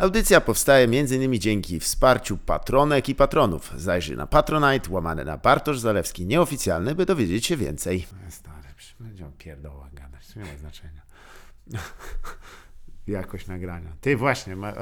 [0.00, 1.40] Audycja powstaje m.in.
[1.40, 3.72] dzięki wsparciu patronek i patronów.
[3.76, 8.06] Zajrzyj na Patronite, łamane na Bartosz Zalewski nieoficjalny, by dowiedzieć się więcej.
[8.28, 8.68] Stary,
[9.00, 11.02] będzie on pierdoła gadać, to nie ma znaczenia.
[13.06, 13.92] Jakość nagrania.
[14.00, 14.72] Ty właśnie, ma,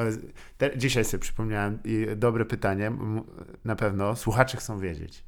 [0.59, 2.93] te, dzisiaj sobie przypomniałem i dobre pytanie,
[3.65, 5.25] na pewno słuchacze chcą wiedzieć.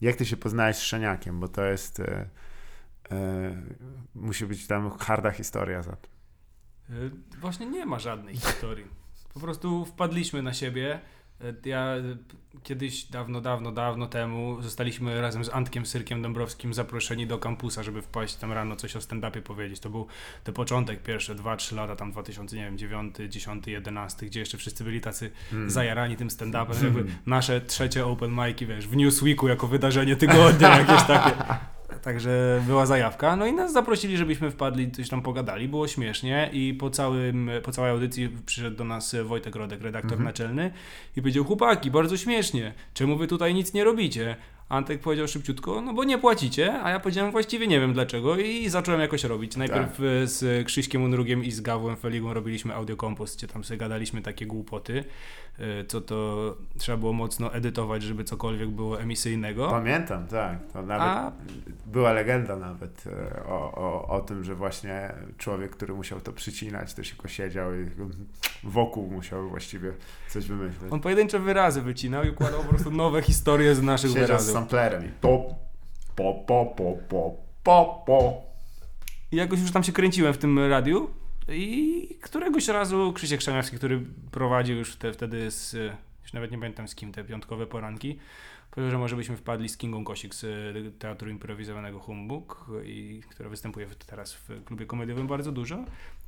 [0.00, 2.00] Jak ty się poznałeś z Szeniakiem, bo to jest...
[2.00, 2.28] E,
[3.10, 3.62] e,
[4.14, 6.08] musi być tam harda historia za to.
[6.90, 6.92] E,
[7.40, 9.01] właśnie nie ma żadnej historii.
[9.34, 11.00] Po prostu wpadliśmy na siebie.
[11.40, 11.94] E, ja
[12.62, 18.02] kiedyś, dawno, dawno, dawno temu zostaliśmy razem z Antkiem Syrkiem Dąbrowskim zaproszeni do kampusa, żeby
[18.02, 19.80] wpaść tam rano coś o stand-upie powiedzieć.
[19.80, 20.06] To był
[20.44, 25.70] ten początek, pierwsze 2-3 lata, tam 2009, 10, 11, gdzie jeszcze wszyscy byli tacy hmm.
[25.70, 26.74] zajarani tym stand-upem.
[26.74, 27.06] Hmm.
[27.26, 31.32] Nasze trzecie open mic'i, wiesz, w Newsweeku jako wydarzenie tygodnia jakieś takie.
[32.02, 33.36] Także była zajawka.
[33.36, 35.68] No i nas zaprosili, żebyśmy wpadli, coś tam pogadali.
[35.68, 40.24] Było śmiesznie i po, całym, po całej audycji przyszedł do nas Wojtek Rodek, redaktor mhm.
[40.24, 40.72] naczelny
[41.16, 44.36] i powiedział, chłopaki, bardzo śmiesznie, czemu wy tutaj nic nie robicie?
[44.72, 48.68] Antek powiedział szybciutko, no bo nie płacicie, a ja powiedziałem właściwie nie wiem dlaczego i
[48.68, 49.56] zacząłem jakoś robić.
[49.56, 50.00] Najpierw tak.
[50.24, 55.04] z Krzyśkiem Unrugiem i z Gawłem Feligą robiliśmy audiokompost, gdzie tam sobie gadaliśmy takie głupoty.
[55.60, 59.70] Y, co to trzeba było mocno edytować, żeby cokolwiek było emisyjnego.
[59.70, 60.58] Pamiętam, tak.
[60.72, 61.32] To nawet A...
[61.86, 66.94] była legenda nawet y, o, o, o tym, że właśnie człowiek, który musiał to przycinać,
[66.94, 67.86] to się siedział i
[68.64, 69.92] wokół musiał właściwie
[70.32, 70.92] coś wymyślić.
[70.92, 74.50] On pojedyncze wyrazy wycinał i układał po prostu nowe historie z naszych Siedział wyrazów.
[74.50, 75.54] z samplerem i po,
[76.16, 78.42] po, po, po, po, po, po.
[79.32, 81.10] I jakoś już tam się kręciłem w tym radiu
[81.48, 85.72] i któregoś razu Krzysiek Szaniawski, który prowadził już te, wtedy z,
[86.22, 88.18] już nawet nie pamiętam z kim, te piątkowe poranki,
[88.70, 93.48] powiedział, że może byśmy wpadli z Kingą Kosik z e, Teatru Improwizowanego Humbug, i, która
[93.48, 95.84] występuje teraz w klubie komediowym bardzo dużo.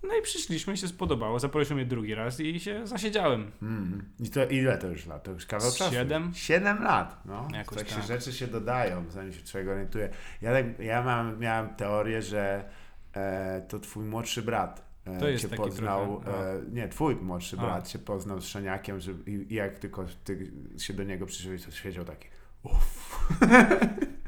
[0.09, 3.51] No i przyszliśmy, się spodobało, zaprosił mnie drugi raz i się zasiedziałem.
[3.63, 4.05] Mm.
[4.21, 5.25] I to ile to już lat?
[5.25, 5.95] To już kawał czasu.
[5.95, 6.33] Siedem.
[6.35, 7.49] Siedem lat, no.
[7.53, 8.03] Jakoś tak, tak.
[8.03, 10.09] Się rzeczy się dodają, zanim się człowiek orientuje.
[10.43, 12.65] Ja, tak, ja mam, miałem teorię, że
[13.13, 16.47] e, to twój młodszy brat E, to jest cię poznał, trochę, no.
[16.47, 20.53] e, nie, twój młodszy brat cię poznał z Szaniakiem że, i, i, jak tylko ty
[20.79, 22.29] się do niego przyszedłeś, to siedział taki
[22.63, 23.31] uff.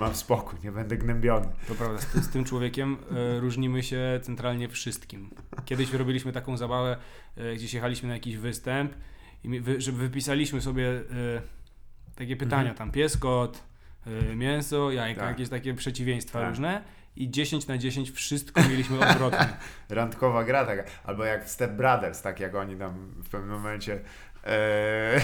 [0.00, 1.46] Mam spokój, nie będę gnębiony.
[1.68, 2.96] To prawda, z, z tym człowiekiem
[3.36, 5.30] e, różnimy się centralnie wszystkim.
[5.64, 6.96] Kiedyś robiliśmy taką zabawę,
[7.36, 8.94] e, gdzieś jechaliśmy na jakiś występ
[9.44, 11.02] i wy, wypisaliśmy sobie e,
[12.16, 12.76] takie pytania, mhm.
[12.76, 13.64] tam pies, kot,
[14.36, 15.30] mięso, jajka, tak.
[15.30, 16.48] jakieś takie przeciwieństwa tak.
[16.48, 16.82] różne
[17.16, 19.48] i 10 na 10 wszystko mieliśmy odwrotnie.
[19.88, 22.94] Randkowa gra taka, albo jak w Step Brothers, tak jak oni tam
[23.24, 24.00] w pewnym momencie
[24.44, 25.20] Eee,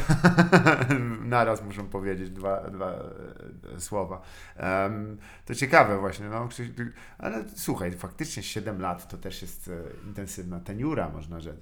[1.37, 2.93] naraz muszą powiedzieć dwa, dwa
[3.75, 4.23] e, słowa.
[4.61, 6.49] Um, to ciekawe właśnie, no,
[7.19, 11.57] ale słuchaj, faktycznie 7 lat to też jest e, intensywna teniura, można rzec.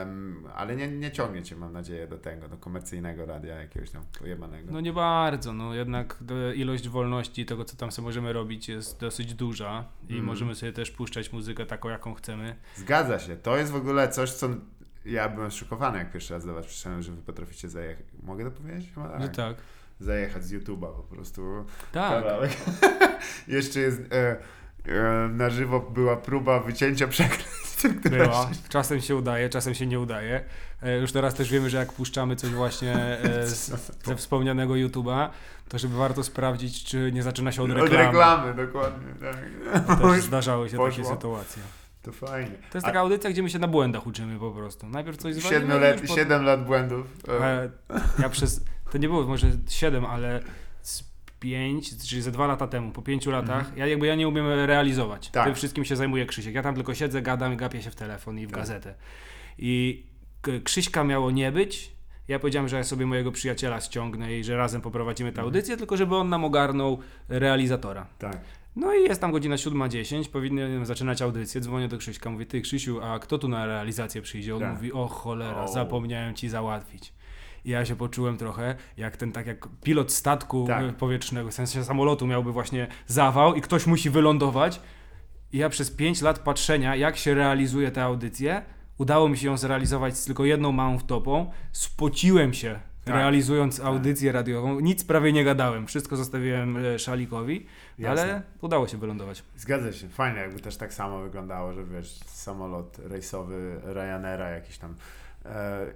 [0.00, 4.02] Um, ale nie, nie ciągnie cię, mam nadzieję, do tego, do komercyjnego radia jakiegoś tam
[4.18, 4.72] pojebanego.
[4.72, 6.18] No nie bardzo, no jednak
[6.54, 10.24] ilość wolności tego, co tam sobie możemy robić jest dosyć duża i mm.
[10.24, 12.56] możemy sobie też puszczać muzykę taką, jaką chcemy.
[12.76, 14.48] Zgadza się, to jest w ogóle coś, co
[15.06, 18.06] ja byłem szokowany, jak pierwszy raz do was przyszedłem, że wy potraficie zajechać.
[18.22, 18.90] Mogę to powiedzieć?
[18.96, 19.36] No tak.
[19.36, 19.56] tak.
[20.00, 21.64] Zajechać z YouTube'a po prostu.
[21.92, 22.24] Tak.
[23.48, 24.00] Jeszcze jest...
[24.12, 24.36] E,
[24.86, 27.56] e, na żywo była próba wycięcia przekleństw.
[28.10, 28.50] Była.
[28.68, 30.44] Czasem się udaje, czasem się nie udaje.
[30.82, 33.72] E, już teraz też wiemy, że jak puszczamy coś właśnie e, z,
[34.04, 35.28] ze wspomnianego YouTube'a,
[35.68, 37.98] to żeby warto sprawdzić, czy nie zaczyna się od reklamy.
[37.98, 39.14] Od reklamy, dokładnie.
[39.86, 40.00] Tak.
[40.00, 41.04] Też zdarzały się Poszło.
[41.04, 41.62] takie sytuacje.
[42.06, 42.50] To fajnie.
[42.70, 43.02] To jest taka A...
[43.02, 44.88] audycja, gdzie my się na błędach uczymy po prostu.
[44.88, 45.60] Najpierw coś zwalimy.
[45.60, 46.16] 7 lat, pod...
[46.16, 47.06] 7 lat błędów.
[47.28, 47.70] E,
[48.18, 50.42] ja przez, to nie było może 7, ale
[50.82, 51.04] z
[51.40, 53.78] 5, czyli ze 2 lata temu, po 5 latach, mhm.
[53.78, 55.30] ja jakby ja nie umiem realizować.
[55.30, 55.44] Tak.
[55.44, 56.54] Tym wszystkim się zajmuje Krzysiek.
[56.54, 58.60] Ja tam tylko siedzę, gadam i gapię się w telefon i w tak.
[58.60, 58.94] gazetę.
[59.58, 60.04] I
[60.64, 61.92] Krzyśka miało nie być,
[62.28, 65.46] ja powiedziałem, że ja sobie mojego przyjaciela ściągnę i że razem poprowadzimy tę mhm.
[65.46, 65.78] audycję, mhm.
[65.78, 68.06] tylko żeby on nam ogarnął realizatora.
[68.18, 68.40] Tak.
[68.76, 71.60] No i jest tam godzina 7.10, powinien zaczynać audycję.
[71.60, 74.54] Dzwonię do Krzyśka, mówię, ty Krzysiu, a kto tu na realizację przyjdzie?
[74.54, 74.74] On tak.
[74.74, 77.12] mówi, o cholera, zapomniałem ci załatwić.
[77.64, 80.96] I ja się poczułem trochę jak ten, tak jak pilot statku tak.
[80.96, 84.80] powietrznego, w sensie samolotu miałby właśnie zawał i ktoś musi wylądować.
[85.52, 88.62] I ja przez 5 lat patrzenia, jak się realizuje tę audycję,
[88.98, 91.50] udało mi się ją zrealizować z tylko jedną małą wtopą.
[91.72, 93.14] Spociłem się tak.
[93.14, 93.86] realizując tak.
[93.86, 94.80] audycję radiową.
[94.80, 97.66] Nic prawie nie gadałem, wszystko zostawiłem e, szalikowi,
[98.04, 99.42] Ale udało się wylądować.
[99.56, 104.94] Zgadza się, fajnie jakby też tak samo wyglądało, że wiesz, samolot rejsowy Ryanaira jakiś tam
[105.44, 105.86] e,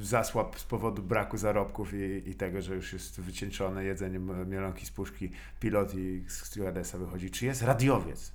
[0.00, 4.90] zasłab z powodu braku zarobków i, i, tego, że już jest wycieńczone jedzenie mielonki z
[4.90, 5.30] puszki,
[5.60, 8.32] pilot i stewardessa wychodzi, czy jest radiowiec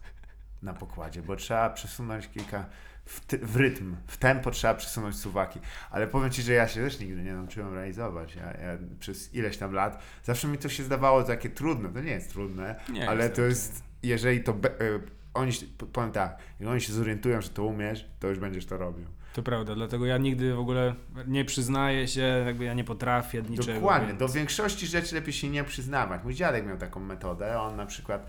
[0.62, 2.65] na pokładzie, bo trzeba przesunąć kilka
[3.12, 5.60] w, ty, w rytm, w tempo trzeba przesunąć suwaki.
[5.92, 8.36] Ale powiem Ci, że ja się też nigdy nie nauczyłem realizować.
[8.36, 11.90] Ja, ja przez ileś tam lat, zawsze mi to się zdawało takie trudne.
[11.90, 15.00] To nie jest trudne, Nie ale jest to jest, jeżeli to, be, e,
[15.34, 15.52] oni,
[15.94, 19.06] powiem tak, jak oni się zorientują, że to umiesz, to już będziesz to robił.
[19.34, 20.96] To prawda, dlatego ja nigdy w ogóle
[21.28, 23.80] nie przyznaję się, jakby ja nie potrafię niczego.
[23.80, 26.24] Dokładnie, więc- do większości rzeczy lepiej się nie przyznawać.
[26.24, 28.25] Mój dziadek miał taką metodę, on na przykład,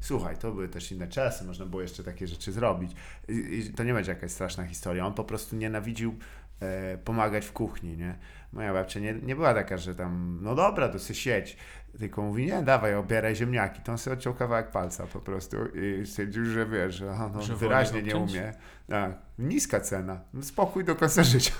[0.00, 2.92] słuchaj, to były też inne czasy, można było jeszcze takie rzeczy zrobić.
[3.28, 6.14] I, to nie będzie jakaś straszna historia, on po prostu nienawidził
[6.60, 8.18] e, pomagać w kuchni, nie?
[8.52, 11.56] Moja babcia nie, nie była taka, że tam, no dobra, to sieć.
[11.98, 13.82] Tylko mówi, nie, dawaj, obieraj ziemniaki.
[13.82, 17.56] To on sobie odciął kawałek palca po prostu i stwierdził, że wiesz, że on Że
[17.56, 18.52] woli wyraźnie nie umie.
[18.88, 20.20] Tak, niska cena.
[20.34, 21.52] No, spokój do końca życia.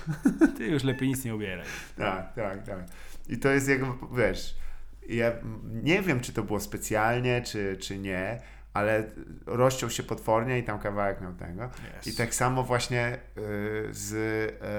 [0.57, 1.65] Ty już lepiej nic nie ubieraj.
[1.97, 2.85] Tak, tak, tak.
[3.29, 3.87] I to jest jakby,
[4.17, 4.55] wiesz,
[5.15, 5.31] ja
[5.83, 8.41] nie wiem, czy to było specjalnie, czy, czy nie,
[8.73, 9.03] ale
[9.45, 11.69] rozciął się potwornie i tam kawałek miał tego.
[12.05, 14.13] I tak samo właśnie y, z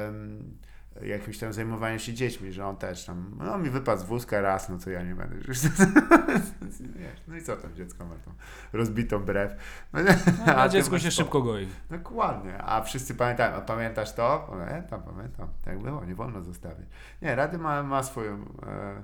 [0.09, 0.59] ym,
[1.03, 4.69] jakimś tam zajmowaniem się dziećmi, że on też tam, no mi wypadł z wózka raz,
[4.69, 5.59] no to ja nie będę już...
[7.29, 8.33] No i co tam dziecko ma tą
[8.73, 9.53] rozbitą brew.
[9.93, 10.01] No,
[10.47, 11.25] No, a ty dziecko się spokój.
[11.25, 11.69] szybko goi.
[11.91, 14.47] Dokładnie, a wszyscy pamiętają, a pamiętasz to?
[14.51, 16.87] Pamiętam, pamiętam, tak było, nie wolno zostawić.
[17.23, 18.35] Nie, Rady ma, ma swoją,
[18.67, 19.03] e,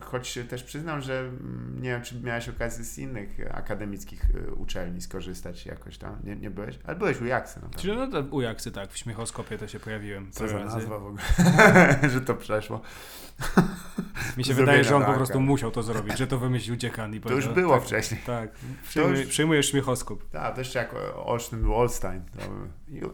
[0.00, 4.50] choć też przyznam, że mm, nie wiem, czy miałeś okazję z innych e, akademickich e,
[4.54, 6.78] uczelni skorzystać jakoś tam, nie, nie byłeś?
[6.84, 7.78] Ale byłeś u Jaksy pewno.
[7.78, 10.76] Czyli no to u Jaksy tak, w śmiechoskopie to się pojawiłem Co za razy.
[10.76, 11.22] nazwa w ogóle,
[12.12, 12.80] że to przeszło.
[14.36, 15.46] Mi się Zrobienia wydaje, że on po prostu akad.
[15.46, 18.20] musiał to zrobić, że to wymyślił dziekan i To już było tak, wcześniej.
[18.26, 18.50] Tak,
[18.88, 20.30] przyjmuj, już- przyjmujesz śmiechoskop.
[20.30, 22.22] Tak, to jeszcze jak Olsztyn był Olstein.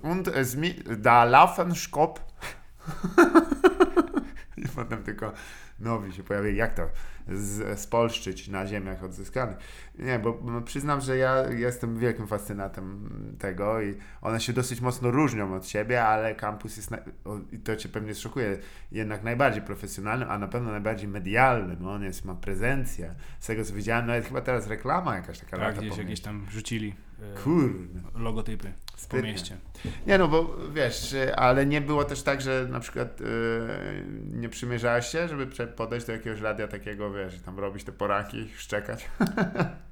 [0.02, 2.20] Und es mi, da laufen Skop.
[4.56, 5.32] I potem tylko
[5.80, 6.56] nowi się pojawili.
[6.56, 6.90] Jak to
[7.28, 9.56] z, spolszczyć na ziemiach odzyskanych?
[9.98, 15.54] Nie, bo przyznam, że ja jestem wielkim fascynatem tego i one się dosyć mocno różnią
[15.54, 16.90] od siebie, ale kampus jest,
[17.52, 18.58] i to cię pewnie szokuje,
[18.92, 21.86] jednak najbardziej profesjonalnym, a na pewno najbardziej medialnym.
[21.86, 23.14] On jest, ma prezencję.
[23.40, 27.07] Z tego co widziałem, nawet chyba teraz reklama jakaś taka Tak, gdzieś jakieś tam rzucili
[27.44, 28.00] Kurde.
[28.14, 29.30] logotypy po Sprytnie.
[29.32, 29.56] mieście.
[30.06, 33.26] Nie no, bo wiesz, y, ale nie było też tak, że na przykład yy,
[34.32, 38.48] nie przymierzałeś się, żeby podejść do jakiegoś radia takiego, wiesz, i tam robić te poranki,
[38.56, 39.08] szczekać.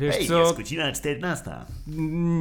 [0.00, 1.50] Wiesz co, godzina 14.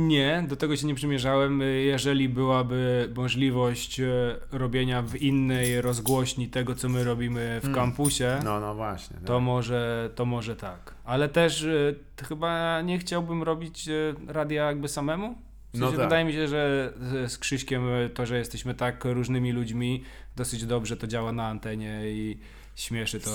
[0.08, 1.62] nie, do tego się nie przymierzałem.
[1.86, 4.06] Jeżeli byłaby możliwość e,
[4.52, 7.76] robienia w innej rozgłośni tego, co my robimy w Mm.
[7.76, 9.18] kampusie, No, no właśnie.
[9.26, 9.44] to tak.
[9.44, 10.94] może, to może tak.
[11.06, 11.96] Ale też e,
[12.28, 13.94] chyba nie chciałbym robić e,
[14.28, 15.36] radia jakby samemu.
[15.74, 16.06] W No sensie tak.
[16.06, 16.94] Wydaje mi się, że
[17.28, 17.84] z- Krzyśkiem
[18.14, 20.04] to, że jesteśmy tak różnymi ludźmi,
[20.36, 22.38] dosyć dobrze to działa na antenie i
[22.76, 23.30] śmieszy to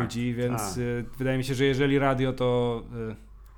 [0.00, 1.16] ludzi, więc tak.
[1.18, 2.82] wydaje mi się, że jeżeli radio, to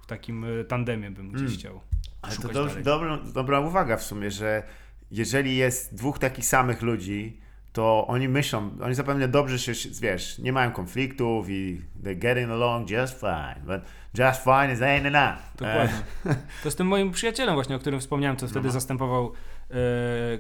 [0.04, 1.58] w takim e, tandemie bym gdzieś Mm.
[1.58, 1.80] chciał
[2.22, 4.62] Ale to dobrze, dobra, dobra uwaga w sumie, że
[5.10, 7.40] jeżeli jest dwóch takich samych ludzi,
[7.72, 12.90] to oni myślą, oni zapewne dobrze się, wiesz, nie mają konfliktów i they're getting along
[12.90, 13.80] just fine, but
[14.18, 15.38] just fine is ain't enough.
[15.56, 16.02] Dokładnie.
[16.62, 18.72] To z tym moim przyjacielem właśnie, o którym wspomniałem, co wtedy No.
[18.72, 19.32] zastępował
[19.70, 19.74] e,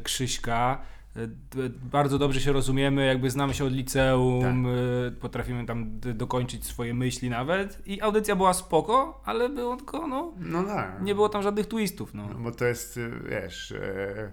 [0.02, 0.80] Krzyśka.
[1.16, 1.28] E,
[1.68, 7.30] bardzo dobrze się rozumiemy, jakby znamy się od liceum, e, potrafimy tam dokończyć swoje myśli
[7.30, 11.02] nawet i audycja była spoko, ale było tylko, no, no tak.
[11.02, 12.28] nie było tam żadnych twistów, no.
[12.28, 14.32] No, bo to jest, y, wiesz, e,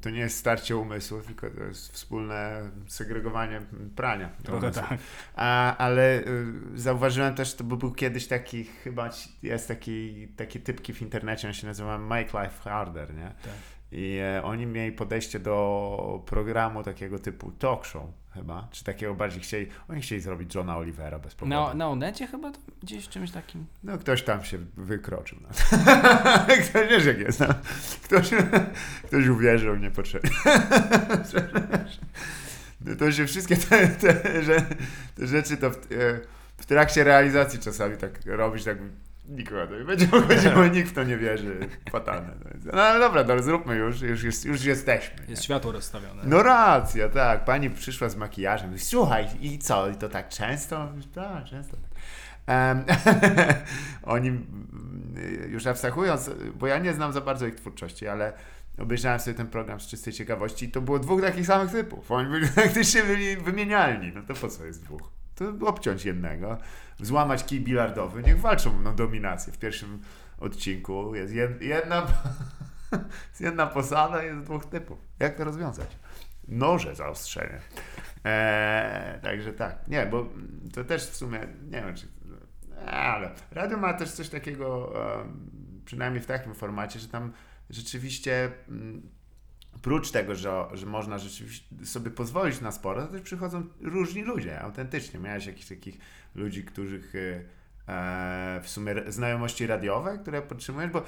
[0.00, 3.62] to nie jest starcie umysłów, tylko to jest wspólne segregowanie
[3.96, 4.30] prania.
[4.42, 4.82] Trochę umysłu.
[4.88, 4.98] tak.
[5.36, 6.22] A, ale
[6.74, 9.10] zauważyłem też, to był kiedyś taki, chyba
[9.42, 13.34] jest taki, taki typki w internecie, on się nazywa Make Life Harder, nie?
[13.42, 13.52] Tak.
[13.92, 18.04] I e, oni mieli podejście do programu takiego typu talk show
[18.34, 21.66] chyba, czy takiego bardziej chcieli, oni chcieli zrobić Johna Olivera bez problemu.
[21.66, 23.66] Na, na Onecie chyba gdzieś czymś takim.
[23.84, 25.38] No ktoś tam się wykroczył.
[25.42, 25.48] No.
[26.68, 27.40] ktoś wiesz jak jest.
[27.40, 27.46] No.
[28.04, 28.30] Ktoś,
[29.06, 30.30] ktoś uwierzył niepotrzebnie.
[32.84, 34.14] No to się wszystkie te, te,
[35.16, 36.20] te rzeczy to w, e,
[36.56, 38.78] w trakcie realizacji czasami tak robisz, tak
[39.30, 41.68] nikogo nie będzie chodziło, nikt w to nie wierzy.
[41.90, 42.32] Fatalne.
[42.54, 42.66] jest.
[42.72, 45.24] No ale dobra, no, zróbmy już, już, jest, już jesteśmy.
[45.24, 45.30] nie?
[45.30, 46.22] Jest światło rozstawione.
[46.24, 47.44] No racja, tak.
[47.44, 48.78] Pani przyszła z makijażem.
[48.78, 49.88] Słuchaj, i co?
[49.88, 50.92] I to tak często?
[51.14, 51.76] Tak, często.
[52.46, 52.84] Em,
[54.02, 55.14] oni mm,
[55.48, 58.32] już abstrahując, bo ja nie znam za bardzo ich twórczości, ale
[58.78, 62.10] obejrzałem sobie ten program z czystej ciekawości i to było dwóch takich samych typów.
[62.10, 64.12] Oni byli praktycznie byli wymienialni.
[64.14, 65.19] No to po co jest dwóch?
[65.40, 66.58] To obciąć jednego,
[67.00, 69.52] złamać kij bilardowy, niech walczą na dominację.
[69.52, 70.02] W pierwszym
[70.38, 72.06] odcinku jest jed, jedna,
[73.30, 74.98] jest jedna posada, jest dwóch typów.
[75.18, 75.96] Jak to rozwiązać?
[76.48, 77.60] Noże zaostrzenie.
[78.24, 79.88] Eee, także tak.
[79.88, 80.26] Nie, bo
[80.74, 81.38] to też w sumie,
[81.70, 82.06] nie wiem czy...
[82.86, 84.92] Ale radio ma też coś takiego,
[85.84, 87.32] przynajmniej w takim formacie, że tam
[87.70, 89.02] rzeczywiście mm,
[89.82, 94.60] prócz tego, że, że można rzeczywiście sobie pozwolić na sport, to też przychodzą różni ludzie,
[94.60, 95.20] autentycznie.
[95.20, 95.98] Miałeś jakichś takich
[96.34, 97.59] ludzi, których e,
[98.62, 101.02] w sumie znajomości radiowe, które podtrzymujesz, bo e,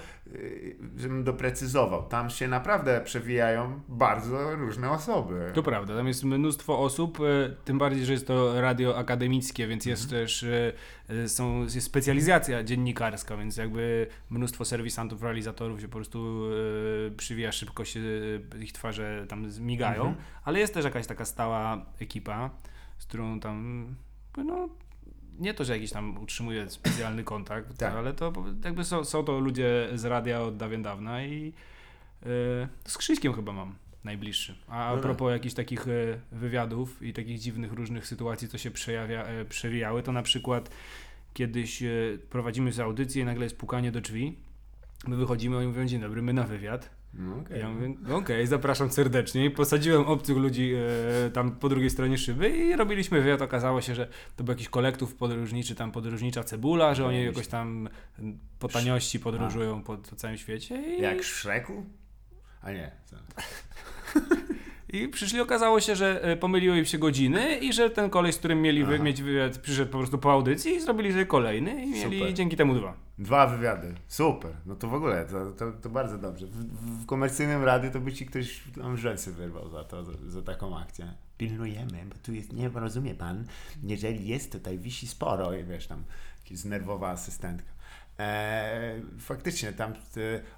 [0.96, 5.50] żebym doprecyzował, tam się naprawdę przewijają bardzo różne osoby.
[5.54, 9.86] To prawda, tam jest mnóstwo osób, e, tym bardziej, że jest to radio akademickie, więc
[9.86, 10.22] jest mhm.
[10.22, 10.46] też
[11.26, 16.42] są, jest specjalizacja dziennikarska, więc jakby mnóstwo serwisantów, realizatorów się po prostu
[17.16, 18.00] przywija, szybko się
[18.60, 20.24] ich twarze tam migają, mhm.
[20.44, 22.50] ale jest też jakaś taka stała ekipa,
[22.98, 23.86] z którą tam
[24.36, 24.68] no,
[25.38, 27.94] nie to, że jakiś tam utrzymuje specjalny kontakt, tak.
[27.94, 28.32] ale to
[28.64, 33.52] jakby są, są to ludzie z radia od dawien dawna i yy, z Krzyśkiem chyba
[33.52, 33.74] mam
[34.04, 34.54] najbliższy.
[34.68, 39.32] A a propos jakichś takich yy, wywiadów i takich dziwnych różnych sytuacji, co się przejawia,
[39.32, 40.70] yy, przewijały, to na przykład
[41.34, 41.82] kiedyś
[42.30, 44.36] prowadzimy z audycję i nagle jest pukanie do drzwi,
[45.06, 47.58] my wychodzimy i mówią, dzień dobry, my na wywiad no okay.
[47.58, 49.44] Ja mówię, okej, okay, zapraszam serdecznie.
[49.44, 50.72] I posadziłem obcych ludzi
[51.26, 53.42] e, tam po drugiej stronie szyby i robiliśmy wywiad.
[53.42, 57.88] Okazało się, że to był jakiś kolektów podróżniczy, tam podróżnicza cebula, że oni jakoś tam
[58.58, 60.96] po taniości podróżują po, po całym świecie.
[60.96, 61.02] I...
[61.02, 61.86] Jak w Szreku?
[62.62, 62.90] A nie.
[64.92, 68.38] I przyszli, okazało się, że e, pomyliły im się godziny i że ten kolej, z
[68.38, 71.90] którym mieli wy, mieć wywiad, przyszedł po prostu po audycji i zrobili sobie kolejny i
[71.90, 72.34] mieli Super.
[72.34, 72.94] dzięki temu dwa.
[73.18, 73.94] Dwa wywiady.
[74.08, 74.50] Super.
[74.66, 76.46] No to w ogóle, to, to, to bardzo dobrze.
[76.46, 80.42] W, w, komercyjnym radiu to by ci ktoś tam rzęsy wyrwał za to, za, za,
[80.42, 81.14] taką akcję.
[81.38, 83.44] Pilnujemy, bo tu jest, nie rozumie pan,
[83.82, 86.04] jeżeli jest tutaj, wisi sporo i wiesz tam,
[86.50, 87.72] znerwowa asystentka.
[88.18, 89.92] E, faktycznie tam,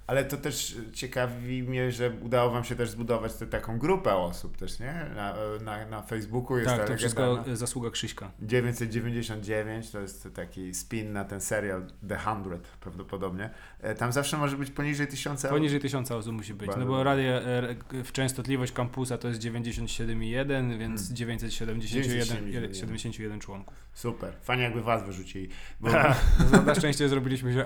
[0.07, 4.57] ale to też ciekawi mnie, że udało wam się też zbudować tę taką grupę osób
[4.57, 5.05] też, nie?
[5.15, 8.31] Na, na, na Facebooku jest Tak, to wszystko zasługa Krzyśka.
[8.41, 13.49] 999 to jest taki spin na ten serial The Hundred prawdopodobnie.
[13.81, 15.49] E, tam zawsze może być poniżej 1000 osób.
[15.49, 20.77] Poniżej 1000 osób musi być, no bo radio, e, w częstotliwość kampusa to jest 97,1,
[20.77, 21.15] więc hmm.
[21.15, 23.75] 971 71 członków.
[23.93, 25.49] Super, fajnie jakby was wyrzucili.
[25.79, 25.89] Bo...
[26.65, 27.65] na szczęście zrobiliśmy się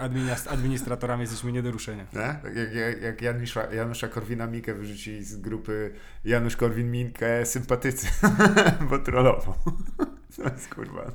[0.49, 2.05] administratorami, jesteśmy nie do ruszenia.
[2.13, 2.19] Nie?
[2.19, 5.93] Tak jak, jak, jak Janusza, Janusza Korwina-Mikke wyrzucili z grupy
[6.25, 8.07] Janusz Korwin-Minkę sympatycy,
[8.89, 9.53] bo trollował.
[10.35, 11.11] To jest kurwa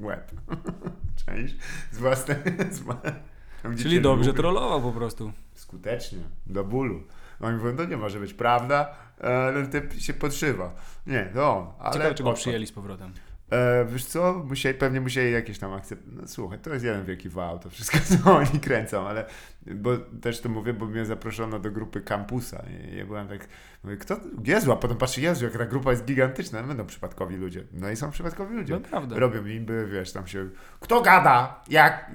[0.00, 0.30] łeb.
[1.26, 1.56] Część
[1.92, 2.36] z własnej...
[2.70, 4.40] Z Czyli dobrze lubię.
[4.40, 5.32] trollował po prostu.
[5.54, 7.02] Skutecznie, do bólu.
[7.40, 10.74] Oni mówią, to nie może być prawda, ale typ się podszywa.
[11.06, 13.12] Nie, to Ale Ciekawe, czy go przyjęli z powrotem.
[13.50, 15.96] E, wiesz co, musieli, pewnie musieli jakieś tam akcje.
[16.06, 19.24] No, słuchaj, to jest jeden wielki wał, to wszystko co oni kręcą, ale
[19.66, 22.64] bo też to mówię, bo mnie zaproszono do grupy kampusa.
[22.92, 23.48] I ja byłem tak,
[23.84, 24.16] mówię, kto?
[24.44, 27.64] Jezu, a potem patrzę, Jezu, jak ta grupa jest gigantyczna, będą przypadkowi ludzie.
[27.72, 28.74] No i są przypadkowi ludzie.
[28.74, 29.18] No, prawda.
[29.18, 30.48] Robią imby, wiesz, tam się,
[30.80, 31.64] kto gada?
[31.68, 32.10] Jak?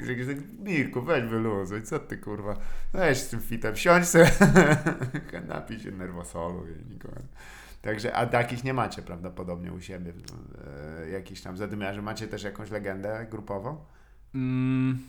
[0.60, 2.58] Mirku, weź wyluzuj, co ty kurwa,
[2.94, 4.32] weź z tym fitem, siądź sobie,
[5.48, 7.22] napij się nerwosolu i nikogo.
[7.84, 10.14] Także, a takich nie macie prawdopodobnie u siebie,
[11.04, 12.02] e, jakiś tam zadymiarzy.
[12.02, 13.86] Macie też jakąś legendę grupową?
[14.36, 15.00] Mm,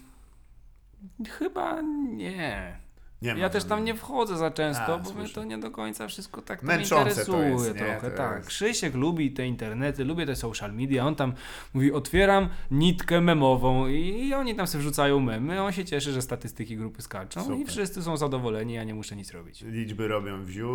[1.28, 1.81] chyba
[2.16, 2.78] nie.
[3.25, 6.09] Nie ja też tam nie wchodzę za często, A, bo mnie to nie do końca
[6.09, 8.11] wszystko tak tam interesuje jest, trochę.
[8.11, 8.37] tak.
[8.37, 8.49] Jest...
[8.49, 11.07] Krzysiek lubi te internety, lubi te social media.
[11.07, 11.33] On tam
[11.75, 15.62] mówi, otwieram nitkę memową i, i oni tam sobie wrzucają memy.
[15.62, 17.59] On się cieszy, że statystyki grupy skaczą Super.
[17.59, 19.62] i wszyscy są zadowoleni, ja nie muszę nic robić.
[19.62, 20.66] Liczby robią view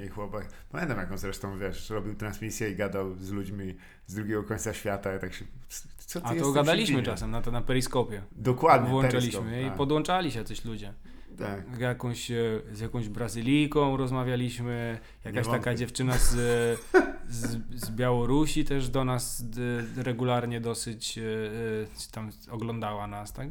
[0.00, 0.48] i, i chłopak.
[0.72, 3.74] Pamiętam jaką zresztą, wiesz, robił transmisję i gadał z ludźmi
[4.06, 5.18] z drugiego końca świata.
[5.18, 5.44] Tak się,
[6.22, 8.22] A to gadaliśmy czasem na to na periskopie.
[8.32, 8.90] Dokładnie.
[8.90, 9.76] Włączaliśmy i tak.
[9.76, 10.92] podłączali się coś ludzie
[11.38, 11.80] tak.
[11.80, 16.30] jakąś, e, z jakąś Brazylijką rozmawialiśmy, jakaś taka dziewczyna z,
[17.28, 19.44] z, z, Białorusi też do nas
[19.96, 23.48] regularnie dosyć e, e, tam oglądała nas, tak?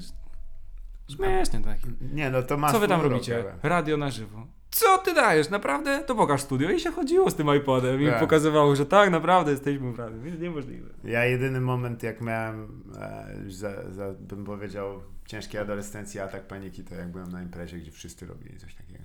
[1.15, 1.77] Śmiesznie tak.
[2.13, 3.43] Nie, no to masz Co wy tam robicie?
[3.63, 4.47] Radio na żywo.
[4.71, 5.49] Co ty dajesz?
[5.49, 6.03] Naprawdę?
[6.03, 6.69] To pokaż studio.
[6.69, 8.19] I się chodziło z tym iPodem i tak.
[8.19, 10.21] pokazywało, że tak, naprawdę jesteśmy w radiu.
[10.21, 10.89] Więc niemożliwe.
[11.03, 16.95] Ja jedyny moment, jak miałem, e, za, za, bym powiedział, ciężkiej adolescencji, atak paniki, to
[16.95, 19.03] jak byłem na imprezie, gdzie wszyscy robili coś takiego.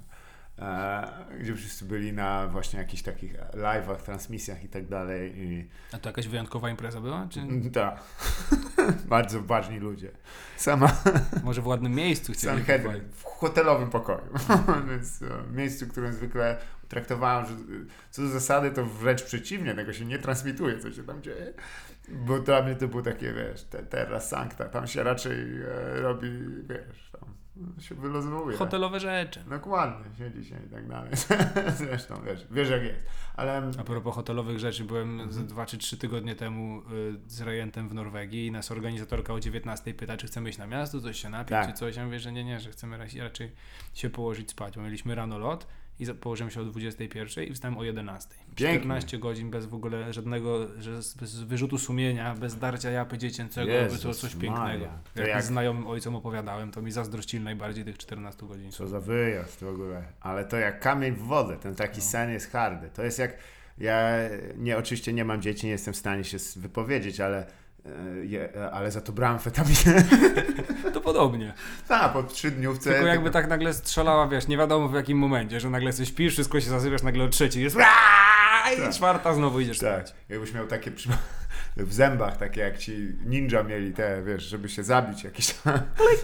[0.59, 1.09] E,
[1.41, 5.35] gdzie wszyscy byli na właśnie jakichś takich live'ach, transmisjach i tak dalej.
[5.93, 7.27] A to jakaś wyjątkowa impreza była?
[7.31, 7.41] Czy...
[7.41, 8.03] Mm, tak.
[9.09, 10.11] Bardzo ważni ludzie.
[10.57, 10.97] Sama...
[11.45, 12.63] Może w ładnym miejscu chcieli
[13.13, 14.29] w hotelowym pokoju.
[14.91, 16.57] Więc e, w miejscu, którym zwykle
[16.89, 17.53] traktowałem, że
[18.11, 21.53] co do zasady to wręcz przeciwnie, tego się nie transmituje, co się tam dzieje.
[22.09, 26.29] Bo dla mnie to było takie, wiesz, te, teraz sankta, tam się raczej e, robi,
[26.69, 27.06] wiesz,
[27.79, 28.57] się wyluzowuje.
[28.57, 29.45] Hotelowe rzeczy.
[29.51, 31.11] Dokładnie, siedzi się i tak dalej.
[31.79, 33.01] Zresztą wiesz, wiesz jak jest.
[33.37, 35.33] Ale A propos hotelowych rzeczy, byłem Mhm.
[35.33, 36.83] z dwa czy trzy tygodnie temu y,
[37.27, 41.01] z rejentem w Norwegii i nas organizatorka o 19 pyta, czy chcemy iść na miasto,
[41.01, 41.67] coś się napić, Tak.
[41.67, 41.97] czy coś.
[41.97, 43.53] Ja mówię, że nie, nie, że chcemy raczej, raczej
[43.95, 44.77] się położyć spać.
[44.77, 45.67] Bo mieliśmy rano lot
[46.01, 48.35] i położyłem się o 21 i wstałem o 11.
[48.57, 48.79] Pięknie.
[48.79, 50.67] 14 godzin bez w ogóle żadnego,
[51.21, 54.89] bez wyrzutu sumienia, bez darcia japy dziecięcego, by to Jezus coś pięknego.
[55.15, 58.73] To Jak, jak- znajomym ojcom opowiadałem, to mi zazdrościli najbardziej tych 14 godzin.
[58.73, 60.05] Co za wyjazd w ogóle.
[60.21, 61.57] Ale to jak kamień w wodę.
[61.57, 62.91] Ten taki sen jest hardy.
[62.95, 63.37] To jest jak.
[63.79, 64.11] Ja
[64.57, 67.47] nie, oczywiście nie mam dzieci, nie jestem w stanie się wypowiedzieć, ale.
[68.21, 70.05] E, Je, ale za to brałem amfetaminę.
[70.95, 71.55] To podobnie.
[71.89, 72.91] Tak, po trzydniówce.
[72.91, 76.33] Tylko jakby tak nagle strzelała, wiesz, nie wiadomo w jakim momencie, że nagle coś śpisz,
[76.33, 78.93] wszystko się zasypiasz, nagle o trzeciej jest "Aaaa!" i Tak.
[78.95, 80.21] czwarta znowu idziesz Tak, spać.
[80.29, 80.91] jakbyś miał takie
[81.77, 85.55] w zębach, takie jak ci ninja mieli te, wiesz, żeby się zabić jakiś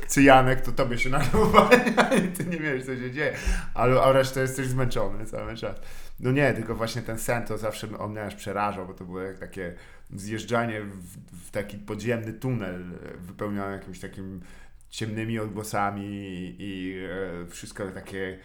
[0.07, 1.40] cyjanek, to tobie się nagle
[2.25, 3.33] i ty nie wiesz, co się dzieje,
[3.75, 5.76] ale a resztę jesteś zmęczony cały czas.
[6.23, 9.21] No nie, tylko właśnie ten sen to zawsze on mnie aż przerażał, bo to było
[9.21, 9.75] jak takie
[10.14, 12.85] zjeżdżanie w, w taki podziemny tunel
[13.19, 14.41] wypełniony jakimś takim
[14.91, 16.07] ciemnymi odgłosami
[16.59, 16.99] i,
[17.43, 18.38] e, wszystko takie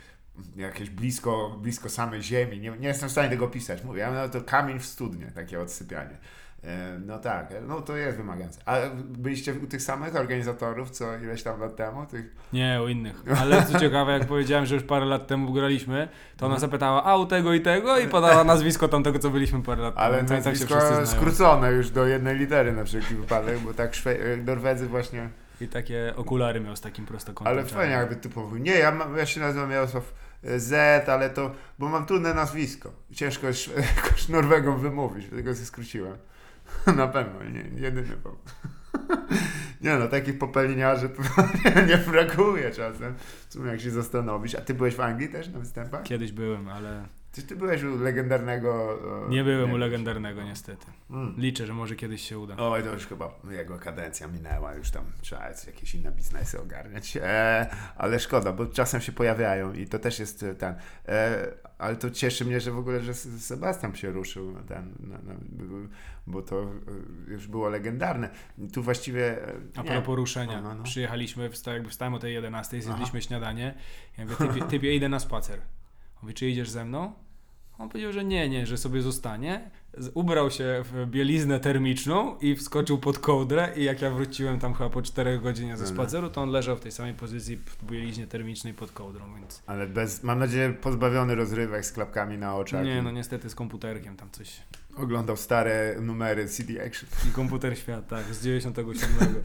[0.56, 2.60] jakieś blisko, blisko samej ziemi.
[2.60, 3.84] Nie, nie jestem w stanie tego opisać.
[3.84, 6.18] Mówię, no to kamień w studnie, takie odsypianie.
[6.64, 8.60] E, No tak, no to jest wymagające.
[8.66, 12.06] A byliście u tych samych organizatorów, co ileś tam lat temu?
[12.06, 12.26] Tych...
[12.54, 13.24] Nie, o innych.
[13.42, 16.52] Ale co ciekawe, jak powiedziałem, że już parę lat temu graliśmy, to Mhm.
[16.52, 19.94] ona zapytała, a u tego i tego i podała nazwisko tamtego, co byliśmy parę lat
[19.98, 20.30] Ale temu.
[20.30, 21.06] Więc tak nazwisko znają.
[21.06, 25.30] skrócone już do jednej litery na wszelki wypadek, bo tak Szwe- Norwedzy właśnie...
[25.62, 27.54] I takie okulary miał z takim prostokątem.
[27.54, 28.58] Ale fajnie jakby powiedział.
[28.58, 32.92] Nie, ja, mam, ja się nazywam Jarosław e, Z, ale to, bo mam trudne nazwisko.
[33.14, 33.70] Ciężko jest
[34.30, 36.18] Norwegą wymówić, dlatego się skróciłem.
[36.98, 38.40] Na pewno, nie, jedyny powód.
[39.82, 41.22] Nie no, takich popeliniarzy to
[41.76, 43.16] nie, nie brakuje czasem.
[43.50, 44.56] W sumie jak się zastanowić.
[44.56, 46.04] A ty byłeś w Anglii też na występach?
[46.04, 49.00] Kiedyś byłem, ale Czy ty byłeś u legendarnego...
[49.28, 49.78] e, nie byłem u wiem.
[49.80, 50.86] legendarnego niestety.
[51.10, 51.34] Mm.
[51.38, 52.56] Liczę, że może kiedyś się uda.
[52.58, 57.18] Oj, to już chyba jego kadencja minęła, już tam trzeba jakieś inne biznesy ogarniać.
[57.22, 60.76] E, ale szkoda, bo czasem się pojawiają i to też jest e, ten.
[61.08, 61.48] E,
[61.78, 65.40] ale to cieszy mnie, że w ogóle, że Sebastian się ruszył na ten, na, na,
[66.28, 66.63] bo to
[67.28, 68.30] e, już było legendarne.
[68.74, 69.48] Tu właściwie.
[69.48, 70.62] e, A propos ruszenia.
[70.62, 70.84] No, no, no.
[70.84, 73.28] Przyjechaliśmy, jakby wstałem o tej 11, zjedliśmy Aha.
[73.28, 73.74] śniadanie.
[74.18, 75.60] Ja mówię, typie, typie, idę na spacer.
[76.22, 77.13] Mówi, czy idziesz ze mną?
[77.78, 79.72] On powiedział, że nie, nie, że sobie zostanie.
[80.13, 84.89] Ubrał się w bieliznę termiczną i wskoczył pod kołdrę i jak ja wróciłem tam chyba
[84.89, 85.95] po 4 godzinie ze No, no.
[85.95, 89.63] spaceru, to on leżał w tej samej pozycji w bieliźnie termicznej pod kołdrą, więc...
[89.67, 92.86] Ale bez, mam nadzieję, pozbawiony rozrywek z klapkami na oczach.
[92.86, 94.62] Nie, no niestety z komputerkiem tam coś.
[94.97, 97.10] Oglądał stare numery CD Action.
[97.30, 99.36] I komputer świat, tak, z 97.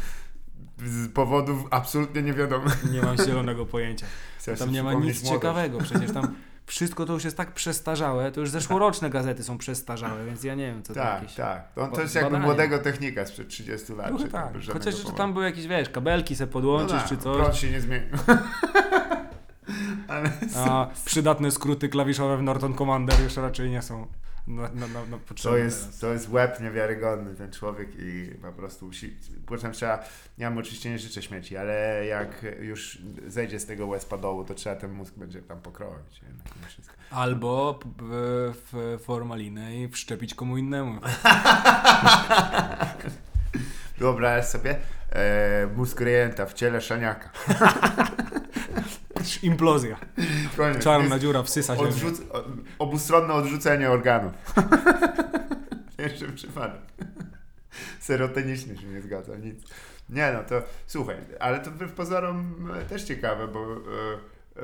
[0.87, 2.93] Z powodów absolutnie niewiadomych.
[2.93, 4.07] Nie mam zielonego pojęcia.
[4.39, 5.23] Chcesz Tam nie ma nic młodość.
[5.29, 6.35] ciekawego, przecież tam
[6.73, 10.67] wszystko to już jest tak przestarzałe, to już zeszłoroczne gazety są przestarzałe, więc ja nie
[10.67, 11.37] wiem, co to Tak, jakieś...
[11.37, 11.73] tak.
[11.75, 14.09] To, ba- to jest jakby młodego technika sprzed 30 lat.
[14.09, 14.53] Trochę tak.
[14.73, 15.17] Chociaż powodu.
[15.17, 18.09] tam były jakieś, wiesz, kabelki se podłączysz tak, czy coś, Prąd się nie zmienił.
[20.09, 24.07] Ale a przydatne skróty klawiszowe w Norton Commander już raczej nie są
[24.47, 25.99] na, na, na, na to jest, teraz.
[25.99, 30.05] to jest łeb niewiarygodny ten człowiek i po prostu musi, potem trzeba,
[30.39, 34.55] ja mu oczywiście nie życzę śmieci, ale jak już zejdzie z tego łezpa dołu, to
[34.55, 36.21] trzeba ten mózg będzie tam pokroić.
[37.11, 37.79] Albo
[38.71, 41.01] w formalinę i wszczepić komu innemu.
[44.03, 44.77] Wyobraź sobie
[45.11, 47.31] e, mózg rejenta w ciele szaniaka.
[49.43, 49.97] Implozja.
[50.57, 50.85] Koniec.
[50.85, 51.83] Czarna dziura wsysa się.
[51.83, 52.21] Odrzuc,
[52.79, 54.33] obustronne odrzucenie organów.
[55.99, 56.81] Pierwszy przypadek.
[58.01, 59.65] Serotoniczny się nie zgadza, nic.
[60.09, 64.63] Nie no, to słuchaj, ale to wbrew pozorom e, też ciekawe, bo e, e,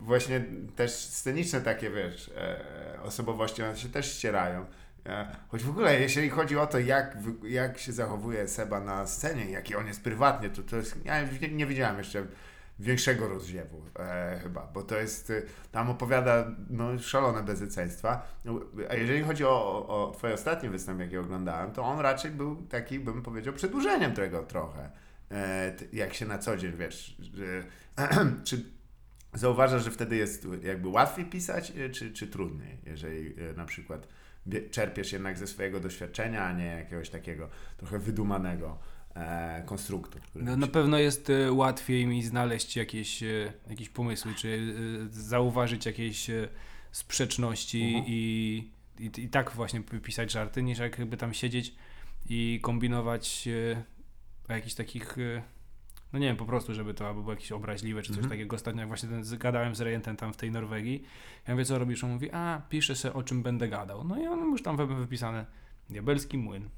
[0.00, 0.44] właśnie
[0.76, 4.66] też sceniczne takie, wiesz, e, osobowości, one się też ścierają.
[5.48, 9.76] Choć w ogóle, jeśli chodzi o to, jak, jak się zachowuje Seba na scenie, jaki
[9.76, 12.26] on jest prywatnie, to to jest, ja nie, nie widziałem jeszcze
[12.80, 18.22] większego rozziewu e, chyba, bo to jest, e, tam opowiada no, szalone bezeceństwa.
[18.44, 18.60] No,
[18.90, 23.00] A jeżeli chodzi o, o, twoje ostatni występ, jaki oglądałem, to on raczej był taki,
[23.00, 24.90] bym powiedział, przedłużeniem tego trochę.
[25.30, 27.16] E, jak się na co dzień, wiesz,
[28.44, 28.64] czy
[29.34, 34.08] zauważasz, że wtedy jest jakby łatwiej pisać, e, czy, czy trudniej, jeżeli e, na przykład
[34.70, 38.78] czerpiesz jednak ze swojego doświadczenia, a nie jakiegoś takiego trochę wydumanego
[39.14, 40.18] e, konstruktu.
[40.34, 44.74] No, na pewno jest y, łatwiej mi znaleźć jakieś, y, jakieś pomysły, czy
[45.10, 46.30] zauważyć jakieś
[46.92, 48.04] sprzeczności Mhm.
[48.06, 51.74] i, i, i tak właśnie pisać żarty, niż jakby tam siedzieć
[52.28, 53.48] i kombinować
[54.48, 55.16] o jakichś takich
[56.12, 58.30] No nie wiem, po prostu, żeby to albo było jakieś obraźliwe, czy coś Mhm.
[58.30, 58.56] takiego.
[58.56, 61.02] Ostatnio jak właśnie ten, gadałem z rejentem tam w tej Norwegii.
[61.48, 62.04] Ja mówię, co robisz?
[62.04, 64.04] On mówi, a, piszę sobie o czym będę gadał.
[64.04, 65.46] No i on już tam wy- wypisane,
[65.90, 66.68] diabelski młyn.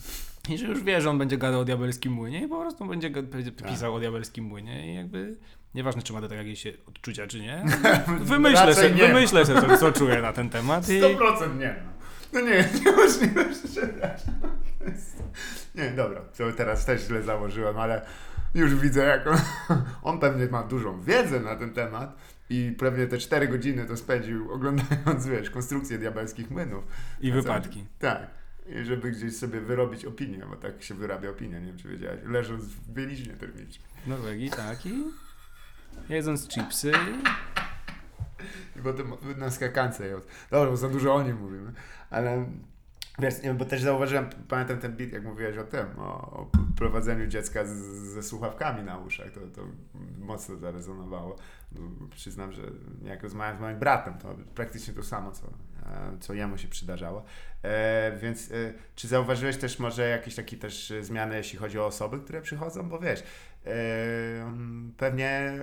[0.50, 3.10] I że już wie, że on będzie gadał o diabelskim młynie i po prostu będzie,
[3.10, 3.68] Tak.
[3.70, 5.36] pisał o diabelskim młynie i jakby
[5.74, 7.64] nieważne, czy ma do tego jakieś odczucia, czy nie.
[8.20, 10.92] Wymyślę sobie, nie wymyślę sobie, co, co czuję na ten temat i...
[11.02, 11.74] 100% nie.
[12.32, 14.34] No nie, niemożliwe, przepraszam.
[15.74, 18.06] Nie, dobra, to teraz też źle założyłem, ale
[18.54, 19.38] już widzę, jak on,
[20.12, 22.16] on pewnie ma dużą wiedzę na ten temat
[22.50, 26.84] i pewnie te 4 godziny to spędził oglądając, wiesz, konstrukcję diabelskich młynów.
[27.20, 27.84] I wypadki.
[27.98, 28.26] Tak.
[28.66, 32.20] I żeby gdzieś sobie wyrobić opinię, bo tak się wyrabia opinia, nie wiem czy wiedziałeś,
[32.24, 33.88] leżąc w bieliźnie termicznej.
[34.06, 35.04] Norwegii, tak i
[36.08, 36.92] jedząc chipsy.
[38.76, 40.04] I potem na skakance.
[40.50, 41.72] Dobra, bo za dużo o nim mówimy.
[42.10, 42.46] Ale
[43.18, 47.64] wiesz, bo też zauważyłem, pamiętam ten bit, jak mówiłeś o tym, o, o prowadzeniu dziecka
[47.64, 47.70] z,
[48.14, 49.62] ze słuchawkami na uszach, to, to
[50.18, 51.36] mocno zarezonowało.
[51.72, 52.62] Bo Przyznam, że
[53.04, 55.46] jak rozmawiałem z moim bratem, to praktycznie to samo, co,
[56.20, 57.24] co jemu się przydarzało.
[57.62, 58.54] E, więc e,
[58.94, 62.88] czy zauważyłeś też może jakieś takie też e, zmiany, jeśli chodzi o osoby, które przychodzą?
[62.88, 63.72] Bo wiesz, e,
[64.96, 65.58] pewnie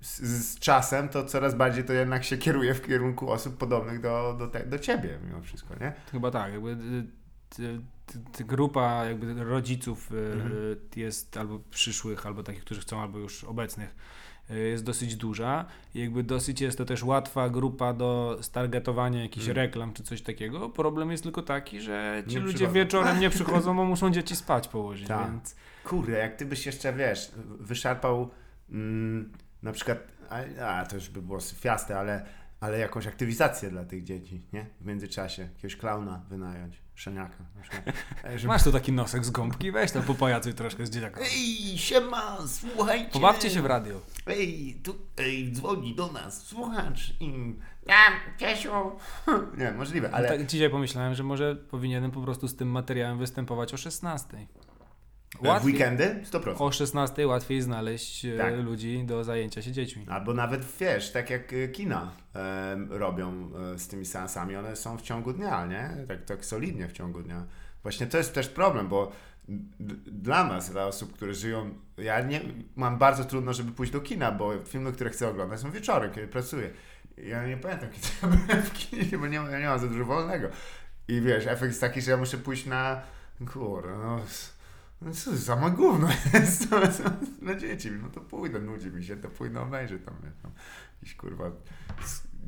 [0.00, 4.36] z, z czasem to coraz bardziej to jednak się kieruje w kierunku osób podobnych do,
[4.38, 5.92] do, te, do ciebie mimo wszystko, nie?
[6.12, 7.80] Chyba tak, jakby y,
[8.32, 10.52] ty grupa jakby rodziców y, Mhm.
[10.96, 15.64] y, jest albo przyszłych, albo takich, którzy chcą, albo już obecnych y, jest dosyć duża
[15.94, 19.66] i jakby dosyć jest to też łatwa grupa do stargetowania jakichś Mhm.
[19.66, 20.70] reklam czy coś takiego.
[20.70, 22.74] Problem jest tylko taki, że ci Nie ludzie przychodzą.
[22.74, 25.30] wieczorem nie przychodzą, bo muszą dzieci spać położyć, Tak.
[25.30, 28.30] więc Kurde, jak ty byś jeszcze, wiesz, wyszarpał
[28.70, 29.98] mm, na przykład,
[30.30, 32.26] a, a to już by było syfiaste, ale,
[32.60, 34.66] ale jakąś aktywizację dla tych dzieci, nie?
[34.80, 35.42] W międzyczasie.
[35.42, 37.36] Jakiegoś klauna wynająć, szeniaka.
[38.24, 41.22] E, żeby- masz tu taki nosek z gąbki, weź tam popajacuj troszkę z dzieciakiem.
[41.22, 43.10] Ej, siema, słuchajcie.
[43.12, 44.00] Pobawcie się w radio.
[44.26, 47.54] Ej, tu, ej, dzwoni do nas słuchacz i...
[47.86, 47.96] Ja,
[48.38, 48.70] Piesiu.
[49.58, 50.28] Nie, możliwe, ale...
[50.28, 54.46] Tak, dzisiaj pomyślałem, że może powinienem po prostu z tym materiałem występować o 16.
[55.42, 56.20] E, w weekendy?
[56.32, 56.54] 100%.
[56.58, 58.54] O 16 łatwiej znaleźć e, Tak.
[58.54, 60.06] ludzi do zajęcia się dziećmi.
[60.08, 64.98] Albo nawet wiesz, tak jak y, kina em, robią y, z tymi seansami, one są
[64.98, 65.90] w ciągu dnia, nie?
[66.08, 67.44] Tak, tak solidnie w ciągu dnia.
[67.82, 69.12] Właśnie to jest też problem, bo
[70.06, 72.40] dla nas, dla osób, które żyją, ja nie
[72.76, 76.28] mam bardzo trudno, żeby pójść do kina, bo filmy, które chcę oglądać są wieczorem, kiedy
[76.28, 76.70] pracuję.
[77.16, 80.04] Ja nie pamiętam, kiedy ja byłem w kinie, bo nie, ja nie mam za dużo
[80.04, 80.48] wolnego.
[81.08, 83.02] I wiesz, efekt jest taki, że ja muszę pójść na,
[83.52, 84.20] kurde, no,
[85.04, 87.10] no co za ma gówno jest to, to,
[87.42, 87.90] dla dzieci.
[88.02, 90.52] No to pójdę, nudzi mi się, to pójdę obejrzę tam, wiesz, tam
[91.00, 91.50] jakiś kurwa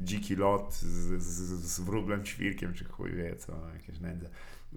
[0.02, 4.28] dziki lot z, z, z wróblem ćwirkiem, czy chuj wie co, jakieś nędze.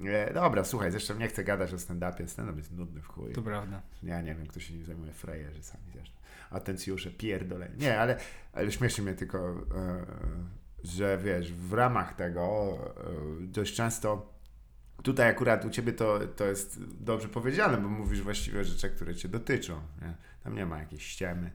[0.05, 3.33] E, dobra, słuchaj, zresztą nie chcę gadać o stand-upie, stand-up jest nudny w chuj.
[3.33, 3.81] To prawda.
[4.03, 6.17] Ja nie wiem, kto się nim zajmuje, frejerzy sami zresztą.
[6.49, 7.69] Atencjusze, pierdolę.
[7.77, 8.17] Nie, ale,
[8.53, 10.05] ale śmieszy mnie tylko, e,
[10.83, 12.77] że wiesz, w ramach tego
[13.41, 14.36] e, dość często
[15.03, 19.15] Tutaj akurat u Ciebie to, to jest dobrze powiedziane, bo mówisz właściwie o rzeczach, które
[19.15, 19.81] Cię dotyczą.
[20.01, 20.15] Nie?
[20.43, 21.51] Tam nie ma jakiejś ściemy,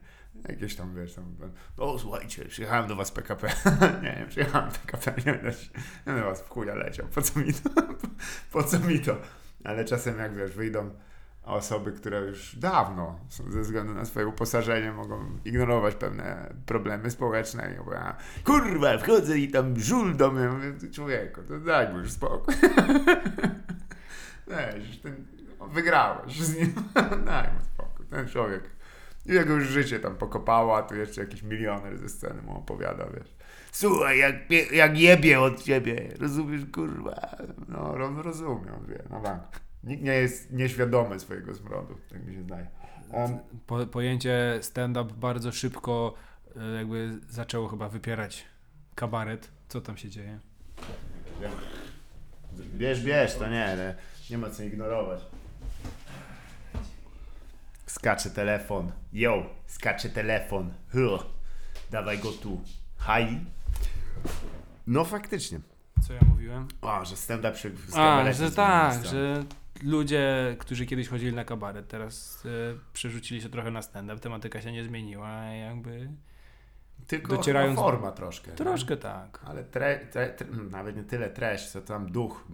[0.49, 1.35] jakieś tam, wiesz, tam,
[1.77, 3.47] o słuchajcie, przyjechałem do Was PKP.
[4.03, 5.51] nie, nie, przyjechałem PKP, nie będę,
[6.07, 7.69] nie Was w chuja leciał, po co mi to?
[8.53, 9.17] po co mi to?
[9.63, 10.89] Ale czasem jak, wiesz, wyjdą
[11.45, 17.79] osoby, które już dawno ze względu na swoje uposażenie mogą ignorować pewne problemy społeczne i
[17.85, 17.99] mówią,
[18.43, 20.47] kurwa, wchodzę i tam żul do mnie.
[20.49, 22.55] Mówię, człowieku, to daj mu już spokój.
[24.47, 25.25] Weź, ten,
[25.59, 26.73] no, wygrałeś z nim,
[27.25, 28.05] daj mu spokój.
[28.05, 28.63] Ten człowiek,
[29.25, 33.35] jego już życie tam pokopało, a tu jeszcze jakiś milioner ze sceny mu opowiada, wiesz.
[33.71, 34.35] Słuchaj, jak,
[34.71, 37.35] jak jebie od ciebie, rozumiesz, kurwa.
[37.67, 39.62] No, ro- rozumiem, wie, no bank.
[39.83, 42.67] Nikt nie jest nieświadomy swojego smrodu, tak mi się zdaje.
[43.11, 46.13] Um, Po, pojęcie stand-up bardzo szybko
[46.55, 48.45] e, jakby zaczęło chyba wypierać
[48.95, 49.51] kabaret.
[49.67, 50.39] Co tam się dzieje?
[52.75, 53.95] Bierz, bierz, to nie, nie,
[54.29, 55.19] nie ma co ignorować.
[57.85, 58.91] Skacze telefon.
[59.13, 60.73] Yo, skacze telefon.
[60.91, 61.25] Huh.
[61.91, 62.61] Dawaj go tu.
[62.99, 63.39] Hi.
[64.87, 65.59] No faktycznie.
[66.07, 66.67] Co ja mówiłem?
[66.81, 69.43] O, że stand-up w A, że tak, że
[69.83, 72.49] ludzie, którzy kiedyś chodzili na kabaret, teraz e,
[72.93, 76.09] przerzucili się trochę na stand-up, tematyka się nie zmieniła, jakby
[77.07, 78.51] Tylko docierając- forma troszkę.
[78.51, 78.57] nie?
[78.57, 79.39] troszkę tak.
[79.45, 82.47] Ale tre, tre, tre, nawet nie tyle treść, co tam duch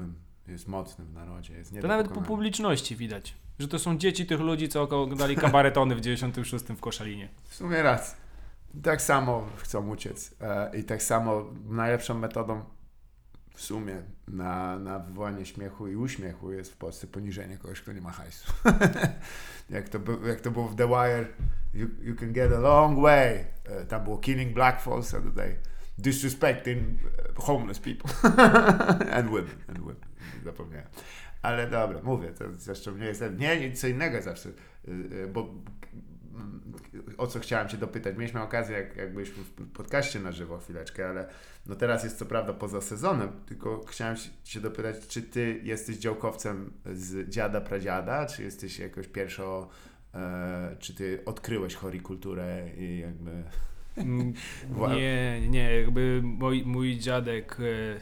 [0.48, 1.54] jest mocny w narodzie.
[1.54, 5.36] Jest nie To nawet po publiczności widać, że to są dzieci tych ludzi, co oglądali
[5.36, 7.30] kabaretony w 96 w Koszalinie.
[7.44, 8.18] W sumie raz.
[8.84, 10.36] Tak samo chcą uciec.
[10.42, 12.64] E, I tak samo najlepszą metodą
[13.60, 18.02] w sumie na, na wywołanie śmiechu i uśmiechu jest w Polsce poniżenie kogoś, kto nie
[18.02, 18.54] ma hajsu.
[19.70, 21.28] jak, to, jak to było w The Wire,
[21.74, 23.46] you, you can get a long way.
[23.66, 25.56] E, Tam było killing black folks, a tutaj
[25.98, 28.32] disrespecting e, homeless people.
[29.18, 30.06] and women, and women.
[30.44, 30.88] Zapomniałem.
[31.42, 34.50] Ale dobra, mówię, to zresztą nie jest, nie, co innego zawsze,
[34.88, 35.54] y, bo
[37.18, 38.18] o co chciałem Cię dopytać.
[38.18, 41.28] Mieliśmy okazję, jak, jak byliśmy w podcaście na żywo chwileczkę, ale
[41.66, 45.98] no teraz jest co prawda poza sezonem, tylko chciałem się- Cię dopytać, czy Ty jesteś
[45.98, 49.70] działkowcem z dziada, pradziada, czy jesteś jakoś pierwszo,
[50.14, 53.32] e, czy Ty odkryłeś horikulturę i jakby...
[53.98, 54.34] Mm,
[54.96, 58.00] Nie, nie, jakby mój, mój dziadek, e,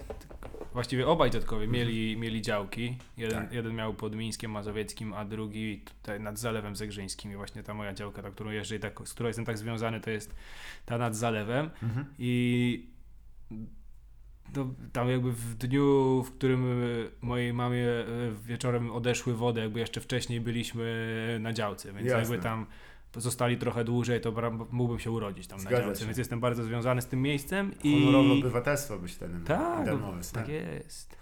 [0.78, 2.98] właściwie obaj dziadkowie mieli, mieli działki.
[3.18, 3.46] Jeden, Mhm.
[3.48, 3.56] Tak.
[3.56, 7.32] jeden miał pod Mińskiem Mazowieckim, a drugi tutaj nad Zalewem Zegrzyńskim.
[7.32, 10.10] I właśnie ta moja działka, ta, którą jeżdżę tak, z którą jestem tak związany, to
[10.10, 10.36] jest
[10.86, 11.70] ta nad Zalewem.
[11.84, 12.06] Mhm.
[12.20, 12.86] I
[14.54, 16.66] to, tam jakby w dniu, w którym
[17.22, 18.06] mojej mamie e,
[18.46, 22.20] wieczorem odeszły wody, jakby jeszcze wcześniej byliśmy na działce, więc Jasne.
[22.20, 22.66] jakby tam
[23.16, 24.34] zostali trochę dłużej, to
[24.72, 26.06] mógłbym się urodzić tam na Zgadza działce, się.
[26.06, 29.30] więc jestem bardzo związany z tym miejscem i Honorowe obywatelstwo byś miał.
[29.46, 31.16] tak, darmowe, tak jest.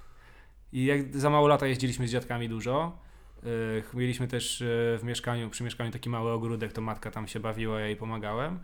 [0.72, 2.98] I jak za mało lata jeździliśmy z dziadkami dużo.
[3.44, 4.68] Yy, mieliśmy też yy,
[4.98, 8.60] w mieszkaniu, przy mieszkaniu taki mały ogródek, to matka tam się bawiła, ja jej pomagałem.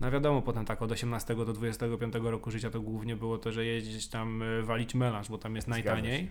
[0.00, 3.64] No wiadomo, potem tak od 18 do 25 roku życia to głównie było to, że
[3.64, 6.20] jeździć tam yy, walić melanż, bo tam jest Zgadza najtaniej.
[6.26, 6.30] się.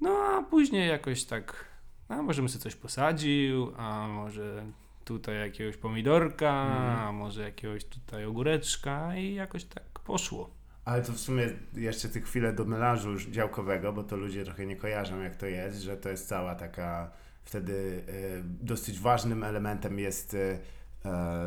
[0.00, 1.64] No a później jakoś tak,
[2.08, 4.66] a może bym sobie coś posadził, a może
[5.04, 6.50] tutaj jakiegoś pomidorka,
[6.98, 10.50] a może jakiegoś tutaj ogóreczka i jakoś tak poszło.
[10.84, 14.76] Ale to w sumie jeszcze tych chwilę do melanżu działkowego, bo to ludzie trochę nie
[14.76, 17.10] kojarzą jak to jest, że to jest cała taka
[17.44, 17.72] wtedy
[18.08, 20.58] y, dosyć ważnym elementem jest y,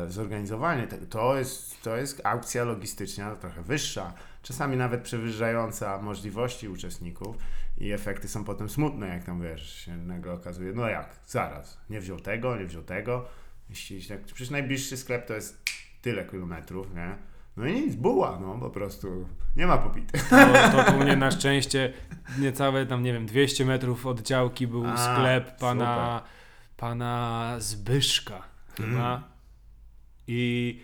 [0.08, 1.06] zorganizowanie tego.
[1.06, 7.36] To jest, to jest aukcja logistyczna trochę wyższa, czasami nawet przewyższająca możliwości uczestników
[7.78, 12.00] i efekty są potem smutne, jak tam wiesz, się nagle okazuje, no jak, zaraz, nie
[12.00, 13.24] wziął tego, nie wziął tego,
[13.70, 15.62] Jeśli, tak, przecież najbliższy sklep to jest
[16.02, 17.16] tyle kilometrów, nie?
[17.56, 20.18] No i nic, buła, no po prostu nie ma popity.
[20.72, 21.92] To, to, u mnie na szczęście
[22.38, 26.22] niecałe tam, nie wiem, 200 metrów od działki był A, sklep pana,
[26.76, 28.42] pana Zbyszka
[28.76, 29.16] chyba.
[29.16, 29.22] Mm.
[30.26, 30.80] I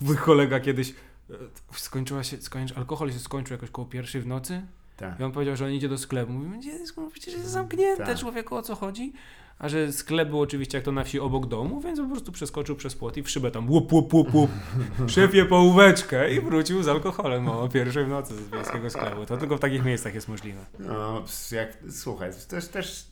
[0.00, 1.34] mój kolega kiedyś e,
[1.72, 4.62] skończyła się, skończy, alkohol się skończył jakoś koło pierwszej w nocy
[4.96, 5.20] Tak.
[5.20, 6.32] i on powiedział, że on idzie do sklepu.
[6.32, 8.18] Mówi, gdzie jest, przecież jest zamknięte, Tak.
[8.18, 9.12] człowieku, o co chodzi?
[9.60, 12.76] A że sklep był oczywiście jak to na wsi obok domu, więc po prostu przeskoczył
[12.76, 14.50] przez płot i w szybę tam łup, łup, łup, łup,
[15.06, 19.26] szefie połóweczkę i wrócił z alkoholem o pierwszej w nocy z wiejskiego sklepu.
[19.26, 20.60] To tylko w takich miejscach jest możliwe.
[20.78, 23.06] No, jak, słuchaj, jest też,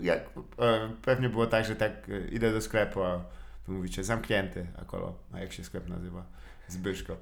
[0.00, 3.20] jak, e, pewnie było tak, że tak e, idę do sklepu, a
[3.68, 6.24] wy mówicie zamknięty, a kolo, a jak się sklep nazywa?
[6.68, 7.16] Zbyszko.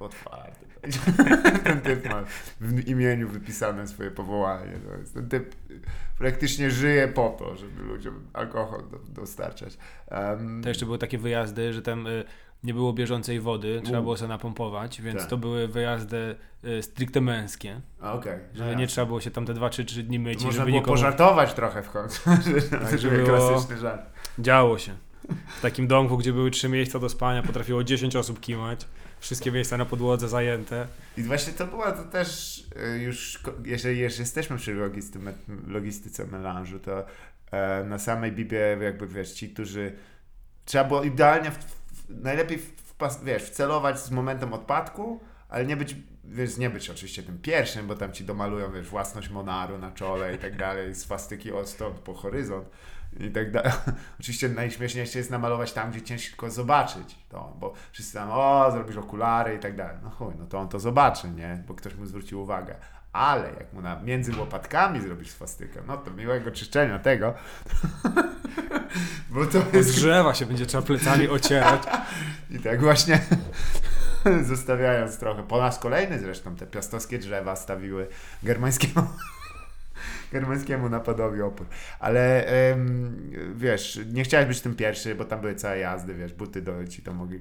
[0.00, 0.66] Otwarty.
[1.64, 2.24] Ten typ ma
[2.60, 4.72] w imieniu wypisane swoje powołanie.
[4.88, 5.54] To jest, ten typ
[6.18, 9.78] praktycznie żyje po to, żeby ludziom alkohol do, dostarczać.
[10.10, 12.24] Um, To jeszcze były takie wyjazdy, że tam y,
[12.64, 15.30] nie było bieżącej wody, trzeba było sobie napompować, więc Tak.
[15.30, 18.38] to były wyjazdy y, stricte męskie, a, Okej.
[18.54, 18.86] że no nie jasne.
[18.86, 20.80] trzeba było się tam te 2 czy 3 dni myć, To i Można żeby było
[20.80, 20.96] nikomu...
[20.96, 22.30] pożartować trochę w końcu.
[22.90, 24.10] że żeby było- klasyczny żart.
[24.38, 24.92] Działo się.
[25.58, 28.86] W takim domku, gdzie były trzy miejsca do spania, potrafiło 10 osób kimać.
[29.20, 30.86] Wszystkie miejsca na podłodze zajęte.
[31.16, 35.18] I właśnie to była to też e, już, jeżeli już jesteśmy przy logisty,
[35.66, 37.06] logistyce melanżu, to
[37.50, 39.92] e, na samej Bibie jakby wiesz, ci, którzy
[40.64, 45.96] trzeba było idealnie, w, w, najlepiej wpas, wiesz, wcelować z momentem odpadku, ale nie być,
[46.24, 50.34] wiesz, nie być oczywiście tym pierwszym, bo tam ci domalują, wiesz, własność Monaru na czole
[50.34, 52.68] i tak dalej, swastyki od stąd po horyzont
[53.20, 53.72] i tak dalej.
[54.20, 59.54] Oczywiście najśmieszniejsze jest namalować tam, gdzie ciężko zobaczyć to, bo wszyscy tam, o, zrobisz okulary
[59.54, 59.96] i tak dalej.
[60.02, 61.62] No chuj, no to on to zobaczy, nie?
[61.68, 62.74] Bo ktoś mu zwrócił uwagę.
[63.12, 67.34] Ale jak mu na, między łopatkami zrobisz swastykę, no to miłego czyszczenia tego.
[69.30, 71.82] bo to jest drzewa się będzie trzeba plecami ocierać.
[72.50, 73.20] i tak właśnie
[74.42, 75.42] zostawiając trochę.
[75.42, 78.08] Po raz kolejny zresztą te piastowskie drzewa stawiły
[78.42, 79.06] germańskiemu,
[80.32, 81.66] germańskiemu napadowi opór.
[82.00, 86.62] Ale em, wiesz, nie chciałeś być tym pierwszy, bo tam były całe jazdy, wiesz, buty
[86.62, 87.40] do ci to mogli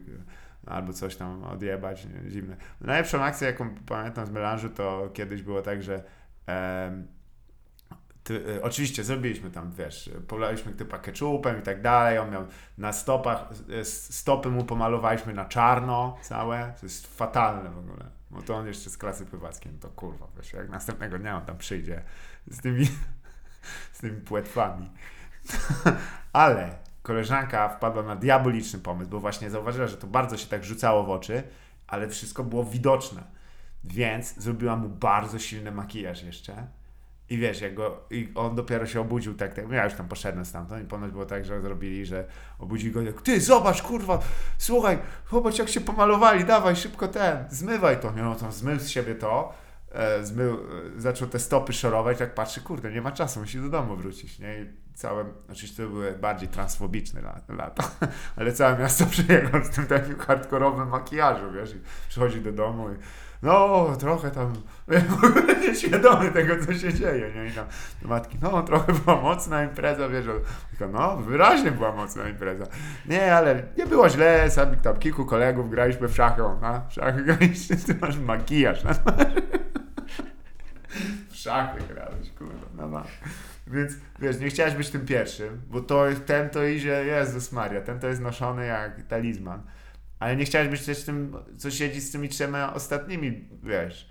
[0.63, 2.55] no, albo coś tam odjebać, nie, zimne.
[2.81, 6.03] Najlepszą akcję, jaką pamiętam z melanżu, to kiedyś było tak, że
[6.47, 7.07] em,
[8.25, 12.45] ty, e, oczywiście zrobiliśmy tam, wiesz, polaliśmy typa ketchupem i tak dalej, on miał
[12.77, 18.41] na stopach, e, stopy mu pomalowaliśmy na czarno całe, to jest fatalne w ogóle, bo
[18.41, 21.57] to on jeszcze z klasy pływackiej, no to kurwa, wiesz, jak następnego dnia on tam
[21.57, 22.03] przyjdzie
[22.47, 22.85] z tymi,
[23.93, 24.89] z tymi płetwami.
[26.33, 31.03] Ale koleżanka wpadła na diaboliczny pomysł, bo właśnie zauważyła, że to bardzo się tak rzucało
[31.03, 31.43] w oczy,
[31.87, 33.23] ale wszystko było widoczne.
[33.83, 36.67] Więc zrobiła mu bardzo silny makijaż jeszcze.
[37.29, 40.45] I wiesz, jak go, i on dopiero się obudził tak, tak, ja już tam poszedłem
[40.45, 42.25] stamtąd i ponoć było tak, że zrobili, że
[42.59, 44.19] obudził go jak, ty zobacz kurwa,
[44.57, 44.97] słuchaj,
[45.31, 48.11] zobacz jak się pomalowali, dawaj szybko ten, zmywaj to.
[48.11, 49.53] No to zmył z siebie to,
[49.91, 53.69] e, zmył, e, zaczął te stopy szorować, tak patrzy, kurde, nie ma czasu, musi do
[53.69, 54.61] domu wrócić, nie?
[54.61, 57.91] I całe, oczywiście to były bardziej transfobiczne lata
[58.37, 62.95] ale całe miasto przyjechał z tym takim hardkorowym makijażu, wiesz, i przychodzi do domu i
[63.41, 64.53] no, trochę tam,
[65.67, 67.45] nieświadomy tego, co się dzieje, nie?
[67.45, 67.65] I tam
[68.01, 70.25] do matki, no, trochę była mocna impreza, wiesz,
[70.69, 72.65] tylko, no, wyraźnie była mocna impreza.
[73.05, 77.23] Nie, ale nie było źle, sami tam kilku kolegów graliśmy w szachy, no, w szachy
[77.23, 78.93] graliśmy, ty masz makijaż na
[81.29, 83.03] W szachy grałeś, kurwa, no ma.
[83.67, 87.99] Więc, wiesz, nie chciałeś być tym pierwszym, bo to ten to idzie, Jezus Maria, ten
[87.99, 89.61] to jest noszony jak talizman.
[90.19, 94.09] Ale nie chciałeś być też tym, co siedzi z tymi trzema ostatnimi, wiesz,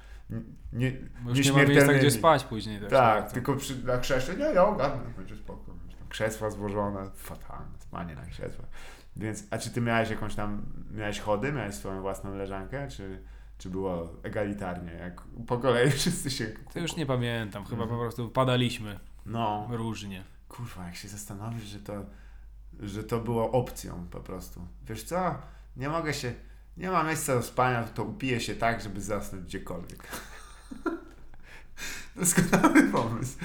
[0.73, 0.93] nie,
[1.25, 2.81] Bo już nie ma miejsca gdzie spać później.
[2.81, 5.75] Też, tak, tylko przy, na krześle, nie, ja ogarnę, będzie spoko.
[6.09, 8.69] Krzesła złożone, fatalne, spanie na krzesłach.
[9.17, 13.23] Więc, a czy ty miałeś jakąś tam, miałeś chody, miałeś swoją własną leżankę, czy,
[13.59, 16.47] czy było egalitarnie, jak po kolei wszyscy się...
[16.73, 17.91] To już nie pamiętam, chyba mhm.
[17.91, 19.01] po prostu padaliśmy.
[19.27, 19.69] No.
[19.71, 20.25] Różnie.
[20.49, 22.05] Kurwa, jak się zastanowisz, że to,
[22.81, 24.67] że to było opcją po prostu.
[24.87, 25.35] Wiesz co?
[25.77, 26.33] Nie mogę się,
[26.77, 30.09] nie ma miejsca do spania, to upiję się tak, żeby zasnąć gdziekolwiek.
[32.17, 33.39] Doskonały pomysł.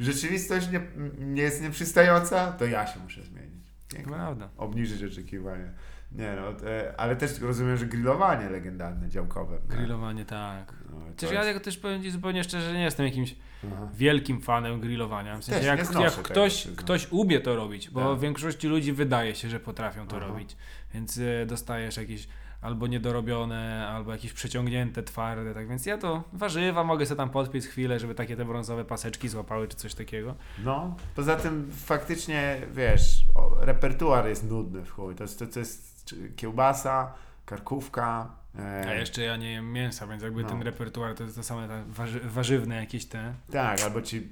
[0.00, 0.80] Rzeczywistość nie,
[1.18, 3.66] nie jest nieprzystająca, to ja się muszę zmienić.
[3.88, 4.12] Pięknie.
[4.12, 4.48] Prawda.
[4.56, 5.68] Obniżyć oczekiwania.
[6.12, 9.58] Nie no, e, ale też rozumiem, że grillowanie legendarne, działkowe.
[9.68, 10.72] Grillowanie, tak.
[10.90, 11.46] No, Chociaż jest...
[11.46, 13.34] ja też powiem Ci zupełnie szczerze, nie jestem jakimś
[13.72, 13.88] Aha.
[13.94, 15.38] wielkim fanem grillowania.
[15.38, 18.20] W sensie, jak, jak ktoś, ktoś umie to robić, bo tak.
[18.20, 20.26] większości ludzi wydaje się, że potrafią to Aha.
[20.26, 20.56] robić,
[20.94, 22.28] więc y, dostajesz jakieś
[22.60, 27.66] albo niedorobione, albo jakieś przeciągnięte, twarde, tak więc ja to warzywa mogę sobie tam podpić
[27.66, 30.34] chwilę, żeby takie te brązowe paseczki złapały, czy coś takiego.
[30.64, 33.26] No, poza tym faktycznie, wiesz,
[33.60, 37.14] repertuar jest nudny w chuj, to jest, to, to jest kiełbasa,
[37.46, 40.48] karkówka, E, A jeszcze ja nie jem mięsa, więc jakby no.
[40.48, 43.34] ten repertuar to jest to same warzy warzywne jakieś te.
[43.52, 44.28] Tak, albo ci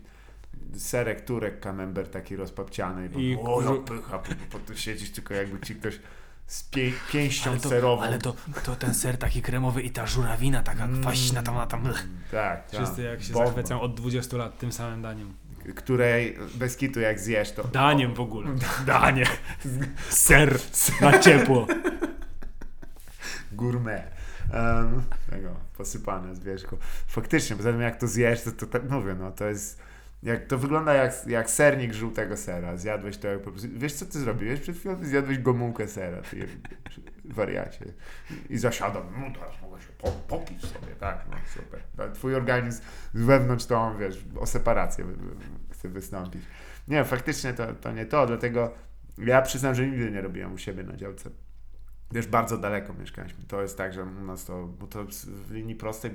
[0.74, 5.34] serek, turek, camembert taki rozpapciany i, I o, no, pycha, po, po, po, siedzisz tylko
[5.34, 6.00] jakby ci ktoś
[6.50, 8.02] z pie pięścią ale to, serową.
[8.02, 8.34] Ale to,
[8.64, 11.84] to ten ser taki kremowy i ta żurawina taka mm, kwaśna tam, tam.
[11.84, 12.64] Tak, tak.
[12.72, 15.34] Wszyscy jak się zachwycą od 20 lat tym samym daniem.
[15.76, 17.64] Której bez kitu jak zjesz to...
[17.64, 18.50] Daniem w ogóle.
[18.86, 19.24] Danie.
[20.08, 20.58] Ser
[21.00, 21.66] na ciepło
[23.52, 24.02] gourmet.
[24.54, 26.76] Um, tego, posypane z wierzchu.
[27.06, 29.78] Faktycznie, poza tym jak to zjesz, to, to tak mówię, no to jest
[30.22, 32.76] jak, to wygląda jak, jak sernik żółtego sera.
[32.76, 33.68] Zjadłeś to jak po prostu.
[33.72, 34.60] Wiesz co ty zrobiłeś?
[34.60, 36.48] Przed chwilą zjadłeś gomułkę sera, ty
[37.24, 37.84] wariacie.
[38.50, 41.80] I zasiadam, no teraz mogę się po, popić sobie, tak, no super.
[42.14, 42.82] Twój organizm
[43.14, 45.04] z wewnątrz to, wiesz, o separację
[45.70, 46.42] chce wystąpić.
[46.88, 48.74] Nie, faktycznie to, to nie to, dlatego
[49.18, 51.30] ja przyznam, że nigdy nie robiłem u siebie na działce
[52.12, 53.44] Wiesz, bardzo daleko mieszkaliśmy.
[53.48, 56.10] To jest tak, że u nas to, bo to w linii prostej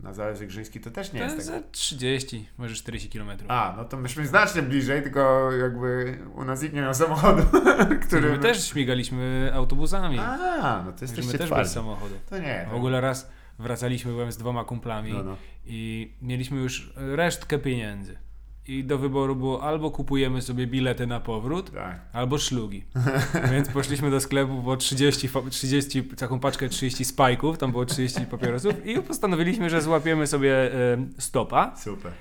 [0.00, 1.36] na Zalewie Grzyński to też nie to jest.
[1.36, 1.72] To jest tak.
[1.72, 3.30] 30, może 40 km.
[3.48, 7.42] A, no to myśmy znacznie bliżej, tylko jakby u nas nikt nie miał samochodu.
[8.06, 8.30] który...
[8.30, 10.18] My też śmigaliśmy autobusami.
[10.18, 12.14] A, no to jest My też bez samochodu.
[12.30, 12.66] To nie.
[12.70, 15.36] W ogóle raz wracaliśmy, byłem z dwoma kumplami no, no.
[15.66, 18.18] i mieliśmy już resztkę pieniędzy
[18.70, 22.00] i do wyboru było albo kupujemy sobie bilety na powrót, tak.
[22.12, 22.84] albo szlugi.
[23.52, 28.86] Więc poszliśmy do sklepu, było 30, 30, taką paczkę 30 spajków, tam było 30 papierosów
[28.86, 31.76] i postanowiliśmy, że złapiemy sobie y, stopa.
[31.76, 32.12] Super.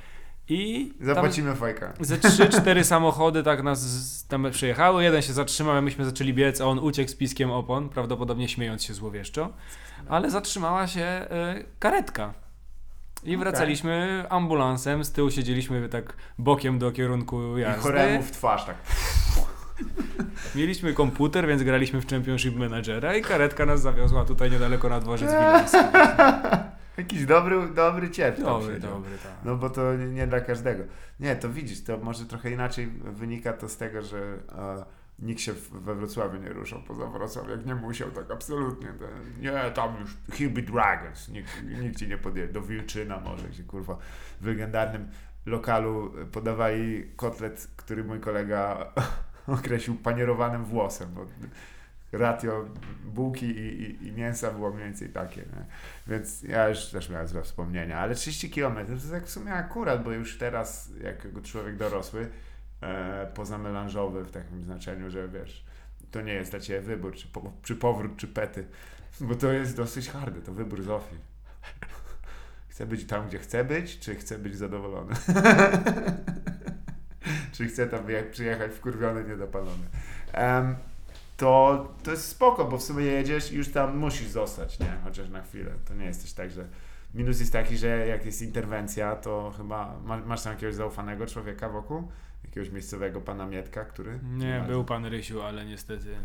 [0.49, 1.93] I zapłacimy fajka.
[1.99, 5.03] Ze 3-4 samochody tak nas tam przyjechały.
[5.03, 8.83] Jeden się zatrzymał, a myśmy zaczęli biec, a on uciekł z piskiem opon, prawdopodobnie śmiejąc
[8.83, 9.53] się złowieszczo.
[10.07, 11.27] Ale zatrzymała się
[11.59, 12.33] y, karetka.
[13.23, 17.79] I wracaliśmy ambulansem, z tyłu siedzieliśmy tak bokiem do kierunku jazdy.
[17.79, 18.75] I choremu w twarz tak.
[20.55, 25.31] Mieliśmy komputer, więc graliśmy w Championship Managera i karetka nas zawiozła tutaj niedaleko na dworzec
[25.31, 25.77] Wileński.
[26.97, 28.41] Jakiś dobry, dobry ciep.
[28.41, 29.31] Dobry, dobry, tak.
[29.45, 30.83] No bo to nie, nie, dla każdego.
[31.19, 34.37] Nie, to widzisz, to może trochę inaczej wynika to z tego, że...
[34.47, 38.87] Uh, nikt się we Wrocławiu nie ruszał poza Wrocław, jak nie musiał, tak absolutnie.
[39.39, 42.53] Nie, tam już Hillby Dragons, nikt, nikt ci nie podjedzie.
[42.53, 43.97] Do Wilczyna może, gdzie kurwa
[44.41, 45.07] w legendarnym
[45.45, 48.93] lokalu podawali kotlet, który mój kolega
[49.47, 51.25] określił panierowanym włosem, bo
[52.11, 52.65] ratio
[53.05, 55.41] bułki i, i, i, mięsa było mniej więcej takie.
[55.41, 55.65] Nie?
[56.07, 59.53] Więc ja już też miałem złe wspomnienia, ale 30 km to jest jak w sumie
[59.53, 62.29] akurat, bo już teraz, jako człowiek dorosły,
[62.81, 65.65] e, pozamelanżowy w takim znaczeniu, że wiesz,
[66.11, 68.65] to nie jest dla Ciebie wybór, czy, po, czy powrót, czy pety,
[69.21, 71.17] bo to jest dosyć hardy, to wybór Zofii.
[72.69, 75.15] Chcę być tam, gdzie chcę być, czy chcę być zadowolony?
[77.53, 79.83] czy chcę tam przyjechać wkurwiony, niedopalony?
[80.33, 80.75] Em,
[81.37, 84.97] to, to jest spoko, bo w sumie jedziesz i już tam musisz zostać, nie?
[85.03, 85.71] Chociaż na chwilę.
[85.85, 86.67] To nie jest też tak, że...
[87.13, 91.69] Minus jest taki, że jak jest interwencja, to chyba ma, masz tam jakiegoś zaufanego człowieka
[91.69, 92.07] wokół?
[92.43, 94.19] Jakiegoś miejscowego pana Mietka, który...
[94.23, 96.15] Nie, był pan Rysiu, ale niestety.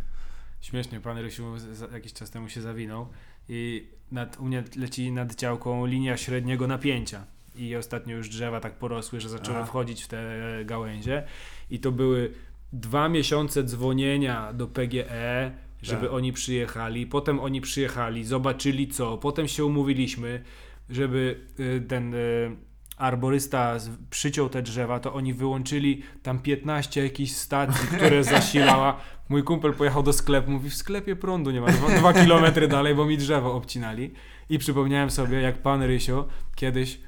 [0.60, 1.44] Śmiesznie, pan Rysiu
[1.92, 3.08] jakiś czas temu się zawinął
[3.48, 7.24] i nad, u mnie leci nad działką linia średniego napięcia.
[7.56, 9.66] I ostatnio już drzewa tak porosły, że zaczęły Aha.
[9.66, 11.22] wchodzić w te gałęzie.
[11.70, 12.32] I to były
[12.72, 16.12] dwa miesiące dzwonienia do PGE, żeby Tak.
[16.12, 20.42] oni przyjechali, potem oni przyjechali, zobaczyli co, potem się umówiliśmy,
[20.90, 22.56] żeby y, ten y,
[22.96, 23.76] arborysta
[24.10, 28.96] przyciął te drzewa, to oni wyłączyli tam 15 jakichś stacji, które zasilała.
[29.28, 32.94] Mój kumpel pojechał do sklepu, mówi w sklepie prądu nie ma, dwa, dwa kilometry dalej,
[32.94, 34.14] bo mi drzewo obcinali.
[34.48, 37.00] I przypomniałem sobie, jak pan Rysio kiedyś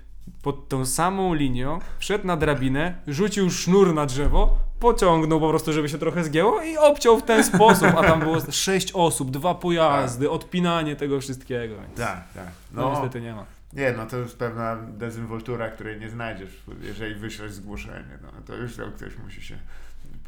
[0.43, 5.89] pod tą samą linią wszedł na drabinę, rzucił sznur na drzewo, pociągnął po prostu, żeby
[5.89, 10.31] się trochę zgięło i obciął w ten sposób, a tam było sześć osób, dwa pojazdy,
[10.31, 11.74] odpinanie tego wszystkiego.
[11.74, 12.49] Więc Tak, tak.
[12.72, 13.56] no, No, niestety nie ma.
[13.73, 18.19] Nie, no to jest pewna dezynwoltura, której nie znajdziesz, jeżeli wyślesz zgłoszenie.
[18.23, 19.59] No, to już tam ktoś musi się...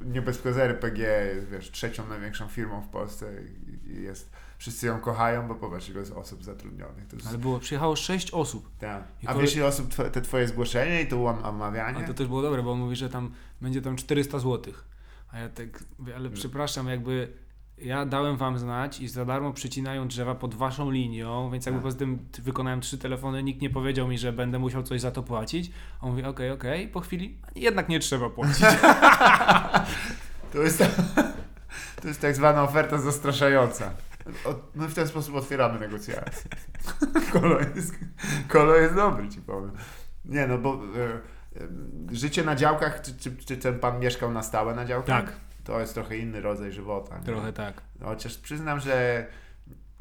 [0.05, 3.27] Nie bez kozery PG jest, wiesz, trzecią największą firmą w Polsce
[3.87, 4.31] i, jest...
[4.59, 7.07] Wszyscy ją kochają, bo popatrz, ile jest osób zatrudnionych.
[7.07, 8.71] To jest, Ale było, przyjechało sześć osób.
[8.79, 9.03] tak.
[9.27, 12.07] A kole- wiesz ile osób tw- te twoje zgłoszenie i to łam- A omawianie?
[12.07, 13.31] to też było dobre, bo on mówi, że tam
[13.61, 14.75] będzie tam 400 zł.
[15.33, 15.85] A ja tak,
[16.17, 17.29] ale przepraszam, jakby
[17.83, 21.85] ja dałem wam znać i za darmo przycinają drzewa pod waszą linią, więc jakby Tak.
[21.85, 25.23] poza tym wykonałem trzy telefony, nikt nie powiedział mi, że będę musiał coś za to
[25.23, 25.71] płacić.
[26.01, 28.65] A on mówi, okej, okej, po chwili jednak nie trzeba płacić.
[30.53, 30.79] To jest,
[32.03, 33.91] to jest tak zwana oferta zastraszająca.
[34.75, 36.51] My w ten sposób otwieramy negocjacje.
[37.33, 37.95] Kolo jest,
[38.49, 39.71] kolo jest dobry, ci powiem.
[40.25, 41.05] Nie no, bo e,
[41.61, 41.69] e,
[42.13, 45.25] życie na działkach, czy, czy, czy ten pan mieszkał na stałe na działkach?
[45.25, 45.33] Tak.
[45.69, 47.19] To jest trochę inny rodzaj żywota.
[47.19, 47.25] Nie?
[47.25, 47.83] Trochę tak.
[48.01, 49.27] No, Chociaż przyznam, że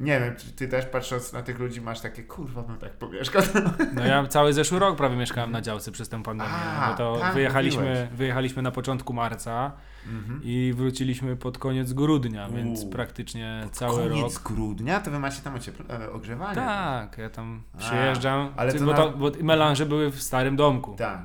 [0.00, 3.42] nie wiem, czy ty też patrząc na tych ludzi masz takie, kurwa, no tak pomieszkał.
[3.94, 6.50] No ja cały zeszły rok prawie mieszkałem na działce przez tę pandemię,
[6.80, 8.08] A, bo to tak, wyjechaliśmy, mówiłeś.
[8.08, 9.72] wyjechaliśmy na początku marca
[10.06, 10.40] Mhm.
[10.44, 14.42] i wróciliśmy pod koniec grudnia, więc praktycznie cały Koniec rok.
[14.42, 15.00] grudnia?
[15.00, 15.54] To wy macie tam
[15.90, 16.54] e, ogrzewanie?
[16.54, 20.56] Tak, ja tam A, przyjeżdżam, ale to bo, na- to, bo melanże były w starym
[20.56, 21.20] domku, Tak.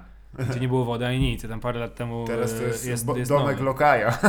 [0.50, 1.48] Gdzie nie było wody ani nic.
[1.48, 3.64] Tam parę lat temu Teraz to e, jest, jest, bo, jest domek nowy.
[3.64, 4.18] lokaja.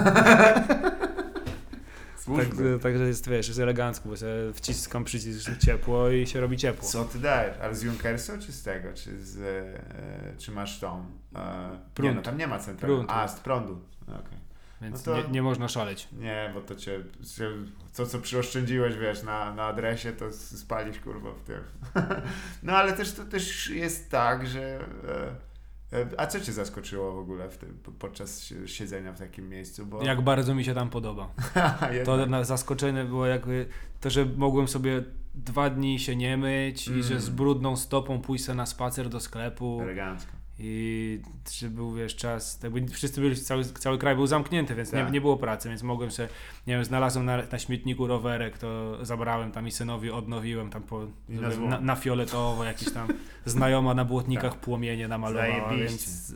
[2.26, 2.82] Tak.
[2.82, 6.88] Także jest, wiesz, jest elegancko, bo sobie wciskam przycisk ciepło i się robi ciepło.
[6.88, 7.56] Co ty dajesz?
[7.62, 8.88] Ale z Junkersu czy z tego?
[8.94, 11.06] Czy, z, e, czy masz tą?
[11.34, 12.16] E, nie, Prąd.
[12.16, 12.94] no tam nie ma centrali.
[12.94, 13.80] Prąd A, z prądu.
[14.02, 14.38] Okej.
[14.82, 16.08] Więc no to- nie, nie można szaleć.
[16.12, 17.00] Nie, bo to cię,
[17.36, 17.50] cię,
[17.96, 21.60] to co przyoszczędziłeś, wiesz, na, na adresie, to spalisz kurwa w tym.
[22.62, 24.60] no ale też to też jest tak, że...
[24.60, 25.53] E, e,
[26.16, 29.86] a co cię zaskoczyło w ogóle w tym, po- podczas si- siedzenia w takim miejscu?
[29.86, 31.28] Bo, Jak bardzo mi się tam podoba.
[32.04, 33.66] To na zaskoczenie było jakby
[34.00, 35.04] to, że mogłem sobie
[35.34, 37.02] dwa dni się nie myć i Mm.
[37.02, 40.32] że z brudną stopą pójść na spacer do sklepu Elegancko.
[40.58, 41.20] I
[41.52, 45.12] że był wiesz czas, jakby wszyscy byli, cały, cały kraj był zamknięty, więc nie, Tak.
[45.12, 46.28] nie było pracy, więc mogłem się,
[46.66, 51.06] nie wiem, znalazłem na, na śmietniku rowerek, to zabrałem tam i synowi odnowiłem tam po,
[51.28, 53.08] na żeby- na, na fioletowo, jakiś tam
[53.46, 54.60] znajoma na błotnikach Tak.
[54.60, 55.88] płomienie namalowała, Zajebiście.
[55.88, 56.34] więc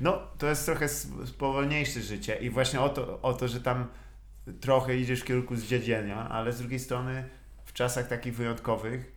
[0.00, 0.88] No, to jest trochę
[1.24, 3.86] spowolniejsze życie i właśnie o to, o to, że tam
[4.60, 7.24] trochę idziesz w kierunku zdziedzenia, ale z drugiej strony
[7.64, 9.12] w czasach takich wyjątkowych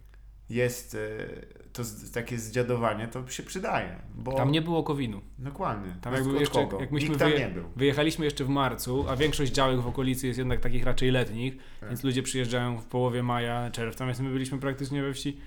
[0.50, 1.00] jest e,
[1.80, 5.22] to z, takie zdziadowanie, to się przydaje, bo tam nie było kowinu.
[5.38, 6.80] dokładnie, Tam jakby od jeszcze- kogo?
[6.80, 7.64] jak myśmy Nikt tam wyje- nie był.
[7.76, 11.90] Wyjechaliśmy jeszcze w marcu, a większość działek w okolicy jest jednak takich raczej letnich, Tak.
[11.90, 15.38] więc ludzie przyjeżdżają w połowie maja, czerwca, natomiast my byliśmy praktycznie we wsi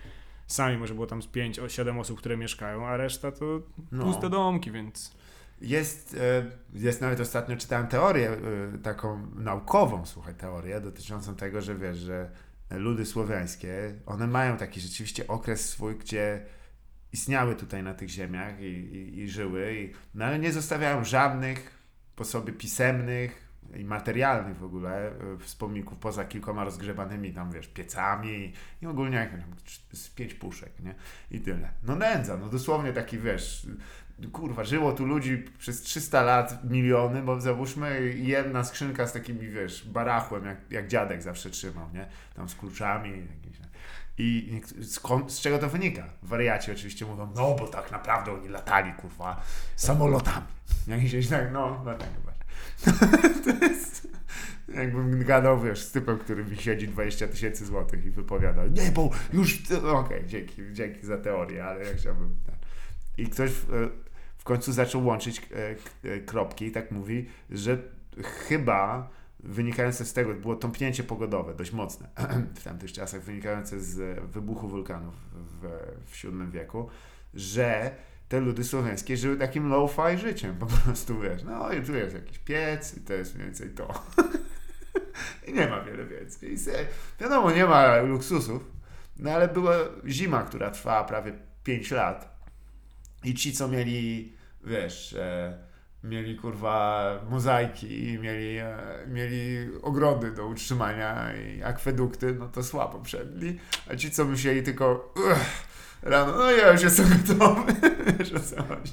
[0.46, 3.60] sami, może było tam z 5-7 osób, które mieszkają, a reszta to
[3.92, 4.04] No.
[4.04, 5.12] puste domki, więc
[5.60, 8.30] Jest, e, jest nawet ostatnio czytałem teorię,
[8.74, 12.30] e, taką naukową, słuchaj, teorię dotyczącą tego, że wiesz, że
[12.76, 16.46] ludy słowiańskie, one mają taki rzeczywiście okres swój, gdzie
[17.12, 21.78] istniały tutaj na tych ziemiach i, i, i żyły, i, no ale nie zostawiają żadnych
[22.16, 28.52] po sobie pisemnych i materialnych w ogóle e, wspomników, poza kilkoma rozgrzewanymi tam, wiesz, piecami
[28.82, 29.30] i ogólnie jak,
[29.92, 30.94] z pięć puszek, nie?
[31.30, 31.68] I tyle.
[31.82, 33.66] No nędza, no dosłownie taki, wiesz,
[34.32, 39.88] kurwa, żyło tu ludzi przez 300 lat miliony, bo załóżmy jedna skrzynka z takimi, wiesz,
[39.88, 42.06] barachłem, jak, jak dziadek zawsze trzymał, nie?
[42.34, 43.26] Tam z kluczami.
[44.18, 46.04] I skąd, z czego to wynika?
[46.22, 49.42] Wariaci oczywiście mówią, no bo tak naprawdę oni latali, kurwa,
[49.76, 50.46] samolotami.
[50.86, 52.32] Jakieś tak, no, no tak chyba.
[53.44, 54.08] to jest,
[54.74, 59.10] Jakbym gadał, wiesz, z typem, który mi siedzi 20 tysięcy złotych i wypowiada, nie, bo
[59.32, 59.62] już,
[59.92, 62.36] okej, dzięki, dzięki za teorię, ale ja chciałbym...
[62.46, 62.54] tak.
[63.18, 63.50] I ktoś
[64.42, 65.76] w, końcu zaczął łączyć e,
[66.10, 67.78] e, kropki i tak mówi, że
[68.22, 72.08] chyba wynikające z tego, było tąpnięcie pogodowe, dość mocne
[72.60, 75.66] w tamtych czasach, wynikające z wybuchu wulkanów w,
[76.06, 76.88] w VII wieku,
[77.34, 77.94] że
[78.28, 82.38] te ludy słowiańskie żyły takim low-fi życiem, po prostu, wiesz, no i tu jest jakiś
[82.38, 84.04] piec i to jest mniej więcej to.
[85.48, 86.54] I nie ma wiele więcej.
[86.54, 86.56] I
[87.20, 88.70] wiadomo, nie ma luksusów,
[89.16, 89.74] no ale była
[90.06, 91.32] zima, która trwała prawie
[91.64, 92.31] 5 lat
[93.24, 94.32] i ci, co mieli,
[94.64, 95.58] wiesz, e,
[96.04, 102.98] mieli kurwa mozaiki i mieli, e, mieli ogrody do utrzymania i akwedukty, no to słabo
[102.98, 103.58] przedli,
[103.90, 105.66] a ci, co musieli tylko uff,
[106.02, 107.72] rano, no ja już jestem gotowy,
[108.18, 108.92] wiesz o co chodzi.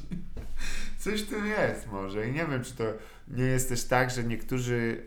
[0.98, 2.84] Coś w tym jest może i nie wiem, czy to
[3.28, 5.06] nie jest też tak, że niektórzy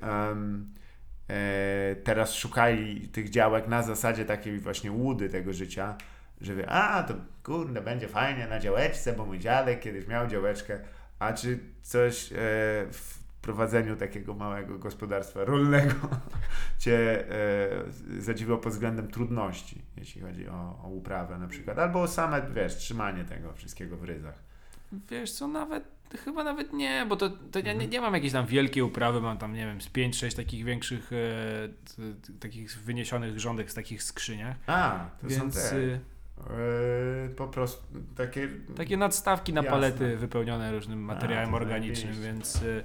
[1.28, 5.96] e, teraz szukali tych działek na zasadzie takiej właśnie łudy tego życia,
[6.42, 7.14] że wie, a to
[7.44, 10.78] kurde, będzie fajnie na działeczce, bo mój dziadek kiedyś miał działeczkę,
[11.18, 12.36] a czy coś e,
[12.92, 15.94] w prowadzeniu takiego małego gospodarstwa rolnego
[16.78, 22.08] Cię e, zadziwiło pod względem trudności, jeśli chodzi o, o uprawę na przykład, albo o
[22.08, 24.34] same, wiesz, trzymanie tego wszystkiego w ryzach.
[25.10, 25.84] Wiesz co, nawet
[26.24, 29.38] chyba nawet nie, bo to, to ja nie, nie mam jakiejś tam wielkiej uprawy, mam
[29.38, 34.02] tam, nie wiem, z 5-6 takich większych, e, t, t, takich wyniesionych rządek z takich
[34.02, 36.00] skrzyniach, A, to więc są te,
[36.38, 36.42] y,
[37.26, 37.82] e, po prostu
[38.16, 38.48] takie...
[38.76, 39.70] takie nadstawki na Jasne.
[39.70, 42.84] palety wypełnione różnym materiałem to organicznym, więc y,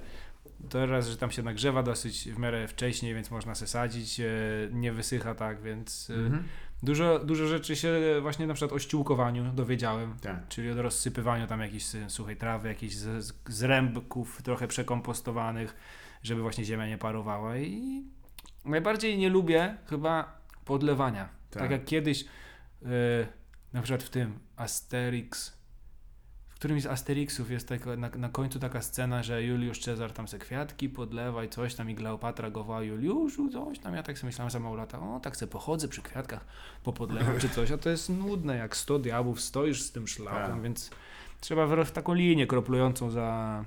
[0.69, 4.25] to raz, że tam się nagrzewa dosyć w miarę wcześniej, więc można se sadzić, e,
[4.71, 6.43] nie wysycha tak, więc y, Mhm.
[6.83, 10.13] dużo, dużo rzeczy się właśnie na przykład o ściółkowaniu dowiedziałem.
[10.21, 10.47] Tak.
[10.49, 12.95] Czyli o rozsypywaniu tam jakiejś sy- suchej trawy, jakichś
[13.45, 15.75] zrębków trochę przekompostowanych,
[16.23, 17.57] żeby właśnie ziemia nie parowała.
[17.57, 18.03] I
[18.65, 21.29] najbardziej nie lubię chyba podlewania.
[21.51, 21.71] Tak, Tak.
[21.71, 22.87] jak kiedyś, y,
[23.77, 25.53] na przykład w tym Asterix,
[26.47, 30.27] w którymś z Asterixów jest taka, na, na końcu taka scena, że Juliusz Cezar tam
[30.27, 33.93] se kwiatki podlewa i coś tam i Kleopatra go woła Juliuszu, coś tam.
[33.95, 36.45] Ja tak sobie myślałem za mało lata, o tak se pochodzę przy kwiatkach,
[36.83, 40.61] popodlewam czy coś, a to jest nudne jak 100 diabłów, stoisz z tym szlakiem, Tak.
[40.61, 40.89] więc
[41.41, 43.65] trzeba w, w taką linię kroplującą za,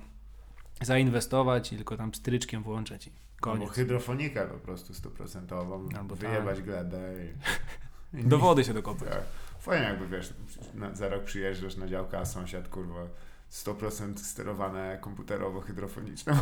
[0.81, 3.69] zainwestować i tylko tam stryczkiem włączać i Albo koniec.
[3.71, 8.17] hydrofonikę po prostu stuprocentową, Albo wyjebać glebę i...
[8.19, 9.09] i Do wody się dokopać.
[9.09, 9.23] Tak.
[9.61, 10.33] Fajnie jakby, wiesz,
[10.73, 13.07] na, za rok przyjeżdżasz na działkę, a sąsiad, kurwa,
[13.51, 16.33] 100% sterowane komputerowo hydrofoniczne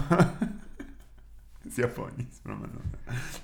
[1.74, 2.80] z Japonii, z Promenade.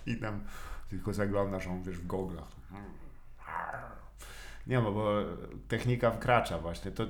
[0.06, 0.44] I tam
[0.90, 2.48] tylko zaglądasz, on, wiesz, w goglach.
[4.68, 5.24] Nie no, bo
[5.68, 6.92] technika wkracza właśnie.
[6.92, 7.08] To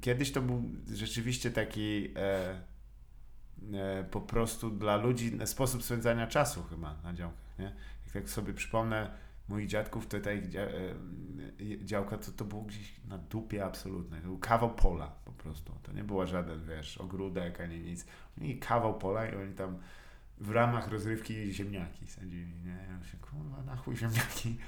[0.00, 0.62] kiedyś to był
[0.94, 2.60] rzeczywiście taki e,
[3.74, 7.74] e, po prostu dla ludzi sposób spędzania czasu chyba na działkach, nie?
[8.04, 9.10] Jak tak sobie przypomnę
[9.48, 10.06] moich dziadków,
[10.48, 14.20] dzia, e, e, działka to, to było gdzieś na dupie absolutnej.
[14.20, 15.72] To był kawał pola po prostu.
[15.82, 18.06] To nie była żaden, wiesz, ogródek ani nic.
[18.40, 19.78] Oni kawał pola i oni tam
[20.40, 22.86] w ramach rozrywki ziemniaki sadzili, nie?
[22.90, 24.58] Ja się, kurwa, na chuj ziemniaki.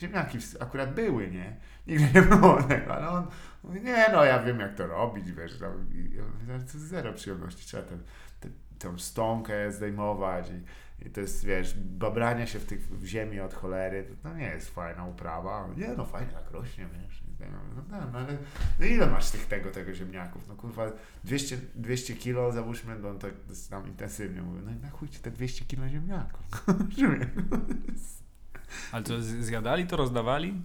[0.00, 1.56] Ziemniaki akurat były, nie?
[1.86, 3.26] Nigdy nie było tego, ale on
[3.64, 7.66] mówi, nie no, ja wiem jak to robić, wiesz, tam, ja mówię, to zero przyjemności,
[7.66, 7.98] trzeba tę,
[8.40, 10.60] tę, tę stąkę zdejmować i,
[11.06, 14.46] i to jest, wiesz, babrania się w, tych, w ziemi od cholery, to, to nie
[14.46, 17.58] jest fajna uprawa, nie no, fajnie tak rośnie, wiesz, tak, no,
[17.90, 18.38] no, no, ale
[18.80, 20.92] no ile masz tych tego, tego ziemniaków, no kurwa,
[21.24, 23.14] 200, 200 kilo, załóżmy, no
[23.48, 26.66] jest tam intensywnie mówię, no i na chuj ci te 200 kilo ziemniaków.
[28.92, 30.62] Ale to zjadali, to rozdawali,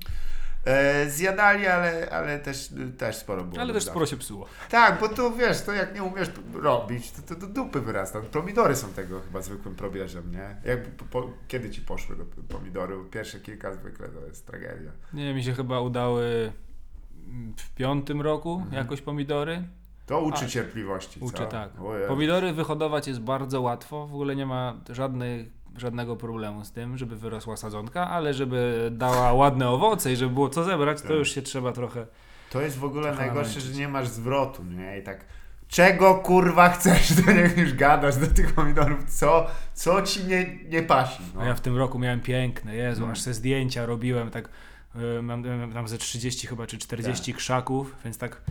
[0.65, 3.61] E, zjadali, ale, ale też, też sporo było.
[3.61, 4.45] ale też sporo się psuło.
[4.69, 8.21] Tak, bo to wiesz, to jak nie umiesz robić, to, to do dupy wyrasta.
[8.21, 10.55] Pomidory są tego chyba zwykłym probierzem, nie?
[10.71, 12.95] Jak, po, po, kiedy ci poszły do pomidory?
[13.11, 14.91] Pierwsze kilka zwykle to jest tragedia.
[15.13, 16.51] Nie, mi się chyba udały
[17.57, 18.73] w piątym roku Mhm.
[18.73, 19.63] jakoś pomidory.
[20.05, 21.45] To uczy A, cierpliwości, Uczę co?
[21.45, 21.69] tak.
[22.07, 27.15] Pomidory wyhodować jest bardzo łatwo, w ogóle nie ma żadnej, żadnego problemu z tym, żeby
[27.15, 31.17] wyrosła sadzonka, ale żeby dała ładne owoce i żeby było co zebrać, to Tak.
[31.17, 32.05] już się trzeba trochę...
[32.49, 33.63] To jest w ogóle najgorsze, namęczyć.
[33.63, 34.99] że nie masz zwrotu, nie?
[34.99, 35.25] I tak,
[35.67, 40.83] czego kurwa chcesz, to niech już gadasz do tych pomidorów, co, co ci nie, nie
[40.83, 41.23] pasi.
[41.35, 41.41] No.
[41.41, 43.11] A ja w tym roku miałem piękne, Jezu, Mm.
[43.11, 44.49] aż se zdjęcia robiłem, tak
[45.19, 48.41] y, mam, mam tam ze 30 chyba, czy 40 krzaków, więc tak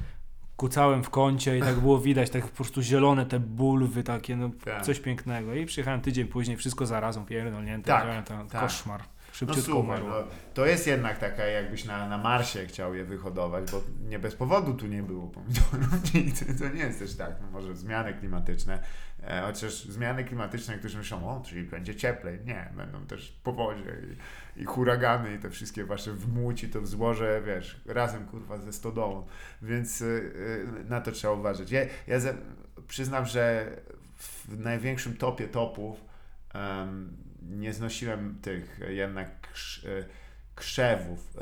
[0.57, 4.51] kucałem w kącie i tak było widać, tak po prostu zielone te bulwy takie, no
[4.65, 4.83] Tak.
[4.83, 5.55] coś pięknego.
[5.55, 8.61] I przyjechałem tydzień później, wszystko zarazą pierdolnięte, Tak, tam tak.
[8.61, 9.03] koszmar.
[9.33, 10.09] szybciutko słuchaj, umarło.
[10.09, 10.17] no,
[10.55, 14.75] to jest jednak taka, jakbyś na, na Marsie chciał je wyhodować, bo nie bez powodu
[14.75, 16.03] tu nie było pomidorów.
[16.59, 17.31] To, to nie jest też tak.
[17.43, 18.79] No, może zmiany klimatyczne,
[19.47, 22.39] chociaż zmiany klimatyczne, niektórzy myślą, o, czyli będzie cieplej.
[22.45, 23.97] Nie, będą też powodzie
[24.57, 29.27] i, i huragany i te wszystkie wasze wmuci, to wzłoże, wiesz, razem kurwa ze stodołą.
[29.62, 31.70] Więc y, y, na to trzeba uważać.
[31.70, 32.35] Ja, ja ze,
[32.89, 33.66] przyznam, że
[34.16, 36.05] w największym topie topów
[36.55, 40.05] em, nie znosiłem tych jednak krz, e,
[40.55, 41.37] krzewów,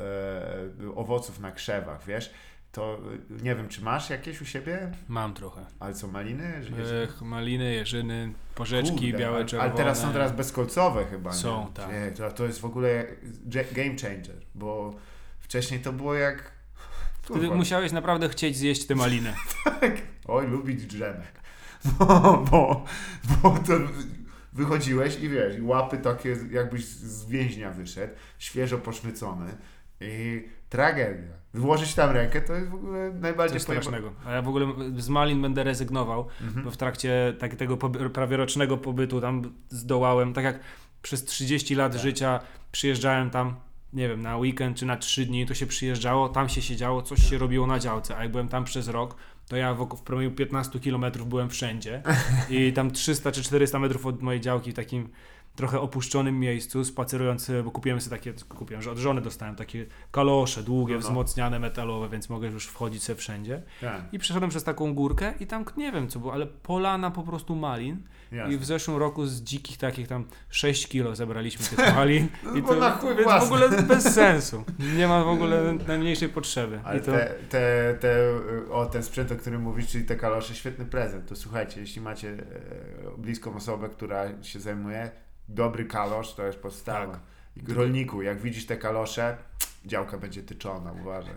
[0.83, 2.31] e, owoców na krzewach, wiesz?
[2.73, 4.93] To e, nie wiem, czy masz jakieś u siebie?
[5.09, 5.67] Mam trochę.
[5.81, 6.63] Ale co, maliny?
[7.05, 9.71] Ech, maliny, jeżyny, porzeczki, Kurde, białe, ale- czerwone.
[9.71, 11.33] Ale teraz są teraz bezkolcowe chyba.
[11.33, 11.73] Są, nie?
[11.75, 11.93] tak.
[11.93, 13.07] Nie, to, to jest w ogóle
[13.73, 14.95] game changer, bo
[15.41, 16.53] wcześniej to było jak...
[17.23, 19.35] Wtedy musiałeś naprawdę chcieć zjeść te maliny.
[20.29, 21.43] Oj, lubić drzemek.
[21.99, 22.85] Bo, bo,
[23.43, 23.73] bo to
[24.53, 29.57] wychodziłeś i wiesz, i łapy takie jakbyś z więźnia wyszedł, świeżo poszmycony
[30.01, 31.42] i tragedia.
[31.55, 34.13] Wyłożyć tam rękę to jest w ogóle najbardziej Coś pojeba- strasznego.
[34.27, 36.65] A ja w ogóle z malin będę rezygnował, Mhm.
[36.65, 37.77] bo w trakcie tak, tego
[38.13, 40.61] prawie rocznego pobytu tam zdołałem, tak jak
[41.03, 42.01] przez 30 lat Tak.
[42.03, 42.41] życia
[42.73, 43.55] przyjeżdżałem tam,
[43.93, 47.21] nie wiem, na weekend czy na 3 dni, to się przyjeżdżało, tam się siedziało, coś
[47.21, 47.31] Tak.
[47.31, 49.17] się robiło na działce, a jak byłem tam przez rok,
[49.49, 52.03] to ja wokół, w promieniu 15 km byłem wszędzie
[52.51, 55.09] i tam 300 czy 400 metrów od mojej działki w takim
[55.57, 60.63] trochę opuszczonym miejscu, spacerując, bo kupiłem sobie takie, kupiłem, że od żony dostałem takie kalosze
[60.63, 61.07] długie, No, no.
[61.07, 63.63] wzmocniane, metalowe, więc mogę już wchodzić sobie wszędzie.
[63.81, 67.23] Tak, I przeszedłem przez taką górkę i tam nie wiem co było, ale polana po
[67.23, 68.03] prostu malin.
[68.33, 68.55] jasne.
[68.55, 72.29] I w zeszłym roku z dzikich takich tam 6 kilo zebraliśmy tych malin.
[72.45, 74.65] No I to na chuj więc w ogóle bez sensu.
[74.97, 76.81] Nie ma w ogóle najmniejszej potrzeby.
[76.85, 78.17] Ale to, te, te, te,
[78.71, 81.29] o ten sprzęt, o którym mówisz, czyli te kalosze, świetny prezent.
[81.29, 82.37] To słuchajcie, jeśli macie e,
[83.19, 85.11] bliską osobę, która się zajmuje,
[85.49, 87.13] dobry kalosz to jest podstawa.
[87.13, 87.69] Tak.
[87.69, 89.37] Rolniku, jak widzisz te kalosze,
[89.87, 91.35] działka będzie tyczona, uważaj.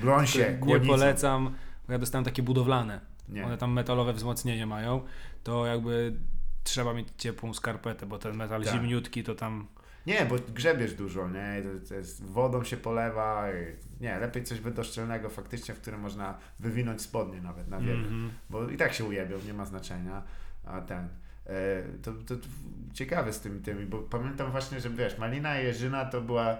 [0.00, 1.54] Broń się, nie polecam,
[1.86, 3.00] bo ja dostałem takie budowlane.
[3.28, 3.44] Nie.
[3.44, 5.02] One tam metalowe wzmocnienie mają.
[5.44, 6.16] To jakby
[6.64, 8.72] trzeba mieć ciepłą skarpetę, bo ten metal Tak.
[8.72, 9.66] zimniutki to tam
[10.06, 11.62] nie, bo grzebiesz dużo, nie?
[11.62, 13.50] To, to jest, wodą się polewa.
[13.50, 13.54] I,
[14.02, 17.94] nie, lepiej coś wydoszczelnego faktycznie, w którym można wywinąć spodnie nawet na wiele.
[17.94, 18.30] Mhm.
[18.50, 20.22] bo i tak się ujebią, nie ma znaczenia.
[20.64, 21.08] A ten.
[21.46, 22.48] E, to, to, to
[22.92, 26.56] ciekawe z tymi tymi, bo pamiętam właśnie, że wiesz, Malina Jerzyna to była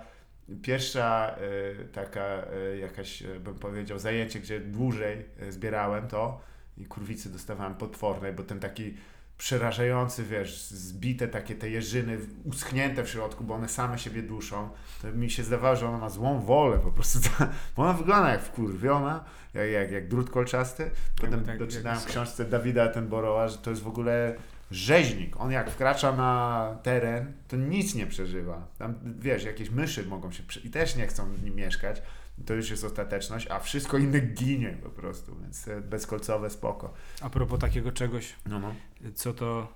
[0.63, 6.41] pierwsza e, taka e, jakaś, bym powiedział, zajęcie, gdzie dłużej zbierałem to
[6.79, 8.95] i kurwicy dostawałem potwornej, bo ten taki
[9.43, 14.69] przerażający, wiesz, zbite takie te jeżyny, uschnięte w środku, bo one same siebie duszą.
[15.03, 17.19] To mi się zdawało, że ona ma złą wolę po prostu.
[17.77, 19.25] Bo ona wygląda jak wkurwiona,
[19.55, 20.91] jak, jak, jak drut kolczasty.
[21.17, 24.37] Potem Tak, tak, doczytałem w książce Dawida Attenborougha, że to jest w ogóle
[24.75, 25.41] rzeźnik.
[25.41, 28.67] On jak wkracza na teren, to nic nie przeżywa.
[28.79, 30.43] Tam, wiesz, jakieś myszy mogą się...
[30.65, 32.03] I też nie chcą w nim mieszkać.
[32.47, 36.95] To już jest ostateczność, a wszystko inne ginie po prostu, więc bezkolcowe spoko.
[37.21, 38.75] A propos takiego czegoś, No, no.
[39.15, 39.73] co to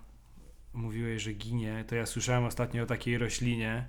[0.73, 3.89] mówiłeś, że ginie, to ja słyszałem ostatnio o takiej roślinie.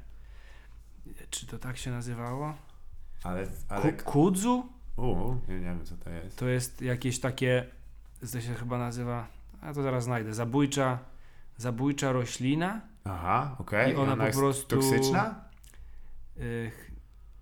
[1.29, 2.53] Czy to tak się nazywało?
[3.23, 3.93] Ale, ale...
[3.93, 4.69] Ku, kudzu?
[4.97, 6.37] U, nie, nie wiem, co to jest.
[6.37, 7.65] To jest jakieś takie,
[8.31, 9.27] to się chyba nazywa,
[9.61, 10.99] a to zaraz znajdę, zabójcza,
[11.57, 12.81] zabójcza roślina.
[13.05, 13.93] Aha, okej.
[13.93, 15.35] I ona po jest prostu- toksyczna?
[16.37, 16.87] Y, ch-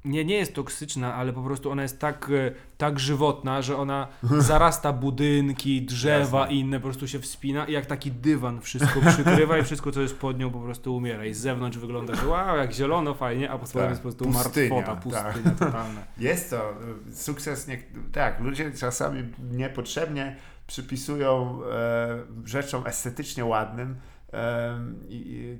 [0.05, 4.07] nie, nie jest toksyczna, ale po prostu ona jest tak, y, tak żywotna, że ona
[4.37, 6.55] zarasta budynki, drzewa Jasne.
[6.55, 10.01] i inne, po prostu się wspina i jak taki dywan wszystko przykrywa i wszystko, co
[10.01, 11.25] jest pod nią po prostu umiera.
[11.25, 14.25] I z zewnątrz wygląda, że wow, jak zielono, fajnie, a spodem Tak, jest po prostu
[14.25, 15.33] pustynia, martwota, tak.
[15.33, 16.01] pustynia totalna.
[16.17, 16.71] Jest to
[17.11, 17.67] y, sukces.
[17.67, 20.35] Nie, tak, ludzie czasami niepotrzebnie
[20.67, 23.95] przypisują e, rzeczom estetycznie ładnym
[24.33, 25.57] e, i,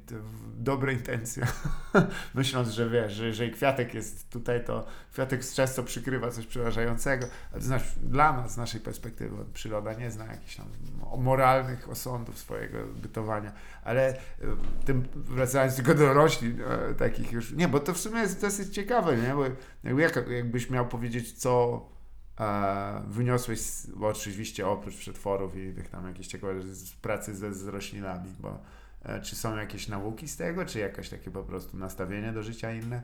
[0.57, 1.47] dobre intencje.
[2.35, 7.27] Myśląc, że wiesz, że jeżeli kwiatek jest tutaj, to kwiatek często przykrywa coś przerażającego.
[7.53, 10.67] To znaczy, dla nas, z naszej perspektywy, przyroda nie zna jakichś tam
[11.17, 13.51] moralnych osądów swojego bytowania.
[13.83, 14.15] Ale e,
[14.85, 17.51] tym, wracając tylko do roślin, e, takich już.
[17.51, 19.33] Nie, bo to w sumie jest dosyć ciekawe, nie?
[19.93, 21.94] Bo jak, jakbyś miał powiedzieć, co
[22.39, 23.59] e, wyniosłeś,
[23.95, 28.61] bo oczywiście oprócz przetworów i tych tam jakieś ciekawe z pracy ze, z roślinami, bo
[29.03, 32.71] e, czy są jakieś nauki z tego, czy jakieś takie po prostu nastawienie do życia
[32.73, 33.03] inne?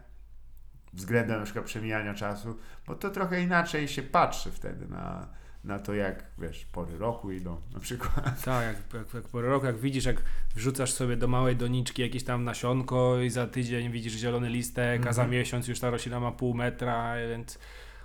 [0.94, 2.58] Względem na przykład przemijania czasu,
[2.88, 5.28] bo to trochę inaczej się patrzy wtedy na,
[5.64, 8.42] na to, jak wiesz, pory roku idą na przykład.
[8.46, 10.22] Tak, jak, jak, jak po roku, jak widzisz, jak
[10.56, 15.14] wrzucasz sobie do małej doniczki jakieś tam nasionko i za tydzień widzisz zielony listek, a
[15.14, 15.30] za Mhm.
[15.40, 17.60] miesiąc już ta roślina ma pół metra, więc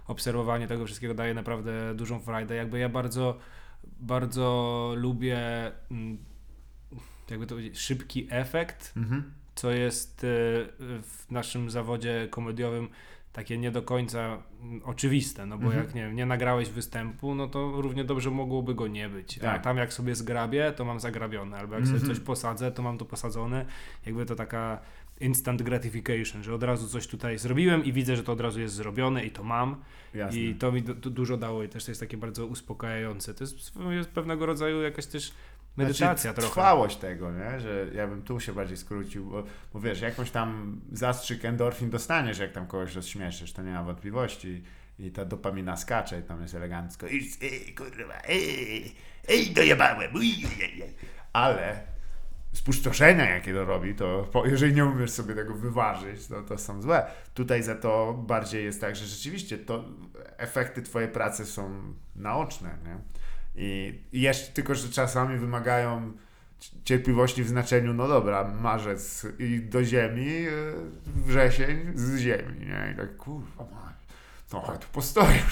[0.09, 2.55] obserwowanie tego wszystkiego daje naprawdę dużą frajdę.
[2.55, 3.39] Jakby ja bardzo,
[4.01, 5.39] bardzo lubię
[5.91, 6.19] mm,
[7.31, 9.33] jakby to powiedzieć, szybki efekt Mhm.
[9.55, 10.27] co jest e,
[11.03, 12.89] w naszym zawodzie komediowym
[13.33, 15.85] takie nie do końca mm, oczywiste, no bo Mhm.
[15.85, 19.39] jak nie, nie nagrałeś występu, no to równie dobrze mogłoby go nie być.
[19.39, 19.63] A Tak.
[19.65, 22.15] tam jak sobie zgrabię, to mam zagrabione, albo jak sobie Mhm.
[22.15, 23.67] coś posadzę, to mam to posadzone.
[24.07, 24.81] Jakby to taka
[25.21, 28.75] instant gratification, że od razu coś tutaj zrobiłem i widzę, że to od razu jest
[28.75, 29.83] zrobione i to mam.
[30.14, 30.41] Jasne.
[30.41, 33.35] I to mi du- du- dużo dało i też to jest takie bardzo uspokajające.
[33.35, 35.33] To jest, jest pewnego rodzaju jakaś też
[35.77, 36.49] medytacja znaczy, trochę.
[36.53, 37.61] Trwałość tego, nie?
[37.61, 42.39] że ja bym tu się bardziej skrócił, bo, bo wiesz, jakąś tam zastrzyk endorfin dostaniesz,
[42.39, 44.62] jak tam kogoś rozśmieszysz, to nie ma wątpliwości.
[44.99, 47.07] I ta dopamina skacze i tam jest elegancko.
[47.09, 48.93] Ej, kurwa, ej,
[49.29, 50.14] ej, dojebałem.
[50.14, 50.27] uj,
[50.62, 50.95] ej, ej.
[51.33, 51.81] Ale
[52.57, 57.07] spustoszenia, jakie to robi, to jeżeli nie umiesz sobie tego wyważyć, to, to są złe.
[57.35, 59.85] Tutaj za to bardziej jest tak, że rzeczywiście to
[60.37, 62.99] efekty twojej pracy są naoczne, nie?
[63.63, 66.13] I, jeszcze tylko, że czasami wymagają
[66.85, 70.51] cierpliwości w znaczeniu, no dobra, marzec i do ziemi, e,
[71.27, 72.93] wrzesień z ziemi, nie?
[72.93, 73.97] I tak, kurwa, mać,
[74.49, 75.43] trochę tu postoję.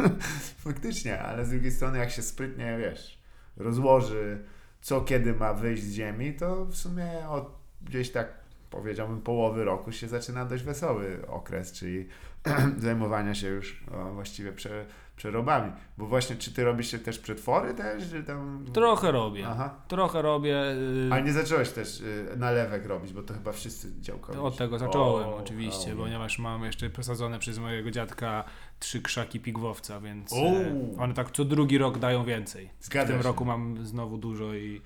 [0.64, 3.18] Faktycznie, ale z drugiej strony, jak się sprytnie, wiesz,
[3.56, 4.44] rozłoży,
[4.84, 7.50] co kiedy ma wyjść z ziemi, to w sumie od
[7.82, 8.34] gdzieś tak,
[8.70, 12.08] powiedziałbym, połowy roku się zaczyna dość wesoły okres, czyli
[12.78, 15.72] zajmowania się już właściwie prze, przerobami.
[15.98, 18.64] Bo właśnie, czy ty robisz się też przetwory też, czy tam...
[18.72, 19.46] Trochę robię.
[19.48, 19.74] Aha.
[19.88, 20.62] Trochę robię.
[20.72, 24.38] y, Ale nie zacząłeś też y, nalewek robić, bo to chyba wszyscy działkowi.
[24.38, 28.44] Od tego zacząłem O, oczywiście, o, ponieważ mam jeszcze posadzone przez mojego dziadka
[28.84, 32.70] trzy krzaki pigwowca, więc e, one tak co drugi rok dają więcej.
[32.80, 33.22] W Zgadza tym się.
[33.28, 34.80] roku mam znowu dużo i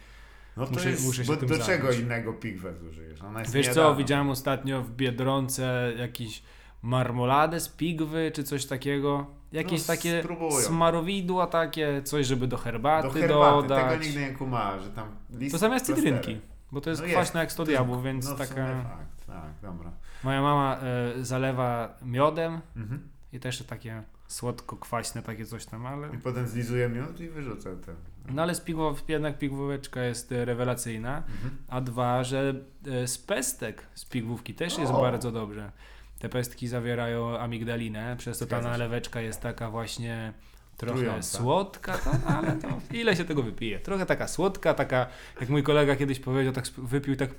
[0.57, 2.05] No to muszę- jest, muszę się bo tym do czego zająć.
[2.05, 3.23] innego pigwę zużyjesz?
[3.23, 6.43] Ona jest wiesz co, widziałem ostatnio w Biedronce jakiś
[6.83, 9.27] marmoladę z pigwy czy coś takiego.
[9.53, 10.51] Jakieś No, takie spróbują.
[10.61, 13.91] smarowidła takie, coś żeby do herbaty, Do herbaty, dodać.
[13.93, 16.41] tego nigdy nie kumałem, że tam list To zamiast cydrynki,
[16.73, 18.55] bo to jest No kwaśne jak 100 To jest- diabłów, więc no, w taka...
[18.83, 19.93] Fakt, tak, dobra.
[20.25, 20.77] Moja mama
[21.19, 23.09] e, zalewa miodem Mhm.
[23.33, 26.15] I też takie słodko-kwaśne takie coś tam, ale...
[26.15, 27.95] I potem zlizuję miód i wyrzucę ten.
[28.35, 28.61] No ale z
[29.09, 31.57] jednak pigłóweczka jest e, rewelacyjna, Mhm.
[31.69, 32.55] a dwa, że
[32.87, 35.01] e, z pestek z pigłówki też jest O!
[35.01, 35.73] bardzo dobrze.
[36.19, 40.33] Te pestki zawierają amigdalinę, przez to ta naleweczka jest taka właśnie
[40.77, 41.39] trochę Trująca.
[41.39, 42.69] słodka, to, no, ale to
[43.01, 43.79] ile się tego wypije?
[43.81, 45.07] Trochę taka słodka, taka,
[45.41, 47.31] jak mój kolega kiedyś powiedział, tak wypił tak,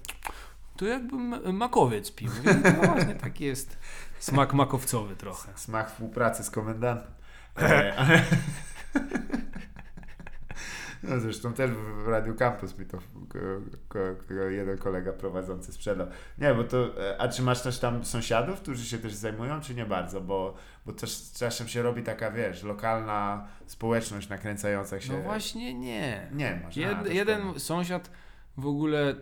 [0.77, 1.17] to jakby
[1.53, 2.29] makowiec pił.
[2.43, 3.77] I to właśnie taki jest
[4.19, 5.51] smak makowcowy trochę.
[5.55, 7.11] Smak współpracy z komendantem.
[7.61, 8.23] E,
[11.03, 12.97] No zresztą też w Radiu Campus mi to
[14.49, 16.07] jeden kolega prowadzący sprzedał.
[16.37, 19.75] Nie, bo to, e, a czy masz też tam sąsiadów, którzy się też zajmują, czy
[19.75, 20.21] nie bardzo?
[20.21, 20.55] Bo,
[20.85, 25.13] bo też czasem się robi taka, wiesz, lokalna społeczność nakręcająca się.
[25.13, 26.27] No właśnie nie.
[26.31, 26.77] Nie masz.
[26.77, 28.11] Jed, jeden sąsiad
[28.57, 29.15] w ogóle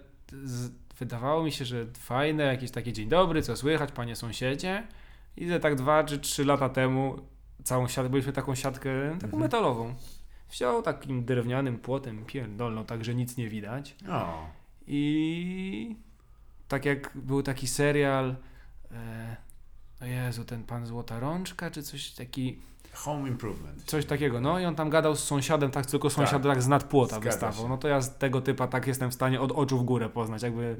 [0.44, 4.88] z, wydawało mi się, że fajne, jakieś takie dzień dobry, co słychać, panie sąsiedzie.
[5.38, 7.16] I że tak dwa czy trzy lata temu
[7.64, 9.42] całą siatkę, byliśmy taką siatkę taką Mhm.
[9.44, 9.96] metalową.
[10.52, 13.96] Wziął takim drewnianym płotem, pierdolną, tak, że nic nie widać.
[14.10, 14.48] O,
[14.88, 15.96] I
[16.68, 18.36] tak jak był taki serial,
[18.92, 19.36] e,
[20.02, 22.60] o Jezu, ten pan Złota Rączka, czy coś taki,
[22.98, 23.84] home improvement.
[23.86, 27.20] Coś takiego, no i on tam gadał z sąsiadem, tak tylko sąsiad tak, z nadpłota
[27.20, 27.70] wystawał.
[27.70, 30.44] No to ja z tego typa tak jestem w stanie od oczu w górę poznać.
[30.44, 30.76] Jakby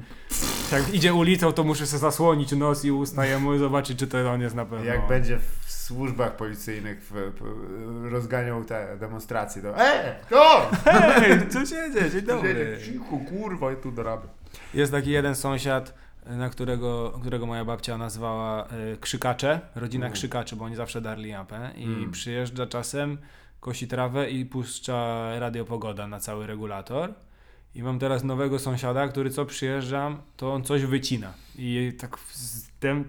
[0.72, 4.32] jak idzie ulicą, to muszę sobie zasłonić nos i usta jemu i zobaczyć, czy to
[4.32, 4.86] on jest na pewno.
[4.86, 10.16] Jak będzie w służbach policyjnych w, w, rozganiał te demonstracje, to E!
[10.30, 10.70] To!
[11.20, 12.12] Hej, co się dzieje?
[12.12, 12.78] Dzień dobry.
[12.86, 14.28] Cicho, kurwa, ja tu dorabiam.
[14.74, 15.94] Jest taki jeden sąsiad,
[16.30, 20.14] na którego, którego moja babcia nazwała e, Krzykacze, rodzina Mm.
[20.14, 22.12] Krzykaczy, bo oni zawsze darli japę i Mm.
[22.12, 23.18] przyjeżdża czasem,
[23.60, 27.14] kosi trawę i puszcza radio Pogoda na cały regulator.
[27.76, 31.34] I mam teraz nowego sąsiada, który co przyjeżdżam, to on coś wycina.
[31.58, 32.18] I tak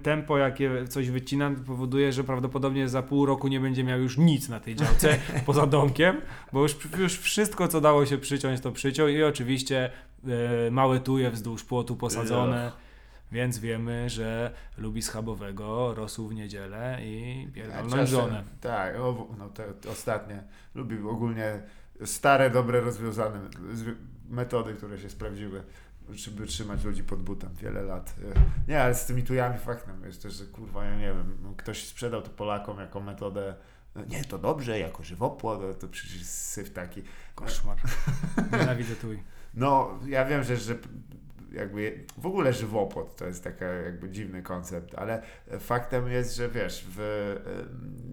[0.02, 4.48] tempo, jakie coś wycina, powoduje, że prawdopodobnie za pół roku nie będzie miał już nic
[4.48, 6.20] na tej działce poza domkiem,
[6.52, 9.90] bo już, już wszystko, co dało się przyciąć, to przyciął i oczywiście
[10.66, 12.72] e, małe tuje wzdłuż płotu posadzone.
[13.32, 18.44] Więc wiemy, że lubi schabowego, rosół w niedzielę i pierdolną żonę.
[18.60, 20.42] Tak, o, no te, te ostatnie.
[20.74, 21.62] Lubi ogólnie
[22.04, 23.40] stare, dobre, rozwiązane
[23.74, 23.96] zwi-
[24.28, 25.62] metody, które się sprawdziły,
[26.10, 28.14] żeby trzymać ludzi pod butem wiele lat.
[28.68, 31.86] Nie, ale z tymi tujami faktem jest też, że kurwa, ja nie wiem, no, ktoś
[31.86, 33.54] sprzedał to Polakom jako metodę
[33.94, 37.02] no nie, to dobrze, jako żywopłot, to, to przecież syf taki.
[37.34, 37.76] Koszmar.
[38.52, 39.22] Nienawidzę tuj.
[39.54, 40.74] No, ja wiem, że, że
[41.52, 45.22] jakby w ogóle żywopłot to jest taki jakby dziwny koncept, ale
[45.60, 47.36] faktem jest, że wiesz, w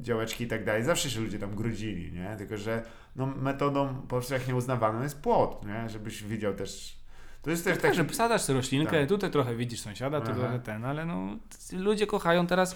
[0.02, 2.36] działeczki i tak dalej, zawsze się ludzie tam grudzili, nie?
[2.38, 2.84] Tylko, że
[3.16, 5.90] no, metodą powszechnie uznawaną jest płot, nie?
[5.90, 6.98] Żebyś widział też
[7.42, 7.98] To jest też Tak, taki...
[7.98, 9.10] że wsadzasz sobie roślinkę, Tak.
[9.10, 11.38] tutaj trochę widzisz sąsiada, tu trochę ten, ale no
[11.74, 12.76] ludzie kochają teraz,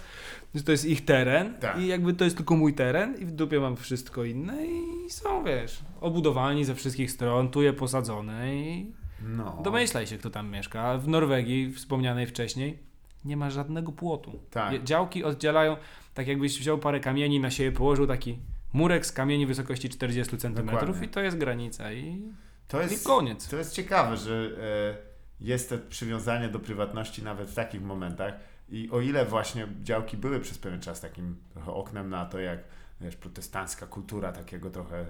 [0.55, 1.80] że to jest ich teren Tak.
[1.80, 5.43] i jakby to jest tylko mój teren i w dupie mam wszystko inne i są,
[5.43, 8.91] wiesz, obudowani ze wszystkich stron, tu je posadzone i
[9.24, 9.61] No.
[9.63, 10.97] domyślaj się, kto tam mieszka.
[10.97, 12.80] W Norwegii, wspomnianej wcześniej,
[13.26, 14.39] nie ma żadnego płotu.
[14.49, 14.84] Tak.
[14.84, 15.78] Działki oddzielają,
[16.13, 18.39] tak jakbyś wziął parę kamieni na siebie, położył taki
[18.74, 20.70] murek z kamieni wysokości 40 cm
[21.03, 22.22] i to jest granica i,
[22.67, 23.47] To i jest, koniec.
[23.49, 28.34] to jest ciekawe, że e, jest to przywiązanie do prywatności nawet w takich momentach
[28.70, 32.59] i o ile właśnie działki były przez pewien czas takim oknem na to, jak
[33.02, 35.06] wiesz, protestancka kultura takiego trochę,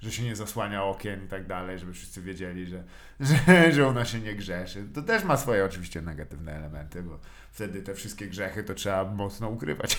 [0.00, 2.84] że się nie zasłania okien i tak dalej, żeby wszyscy wiedzieli, że,
[3.72, 4.84] że, że się nie grzeszy.
[4.94, 7.18] To też ma swoje oczywiście negatywne elementy, bo
[7.52, 9.98] wtedy te wszystkie grzechy to trzeba mocno ukrywać.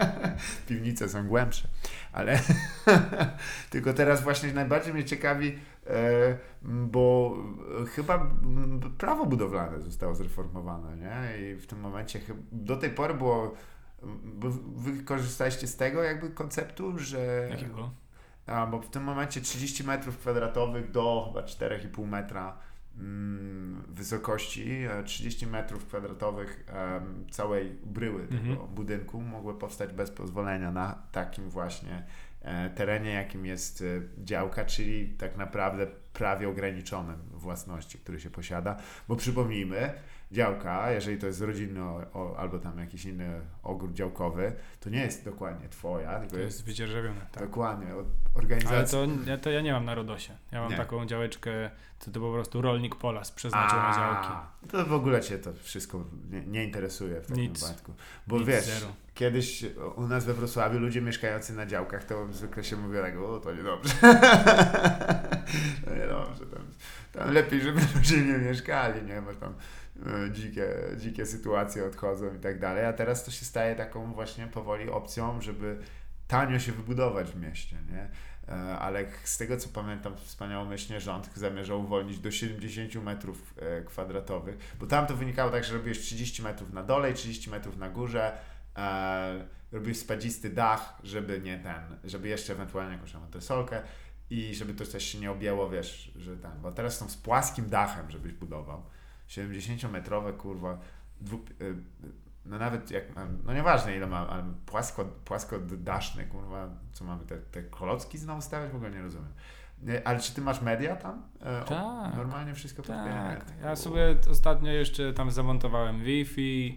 [0.68, 1.68] Piwnice są głębsze,
[2.12, 2.40] ale
[3.70, 7.36] tylko teraz właśnie najbardziej mnie ciekawi, e, bo
[7.94, 8.30] chyba
[8.98, 11.46] prawo budowlane zostało zreformowane, nie?
[11.46, 12.20] I w tym momencie
[12.52, 13.54] do tej pory było
[14.24, 17.90] bo wy korzystaliście z tego jakby konceptu, że Jakiego?
[18.46, 22.58] a, bo w tym momencie 30 metrów kwadratowych do chyba 4,5 metra
[22.98, 28.68] mm, wysokości, e, 30 metrów kwadratowych em, całej bryły tego Mhm.
[28.68, 32.04] budynku mogły powstać bez pozwolenia na takim właśnie
[32.42, 38.76] e, terenie, jakim jest e, działka, czyli tak naprawdę prawie ograniczonym własności, który się posiada,
[39.08, 39.92] bo przypomnijmy,
[40.34, 45.24] działka, jeżeli to jest rodzinny o, albo tam jakiś inny ogród działkowy, to nie jest
[45.24, 47.42] dokładnie twoja, To jest jest wydzierżawione, tak.
[47.42, 48.98] dokładnie od Ale organizacji.
[49.24, 50.36] to, ja- to ja nie mam na Rodosie.
[50.52, 50.76] Ja mam Nie.
[50.76, 54.28] taką działeczkę, to, to po prostu rolnik Polas przeznaczył na działki.
[54.70, 57.92] To w ogóle cię to wszystko nie, nie interesuje w takim wypadku.
[58.26, 58.86] Bo Nic, wiesz, zero.
[59.14, 59.64] kiedyś
[59.96, 63.52] u nas we Wrocławiu ludzie mieszkający na działkach, to zwykle się mówi tak, o to
[63.54, 63.94] niedobrze.
[65.84, 66.46] to niedobrze.
[66.46, 66.62] Tam,
[67.12, 69.22] tam lepiej, żeby ludzie nie mieszkali, nie?
[69.22, 69.54] Bo tam
[70.30, 70.66] dzikie,
[70.96, 72.84] dzikie sytuacje odchodzą i tak dalej.
[72.86, 75.78] A teraz to się staje taką właśnie powoli opcją, żeby
[76.28, 78.08] tanio się wybudować w mieście, nie?
[78.48, 84.74] E, Ale z tego co pamiętam, wspaniałomyślnie rząd zamierzał uwolnić do 70 metrów e, kwadratowych,
[84.80, 87.88] bo tam to wynikało tak, że robiłeś 30 metrów na dole i 30 metrów na
[87.88, 88.38] górze,
[88.76, 93.82] e, robiłeś spadzisty dach, żeby nie ten, żeby jeszcze ewentualnie jakąś antresolkę
[94.30, 97.68] i żeby to też się nie objęło, wiesz, że ten, bo teraz są z płaskim
[97.68, 98.82] dachem, żebyś budował.
[99.28, 100.78] 70-metrowe, kurwa,
[101.20, 101.74] dwu, y,
[102.46, 103.04] no nawet jak,
[103.44, 108.72] no nieważne ile mam, ale płasko, płaskodaszne, kurwa, co mamy, te, te kolocki znowu stawiać?
[108.72, 109.32] W ogóle nie rozumiem.
[110.04, 111.22] Ale czy ty masz media tam?
[111.46, 112.16] E, o- Tak.
[112.16, 116.74] Normalnie wszystko Tak, ja sobie ostatnio jeszcze tam zamontowałem Wi-Fi,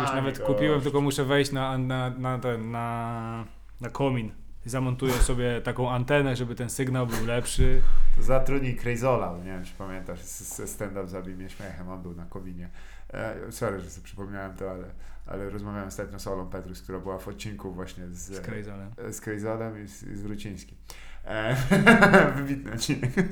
[0.00, 3.44] już nawet kupiłem, tylko muszę wejść na, na, na, ten, na,
[3.80, 4.32] na komin.
[4.66, 7.82] Zamontuję sobie taką antenę, żeby ten sygnał był lepszy.
[8.16, 10.20] To zatrudnij Krejzola, nie wiem czy pamiętasz,
[10.66, 12.68] stand-up zabij mnie śmiechem, on był na kominie.
[13.12, 14.84] E, sorry, że sobie przypomniałem to, ale,
[15.26, 18.90] ale rozmawiałem ostatnio z Olą Petrus, która była w odcinku właśnie z, Z Crazolem.
[19.08, 20.76] e, z Krejzolem i z, z Wrócińskim.
[21.24, 21.56] E,
[22.36, 23.10] wybitny odcinek.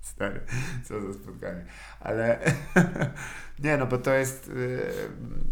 [0.00, 0.40] Stary,
[0.84, 1.64] co za spotkanie.
[2.00, 2.38] Ale
[3.64, 4.52] nie no, bo to jest, y,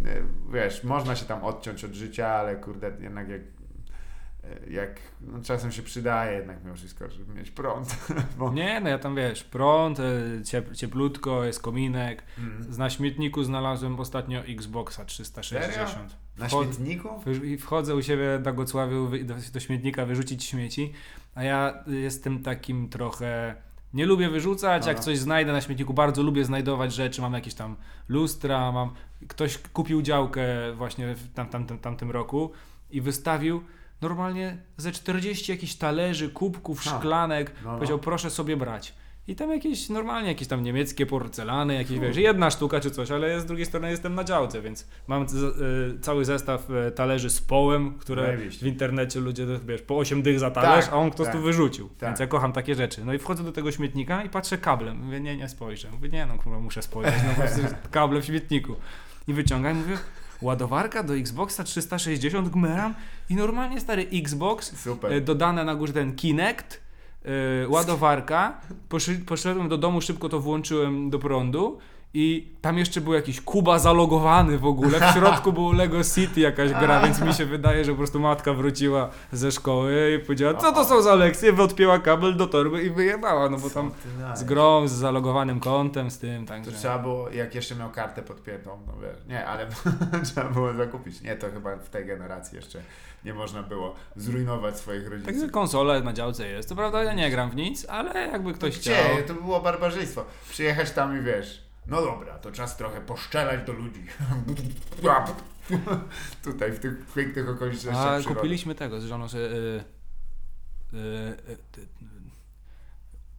[0.06, 0.22] y,
[0.52, 3.40] wiesz, można się tam odciąć od życia, ale kurde, jednak jak,
[4.70, 7.96] jak no, czasem się przydaje jednak mimo wszystko, żeby mieć prąd.
[8.38, 12.22] Bo, Nie, no ja tam wiesz, prąd, e, ciep, cieplutko, jest kominek.
[12.38, 12.76] Mm.
[12.78, 16.16] Na śmietniku znalazłem ostatnio Xboxa 360.
[16.38, 17.08] Na Wchod- śmietniku?
[17.60, 20.92] Wchodzę u siebie na Gocławiu do, do śmietnika wyrzucić śmieci,
[21.34, 23.54] a ja jestem takim trochę...
[23.94, 27.76] Nie lubię wyrzucać, jak coś znajdę na śmietniku, bardzo lubię znajdować rzeczy, mam jakieś tam
[28.08, 28.90] lustra, mam...
[29.28, 32.52] Ktoś kupił działkę właśnie w tam, tam, tam, tamtym roku
[32.90, 33.62] i wystawił
[34.02, 36.98] normalnie ze 40 jakichś talerzy, kubków, Ha.
[36.98, 37.76] szklanek, No, no.
[37.76, 38.94] powiedział proszę sobie brać.
[39.28, 43.40] I tam jakieś normalnie jakieś tam niemieckie porcelany, jakieś wiesz, jedna sztuka czy coś, ale
[43.40, 45.26] z drugiej strony jestem na działce, więc mam y,
[46.00, 50.50] cały zestaw y, talerzy z połem, które w internecie ludzie wiesz, po 8 dych za
[50.50, 51.88] talerz, Tak, a on prostu tak, wyrzucił.
[51.88, 52.08] tak.
[52.08, 53.04] Więc ja kocham takie rzeczy.
[53.04, 55.04] No i wchodzę do tego śmietnika i patrzę kablem.
[55.04, 55.88] Mówię, nie, nie spojrzę.
[55.90, 57.14] Mówię, nie no, kurwa, muszę spojrzeć.
[57.26, 58.74] No po prostu kable w śmietniku.
[59.28, 59.98] I wyciągam i mówię,
[60.42, 62.94] ładowarka do Xboxa 360 gmeram
[63.30, 65.12] i normalnie stary Xbox Super.
[65.12, 66.80] E, dodane na górze ten Kinect,
[67.24, 68.60] e, ładowarka.
[69.26, 71.78] Poszedłem do domu, szybko to włączyłem do prądu
[72.14, 75.00] i tam jeszcze był jakiś Kuba zalogowany w ogóle.
[75.10, 78.52] W środku było Lego City jakaś gra, więc mi się wydaje, że po prostu matka
[78.52, 81.56] wróciła ze szkoły i powiedziała, co to są za lekcje?
[81.62, 83.90] Odpięła kabel do torby i wyjebała, no bo tam
[84.34, 86.72] z grą, z zalogowanym kontem, z tym, To także...
[86.72, 89.66] trzeba było, jak jeszcze miał kartę podpiętą, no wiesz, nie, ale
[90.32, 91.20] trzeba było zakupić.
[91.20, 92.82] Nie, to chyba w tej generacji jeszcze
[93.24, 95.50] nie można było zrujnować swoich Także rodziców.
[95.50, 96.68] konsola na działce jest.
[96.68, 98.94] To prawda, ja nie gram w nic, ale jakby ktoś chciał...
[99.14, 99.22] Gdzie?
[99.22, 100.24] To było barbarzyństwo.
[100.50, 104.06] Przyjechać tam i wiesz, no dobra, to czas trochę poszczelać do ludzi.
[106.44, 108.40] Tutaj w tych pięknych okolicznościach A przyrody.
[108.40, 109.38] kupiliśmy tego z żoną, że...
[109.38, 109.84] Y,
[110.94, 112.12] y, y, y,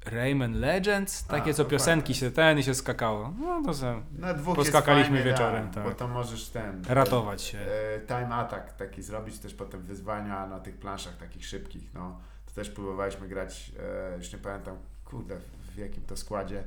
[0.06, 2.20] Rayman Legends, takie A, co piosenki fajne.
[2.20, 3.34] się ten i się skakało.
[3.40, 5.84] No to se Na dwóch Poskakaliśmy jest fajnie, wieczorem, tak.
[5.84, 6.84] Bo to możesz ten...
[6.90, 7.60] ratować się.
[7.60, 12.20] E, time attack taki zrobić, też potem wyzwania na tych planszach takich szybkich, no.
[12.46, 13.72] To też próbowaliśmy grać,
[14.14, 15.38] e, już nie pamiętam, kurde,
[15.76, 16.64] w jakim to składzie.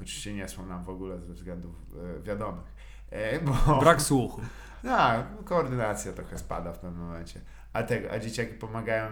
[0.00, 1.74] Oczywiście nie są nam w ogóle ze względów
[2.18, 2.74] e, wiadomych.
[3.10, 4.40] E, bo, Brak słuchu.
[4.82, 7.40] Tak, koordynacja trochę spada w pewnym momencie.
[7.72, 9.04] A, tego, a dzieciaki pomagają,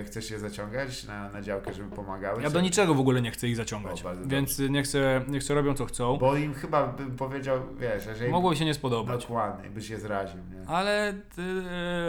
[0.00, 2.42] e, chcesz je zaciągać na, na działkę, żeby pomagały?
[2.42, 5.54] Ja do niczego w ogóle nie chcę ich zaciągać, O, więc nie chcę, nie chcę
[5.54, 6.16] robią co chcą.
[6.16, 8.30] Bo im chyba bym powiedział, wiesz, jeżeli...
[8.30, 9.22] Mogło się nie spodobać.
[9.22, 10.68] Dokładnie, byś je zraził, nie?
[10.68, 11.12] Ale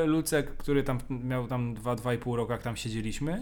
[0.03, 3.41] y, Lucek, który tam miał tam 2-2,5 roku, jak tam siedzieliśmy,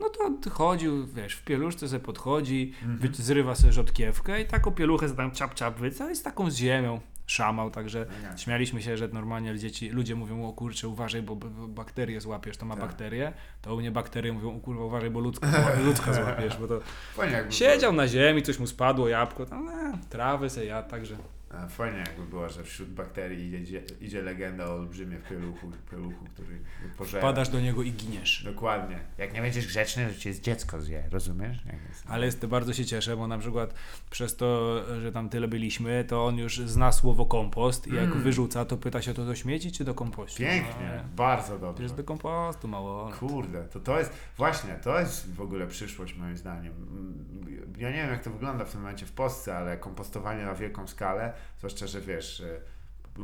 [0.00, 2.98] no to chodził, wiesz, w pieluszce sobie podchodzi, Mhm.
[2.98, 6.56] wy- zrywa sobie rzodkiewkę i taką pieluchę tam czap czap wyca i z taką z
[6.56, 8.38] ziemią szamał, także No nie.
[8.38, 11.36] śmialiśmy się, że normalnie dzieci, ludzie mówią, o kurczę, uważaj, bo
[11.68, 12.84] bakterie złapiesz, to ma Tak.
[12.84, 13.32] bakterie,
[13.62, 15.46] to u mnie bakterie mówią, o kurwa, uważaj, bo ludzka,
[15.86, 16.80] ludzka złapiesz, bo to
[17.14, 21.16] Fajnie siedział na ziemi, coś mu spadło, jabłko, tam, e, trawy se jadł, także
[21.58, 26.58] A, Fajnie jakby było, że wśród bakterii idzie, idzie legenda o olbrzymie pieluchu, pieluchu który
[26.98, 27.22] pożera.
[27.22, 28.42] padasz do niego i giniesz.
[28.44, 28.98] Dokładnie.
[29.18, 31.58] Jak nie będziesz grzeczny, to cię dziecko zje, rozumiesz?
[31.88, 32.04] Jest?
[32.08, 33.74] Ale jest, bardzo się cieszę, bo na przykład
[34.10, 38.22] przez to, że tam tyle byliśmy, to on już zna słowo kompost i jak Mm.
[38.22, 40.38] wyrzuca, to pyta się to do śmieci czy do kompostu?
[40.38, 41.82] Pięknie, No, bardzo to dobrze.
[41.82, 43.10] jest do kompostu mało.
[43.20, 46.72] Kurde, to to jest, właśnie, to jest w ogóle przyszłość moim zdaniem.
[47.78, 50.86] Ja nie wiem jak to wygląda w tym momencie w Polsce, ale kompostowanie na wielką
[50.86, 52.42] skalę, zwłaszcza, że wiesz,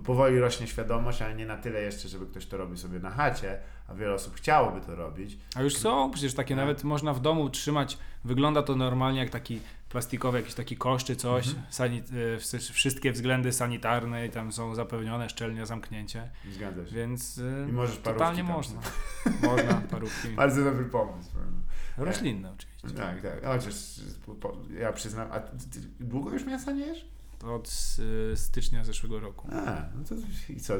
[0.04, 3.58] powoli rośnie świadomość, ale nie na tyle jeszcze, żeby ktoś to robił sobie na chacie,
[3.88, 5.38] a wiele osób chciałoby to robić.
[5.54, 6.64] A już są przecież takie, Tak.
[6.64, 11.16] nawet można w domu trzymać, wygląda to normalnie jak taki plastikowy jakiś taki kosz czy
[11.16, 11.66] coś, Mhm.
[11.70, 12.04] sanit,
[12.34, 16.94] e, wszy- wszystkie względy sanitarne i tam są zapewnione, szczelnie zamknięcie, Zgadza się.
[16.94, 18.80] więc e, I możesz parówki totalnie tam można.
[19.50, 20.28] można, parówki.
[20.28, 21.30] Bardzo dobry pomysł.
[21.98, 22.98] Roślinne oczywiście.
[23.02, 23.44] Tak, tak.
[23.44, 23.74] Chociaż
[24.80, 27.04] ja przyznam, a ty, ty długo już mięsa nie jesz?
[27.44, 27.96] Od
[28.32, 29.48] e, stycznia zeszłego roku.
[29.52, 30.14] A, no to
[30.52, 30.74] i co?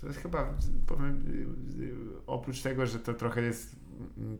[0.00, 0.54] To jest chyba,
[0.86, 1.24] powiem,
[2.26, 3.76] oprócz tego, że to trochę jest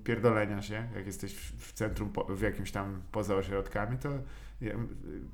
[0.04, 4.08] pierdolenia się, jak jesteś w centrum, w jakimś tam poza ośrodkami, to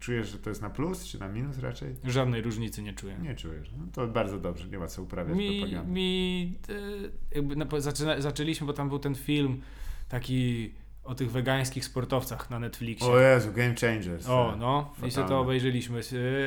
[0.00, 1.96] czujesz, że to jest na plus, czy na minus raczej?
[2.04, 3.16] Żadnej różnicy nie czuję.
[3.22, 3.70] Nie czujesz.
[3.78, 5.92] No to bardzo dobrze, nie ma co uprawiać Mi, propagandy.
[5.92, 9.60] mi e, jakby na, zaczyna, zaczęliśmy, bo tam był ten film
[10.08, 10.72] taki
[11.04, 13.08] o tych wegańskich sportowcach na Netflixie.
[13.12, 14.28] O Jezu, Game Changers.
[14.28, 14.92] O, no.
[14.92, 15.36] I sobie to Fatalne.
[15.36, 16.00] obejrzeliśmy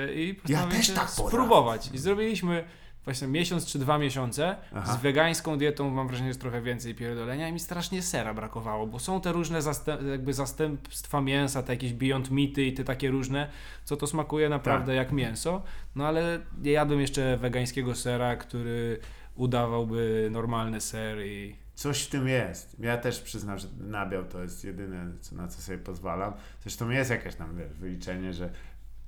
[0.10, 1.90] e, i postanowiliśmy też tak spróbować.
[1.94, 2.64] I zrobiliśmy
[3.06, 4.94] właśnie miesiąc czy dwa miesiące Aha.
[4.94, 9.00] z wegańską dietą, mam wrażenie, jest trochę więcej pierdolenia i mi strasznie sera brakowało, bo
[9.00, 13.50] są te różne zastęp, jakby zastępstwa mięsa, te jakieś Beyond Meaty i te takie różne,
[13.84, 14.96] co to smakuje naprawdę Tak.
[14.96, 15.64] jak mięso,
[15.96, 19.00] no ale nie jadłem jeszcze wegańskiego sera, który
[19.36, 22.80] udawałby normalny ser i Coś w tym jest.
[22.80, 26.34] Ja też przyznam, że nabiał to jest jedyne, na co sobie pozwalam.
[26.62, 28.50] Zresztą jest jakieś tam wyliczenie, że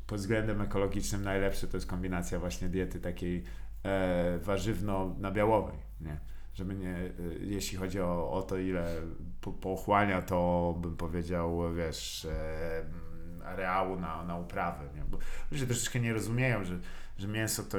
[0.07, 3.43] pod względem ekologicznym najlepsze to jest kombinacja właśnie diety takiej
[3.84, 6.18] e, warzywno-nabiałowej, nie?
[6.53, 9.01] Żeby nie, e, jeśli chodzi o, o to, ile
[9.41, 12.86] po, pochłania, to bym powiedział, wiesz, e,
[13.45, 15.01] areału na, na uprawy, nie?
[15.01, 15.18] Bo
[15.51, 16.80] ludzie troszeczkę nie rozumieją, że,
[17.18, 17.78] że mięso to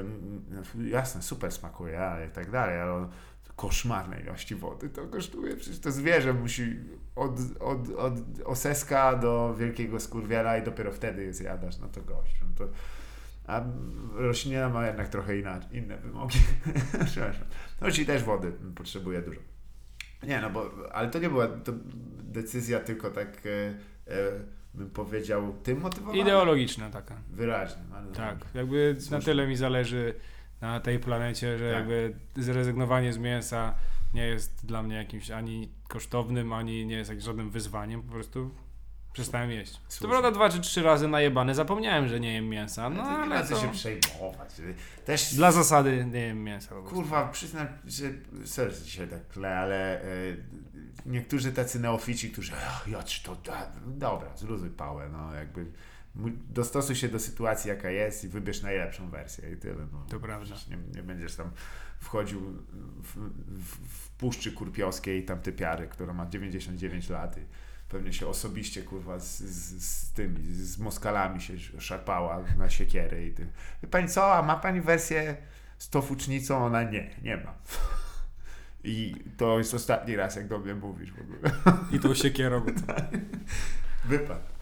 [0.85, 3.09] jasne, super smakuje, ale i tak dalej, ale
[3.57, 5.57] koszmarnej ilości wody to kosztuje.
[5.57, 6.77] Przecież to zwierzę musi
[7.17, 11.79] od, od, od oseska do wielkiego skurwiela i dopiero wtedy je zjadasz.
[11.79, 12.35] No to gość.
[12.43, 12.69] No to,
[13.47, 13.63] a
[14.15, 16.39] roślina ma jednak trochę inaczej, inne wymogi.
[17.07, 17.47] Przepraszam.
[17.81, 19.41] No czyli też wody potrzebuje dużo.
[20.23, 21.73] Nie, no bo, ale to nie była to
[22.23, 23.51] decyzja tylko tak, e,
[24.13, 24.31] e,
[24.75, 26.19] bym powiedział, tym motywowana.
[26.23, 27.15] ideologiczna taka.
[27.31, 27.83] Wyraźnie.
[28.15, 29.21] Tak, jakby na Słusznie.
[29.21, 30.15] tyle mi zależy
[30.61, 31.79] na tej planecie, że Tak.
[31.79, 33.75] jakby zrezygnowanie z mięsa
[34.15, 38.51] nie jest dla mnie jakimś ani kosztownym, ani nie jest jak żadnym wyzwaniem, po prostu
[39.13, 39.73] przestałem jeść.
[39.73, 40.09] To Słusznie.
[40.09, 43.61] prawda dwa czy trzy razy najebany, zapomniałem, że nie jem mięsa, no ale co to
[43.61, 44.51] się przejmować.
[45.05, 46.75] Też dla zasady nie jem mięsa.
[46.75, 48.07] Kurwa, przyznam, że
[48.45, 50.07] że dzisiaj tak kle, ale e,
[51.07, 55.67] niektórzy tacy neofici, którzy "Ach, ja czy to da, dobra, zluzuj pałę, no jakby
[56.51, 59.87] Dostosuj się do sytuacji, jaka jest i wybierz najlepszą wersję i tyle.
[59.93, 60.07] No.
[60.09, 60.55] To prawda.
[60.71, 61.51] Nie, nie będziesz tam
[62.01, 62.41] wchodził
[63.03, 63.17] w,
[63.49, 67.41] w, w Puszczy Kurpiowskiej tam te piary, która ma 99 lat i
[67.89, 73.33] pewnie się osobiście kurwa z, z, z tymi, z Moskalami się szarpała na siekiery i
[73.33, 73.51] tym.
[73.83, 75.37] Wie pani co, a ma pani wersję
[75.79, 76.65] z tofucznicą?
[76.65, 77.55] Ona nie, nie ma.
[78.85, 81.39] I to jest ostatni raz, jak do mnie mówisz w ogóle.
[81.93, 82.67] I tą siekierą.
[84.05, 84.56] Wypadł.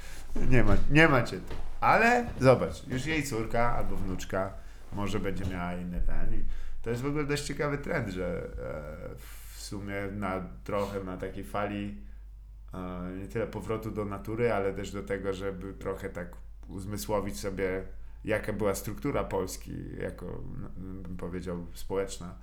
[0.49, 1.55] Nie ma, nie macie tu.
[1.80, 4.53] Ale zobacz, już jej córka albo wnuczka
[4.93, 6.35] może będzie miała inny ten.
[6.35, 6.45] I
[6.82, 9.14] to jest w ogóle dość ciekawy trend, że e,
[9.55, 11.99] w sumie na trochę na takiej fali
[12.74, 16.28] e, nie tyle powrotu do natury, ale też do tego, żeby trochę tak
[16.68, 17.85] uzmysłowić sobie,
[18.24, 22.35] jaka była struktura Polski, jako no, bym powiedział społeczna,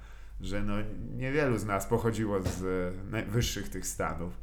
[0.42, 0.74] że no
[1.16, 4.34] niewielu z nas pochodziło z najwyższych tych stanów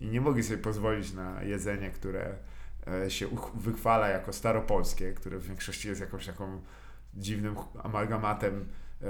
[0.00, 2.34] i nie mogli sobie pozwolić na jedzenie, które
[3.08, 6.60] się uch- wychwala jako staropolskie, które w większości jest jakąś taką
[7.14, 8.68] dziwnym amalgamatem
[9.02, 9.06] e,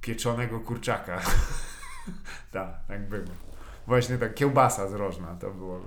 [0.00, 1.20] pieczonego kurczaka.
[2.52, 3.24] tak, tak było.
[3.86, 5.80] Właśnie tak kiełbasa z rożna, to było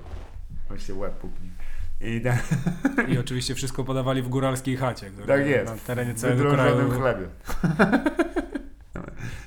[0.67, 1.49] właśnie łeb pukni.
[2.01, 2.43] I tak,
[3.07, 5.71] I oczywiście wszystko podawali w góralskiej chacie, tak jest.
[5.71, 6.91] na terenie w całego kraju.
[6.91, 7.27] chlebie.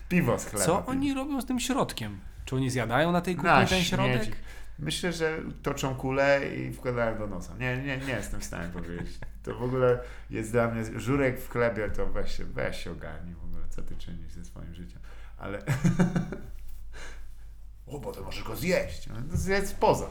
[0.08, 0.64] Piwo z chleba.
[0.64, 2.18] Co oni robią z tym środkiem?
[2.44, 4.36] Czy oni zjadają na tej kuchni ten środek?
[4.78, 7.56] Myślę, że toczą kulę i wkładają do nosa.
[7.58, 9.18] Nie, nie, nie jestem w stanie powiedzieć.
[9.42, 9.98] To w ogóle
[10.30, 13.82] jest dla mnie żurek w chlebie, to weź się, weź się ogarnij w ogóle, co
[13.82, 14.98] ty czynisz ze swoim życiem.
[15.38, 15.58] Ale...
[17.86, 19.06] o, bo to możesz go zjeść.
[19.06, 20.06] No, to zjedz poza.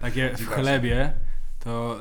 [0.00, 1.12] Takie w chlebie
[1.58, 1.98] to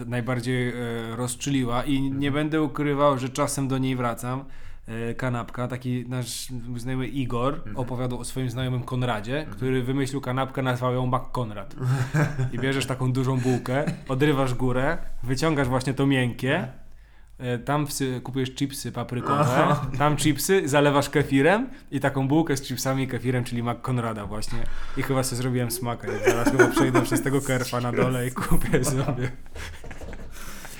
[0.00, 4.44] y, najbardziej y, rozczyliła i nie będę ukrywał, że czasem do niej wracam.
[5.10, 7.76] Y, kanapka, taki nasz znajomy Igor Mhm.
[7.76, 11.74] opowiadał o swoim znajomym Konradzie, który wymyślił kanapkę, nazwał ją Mac Konrad.
[12.52, 16.68] I bierzesz taką dużą bułkę, odrywasz górę, wyciągasz właśnie to miękkie,
[17.40, 23.02] y, tam wsy, kupujesz chipsy paprykowe, tam chipsy, zalewasz kefirem i taką bułkę z chipsami
[23.02, 24.58] i kefirem, czyli Mac Konrada właśnie.
[24.96, 26.08] I chyba sobie zrobiłem smaka.
[26.26, 29.30] Zaraz chyba przejdę przez tego kerfa na dole i kupię sobie.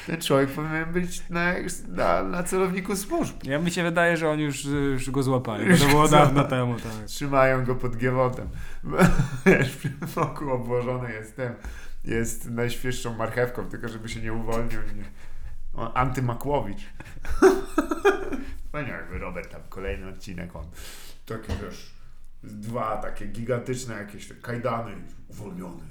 [0.09, 1.53] Ten człowiek powinien być na,
[1.89, 3.45] na, na celowniku służb.
[3.45, 5.71] Ja mi się wydaje, że oni już, już go złapali.
[5.71, 6.75] Bo to było Już dawno temu.
[6.75, 7.07] Tak.
[7.07, 8.49] Trzymają go pod giewotem.
[9.47, 11.53] Wiesz, wokół obłożony jest tym,
[12.05, 14.81] jest najświeższą marchewką, tylko żeby się nie uwolnił.
[14.93, 15.05] i Nie...
[15.75, 16.87] O, Antymakłowicz.
[18.73, 20.67] Fajnie jakby Robert tam kolejny odcinek, on
[21.27, 21.95] takie wiesz,
[22.43, 24.93] dwa takie gigantyczne jakieś kajdany
[25.29, 25.83] uwolniony.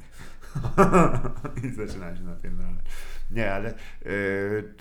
[1.64, 2.86] I zaczyna się napierdalać.
[3.32, 3.74] Nie, ale
[4.06, 4.74] yy,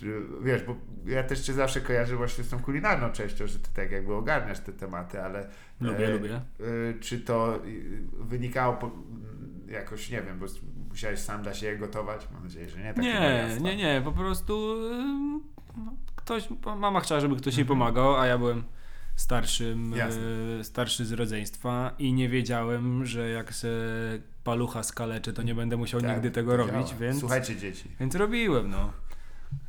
[0.42, 0.76] wiesz, bo
[1.06, 4.60] ja też cię zawsze kojarzę właśnie z tą kulinarną częścią, że ty tak jakby ogarniasz
[4.60, 5.48] te tematy, ale
[5.80, 6.40] Lubię, e, lubię.
[6.60, 7.62] y, czy to
[8.20, 8.90] wynikało po,
[9.68, 10.46] jakoś, nie wiem, bo
[10.90, 12.28] musiałeś sam dla siebie gotować?
[12.34, 12.94] Mam nadzieję, że nie.
[12.94, 14.02] Takie Nie, nie, nie.
[14.04, 14.76] Po prostu
[15.76, 17.78] no, ktoś, mama chciała, żeby ktoś jej Mhm.
[17.78, 18.62] pomagał, a ja byłem
[19.16, 20.20] starszym, Jasne.
[20.60, 23.68] e, starszy z rodzeństwa i nie wiedziałem, że jak se
[24.44, 27.00] palucha skaleczy, to nie będę musiał Tak, nigdy tego robić, działa.
[27.00, 28.92] więc, Słuchajcie dzieci, więc robiłem, no.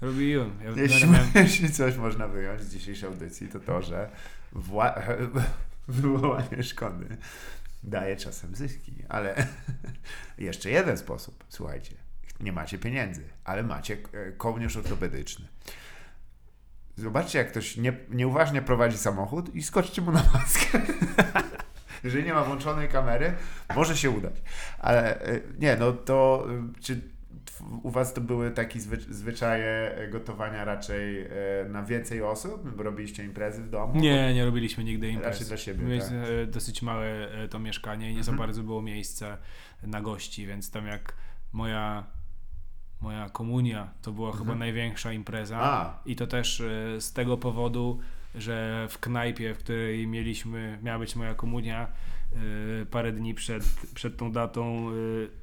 [0.02, 0.52] Robiłem.
[0.64, 4.10] Ja jeśli, miałem- jeśli coś można wyjąć z dzisiejszej audycji, to to, że
[4.56, 5.02] wła-
[5.88, 7.18] wywołanie szkody
[7.84, 9.48] daje czasem zyski, ale
[10.38, 11.96] jeszcze jeden sposób, słuchajcie,
[12.40, 15.48] nie macie pieniędzy, ale macie e, kołnierz ortopedyczny.
[16.98, 20.80] Zobaczcie, jak ktoś nie, nieuważnie prowadzi samochód i skoczcie mu na maskę.
[22.04, 23.34] Jeżeli nie ma włączonej kamery,
[23.76, 24.34] może się udać.
[24.80, 27.02] Ale e, nie, no to e, czy
[27.84, 31.28] u was to były takie zwy, zwyczaje e, gotowania raczej
[31.70, 32.80] na więcej osób?
[32.80, 34.00] Robiliście imprezy w domu?
[34.02, 35.34] Nie, nie robiliśmy nigdy imprez.
[35.34, 36.50] Raczej dla siebie, Mieliśmy tak.
[36.50, 38.48] dosyć małe to mieszkanie i nie za Mhm.
[38.48, 39.38] bardzo było miejsca
[39.84, 41.14] na gości, więc tam jak
[41.54, 42.04] moja,
[43.02, 44.60] moja komunia to była chyba Mhm.
[44.60, 48.00] największa impreza A, i to też e, z tego powodu,
[48.36, 51.88] że w knajpie, w której mieliśmy, miała być moja komunia,
[52.82, 54.94] e, parę dni przed, przed tą datą e,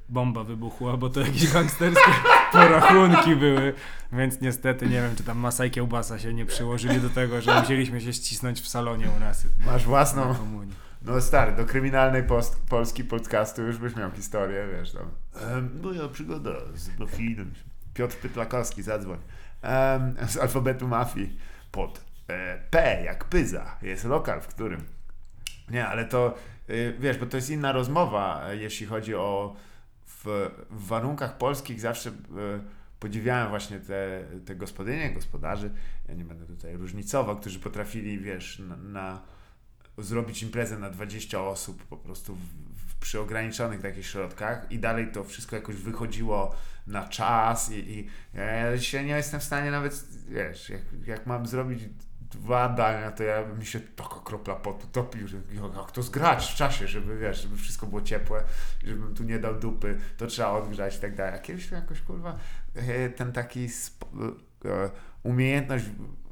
[0.09, 2.11] bomba wybuchła, bo to jakieś gangsterskie
[2.51, 3.73] porachunki były,
[4.11, 7.59] więc niestety nie wiem, czy tam masa i kiełbasa się nie przyłożyli do tego, że
[7.61, 10.84] musieliśmy się ścisnąć w salonie u nas masz na własną komunii.
[11.05, 15.11] No stary, do kryminalnej post, polski podcastu już byś miał historię, wiesz tam.
[15.51, 17.53] Um, moja przygoda z profilem.
[17.93, 19.19] Piotr Pytlakowski, zadzwoń.
[19.61, 21.39] Em, z alfabetu mafii.
[21.71, 23.77] Pod e, P jak Pyza.
[23.81, 24.81] Jest lokal, w którym...
[25.69, 26.35] Nie, ale to,
[26.69, 29.55] y, wiesz, bo to jest inna rozmowa, e, jeśli chodzi o...
[30.05, 32.09] W, w warunkach polskich zawsze...
[32.09, 32.13] y,
[32.99, 35.71] Podziwiałem właśnie te, te gospodynie, gospodarzy,
[36.07, 39.21] ja nie będę tutaj różnicował, którzy potrafili, wiesz, na, na
[39.97, 42.39] zrobić imprezę na 20 osób po prostu w,
[42.91, 46.55] w przy ograniczonych takich środkach i dalej to wszystko jakoś wychodziło
[46.87, 51.47] na czas i, i ja dzisiaj nie jestem w stanie nawet, wiesz, jak, jak mam
[51.47, 51.83] zrobić
[52.31, 55.37] dwa dania, to ja mi się taka kropla potu topił, że
[55.75, 58.43] jak to zgrać w czasie, żeby wiesz, żeby wszystko było ciepłe,
[58.83, 61.33] żebym tu nie dał dupy, to trzeba odgrzać i tak dalej.
[61.35, 62.39] A kiedyś to jakoś kurwa
[62.75, 64.89] e, ten taki e,
[65.23, 65.85] umiejętność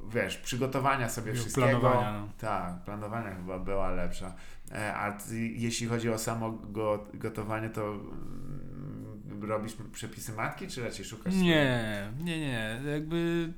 [0.10, 1.68] wiesz, przygotowania sobie wszystkiego.
[1.80, 2.28] planowania, no.
[2.38, 4.34] Tak, planowania chyba była lepsza.
[4.72, 5.18] E, A
[5.56, 11.34] jeśli chodzi o samo go, gotowanie, to mm, robisz przepisy matki, czy raczej szukasz?
[11.36, 12.82] Nie, nie, nie.
[12.92, 13.54] Jakby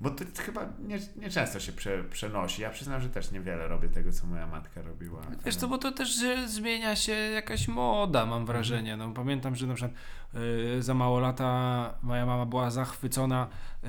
[0.00, 2.62] Bo to chyba nie, nie często się prze, przenosi.
[2.62, 5.20] Ja przyznam, że też niewiele robię tego, co moja matka robiła.
[5.44, 8.96] Wiesz co, bo to też zmienia się jakaś moda, mam wrażenie.
[8.96, 9.92] No, pamiętam, że na przykład
[10.78, 13.46] y, za mało lata moja mama była zachwycona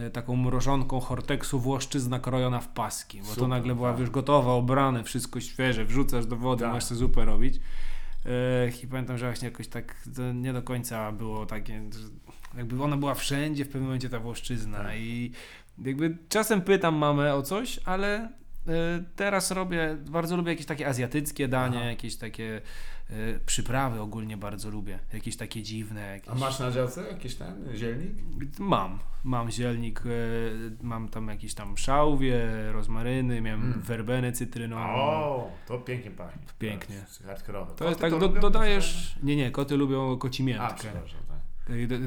[0.07, 3.99] y, taką mrożonką Horteksu Włoszczyzna krojona w paski, bo to Super, nagle była tak.
[3.99, 6.73] już gotowa, obrane, wszystko świeże, wrzucasz do wody, Tak.
[6.73, 7.59] masz sobie zupę robić.
[8.83, 9.95] I pamiętam, że właśnie jakoś tak
[10.33, 11.81] nie do końca było takie,
[12.57, 14.95] jakby ona była wszędzie w pewnym momencie ta Włoszczyzna Tak.
[14.97, 15.31] i
[15.85, 18.31] jakby czasem pytam mamę o coś, ale y,
[19.15, 21.89] teraz robię, bardzo lubię jakieś takie azjatyckie dania, Aha.
[21.89, 22.61] jakieś takie
[23.11, 26.01] y, przyprawy ogólnie bardzo lubię, jakieś takie dziwne.
[26.07, 26.29] Jakieś...
[26.29, 28.11] A masz na działce jakiś ten zielnik?
[28.59, 33.81] Mam, mam zielnik, y, mam tam jakieś tam szałwie, rozmaryny, miałem Mm.
[33.81, 34.83] werbenę cytrynową.
[34.95, 36.41] O, to pięknie pachnie.
[36.59, 37.05] Pięknie.
[37.21, 37.75] To hardkorowe.
[37.75, 38.41] To jest tak, do, lubią?
[38.41, 40.87] dodajesz, nie, nie, koty lubią kocimiętkę.
[40.91, 41.29] tak.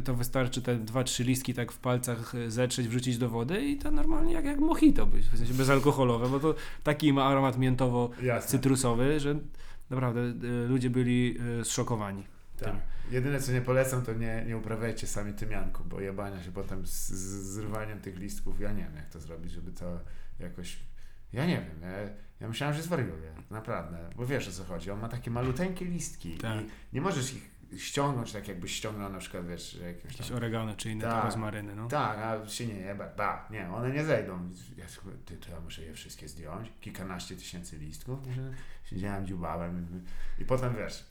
[0.05, 3.77] To wystarczy te dwa, trzy listki tak w palcach y, zetrzeć, wrzucić do wody i
[3.77, 9.21] to normalnie jak, jak mojito być, w sensie bezalkoholowe, bo to taki ma aromat miętowo-cytrusowy,
[9.21, 9.35] że
[9.93, 12.25] naprawdę y, ludzie byli y, zszokowani.
[12.59, 12.75] Tak.
[13.11, 17.09] Jedyne co nie polecam, to nie, nie uprawiajcie sami tymianku, bo jebania się potem z,
[17.09, 18.61] z zrywaniem tych listków.
[18.61, 20.01] Ja nie wiem, jak to zrobić, żeby to
[20.39, 20.79] jakoś.
[21.33, 21.91] Ja nie wiem.
[21.91, 22.09] Ja,
[22.41, 23.33] ja myślałem, że zwariuję.
[23.51, 24.11] Naprawdę.
[24.17, 24.91] Bo wiesz o co chodzi.
[24.91, 26.61] On ma takie maluteńkie listki Tak.
[26.63, 30.37] i nie możesz ich ściągnąć tak, jakbyś ściągnął na przykład, wiesz, jakieś Jakieś tam...
[30.37, 31.25] oregano czy inne Tak.
[31.25, 31.89] rozmaryny, no.
[31.89, 33.05] Tak, a się nie jeba.
[33.17, 34.39] Ba, nie, one nie zejdą.
[34.77, 34.85] Ja,
[35.25, 36.73] ty, to ja muszę je wszystkie zdjąć.
[36.81, 38.19] Kilkanaście tysięcy listków.
[38.85, 39.87] Siedziałem, dziubałem
[40.39, 41.05] i, i potem wiesz,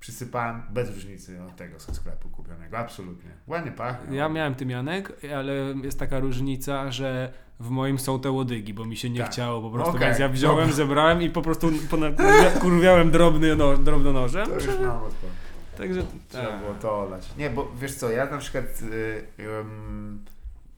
[0.00, 2.78] przysypałem bez różnicy od tego ze sklepu kupionego.
[2.78, 3.30] Absolutnie.
[3.46, 4.16] Ładnie pachnie.
[4.16, 8.96] Ja miałem tymianek, ale jest taka różnica, że w moim są te łodygi, bo mi
[8.96, 9.30] się nie Tak.
[9.30, 10.76] chciało po prostu, Okej, więc ja wziąłem, dobra.
[10.76, 11.70] zebrałem i po prostu
[12.60, 14.46] kurwiałem drobny no, drobnonożem.
[14.48, 15.47] To już mam odpowiedź.
[15.78, 16.60] Także Trzeba tak.
[16.60, 17.36] było to olać.
[17.36, 19.26] Nie, bo wiesz co, ja na przykład y,
[19.60, 20.24] ym,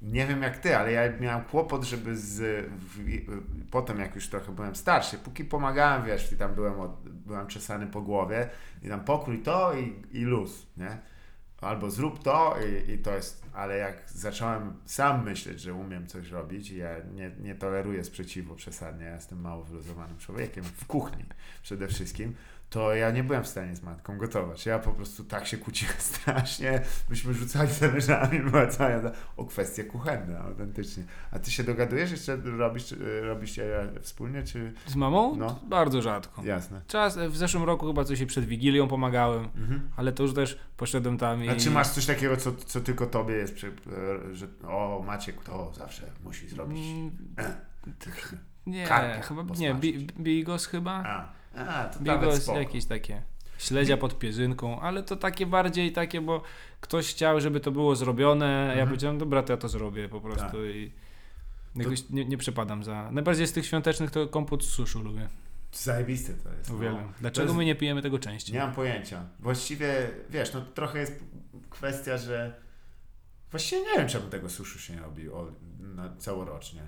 [0.02, 3.26] nie wiem jak ty, ale ja miałem kłopot, żeby z, w, y,
[3.70, 7.86] potem jak już trochę byłem starszy, póki pomagałem, wiesz, i tam byłem, od, byłem czesany
[7.86, 8.48] po głowie
[8.82, 10.98] i tam pokrój to i, i luz, nie?
[11.60, 16.30] Albo zrób to i, i to jest, ale jak zacząłem sam myśleć, że umiem coś
[16.30, 21.24] robić ja nie, nie toleruję sprzeciwu przesadnie, ja jestem mało wyluzowanym człowiekiem, w kuchni
[21.62, 22.34] przede wszystkim,
[22.70, 24.66] to ja nie byłem w stanie z matką gotować.
[24.66, 26.82] Ja po prostu tak się kłóciłem strasznie.
[27.08, 28.90] Myśmy rzucali talerzami, była cała
[29.36, 31.04] o kwestie kuchenne, autentycznie.
[31.30, 34.72] A ty się dogadujesz jeszcze, robisz, czy- robicie wspólnie, czy...
[34.86, 35.36] Z mamą?
[35.36, 35.60] No.
[35.68, 36.42] Bardzo rzadko.
[36.44, 36.80] Jasne.
[36.86, 39.90] Czas, w zeszłym roku chyba coś się przed Wigilią pomagałem, Mhm.
[39.96, 41.48] ale to już też poszedłem tam i...
[41.48, 43.72] A czy masz coś takiego, co, co tylko tobie jest, przy,
[44.32, 46.78] że o Maciek to zawsze musi zrobić?
[46.86, 47.10] Mm,
[48.66, 48.86] Nie,
[49.22, 49.74] chyba nie,
[50.20, 50.92] bigos chyba.
[50.92, 53.22] A, a to Bigos jakieś takie.
[53.58, 56.42] Śledzia pod pierzynką, ale to takie bardziej takie, bo
[56.80, 58.88] ktoś chciał, żeby to było zrobione, a ja Mhm.
[58.88, 60.54] powiedziałem, dobra, to ja to zrobię po prostu Tak.
[60.74, 60.92] i
[61.76, 63.10] jakoś nie, nie przepadam za...
[63.12, 65.28] Najbardziej z tych świątecznych to kompot z suszu lubię.
[65.72, 66.70] Zajebiste to jest.
[66.70, 66.76] no.
[66.76, 67.12] Uwielbiam.
[67.20, 68.54] Dlaczego jest- my nie pijemy tego częściej?
[68.54, 69.22] Nie mam pojęcia.
[69.40, 71.24] Właściwie, wiesz, no trochę jest
[71.70, 72.60] kwestia, że
[73.50, 76.82] właściwie nie wiem, czemu tego suszu się nie robi o, na, całorocznie.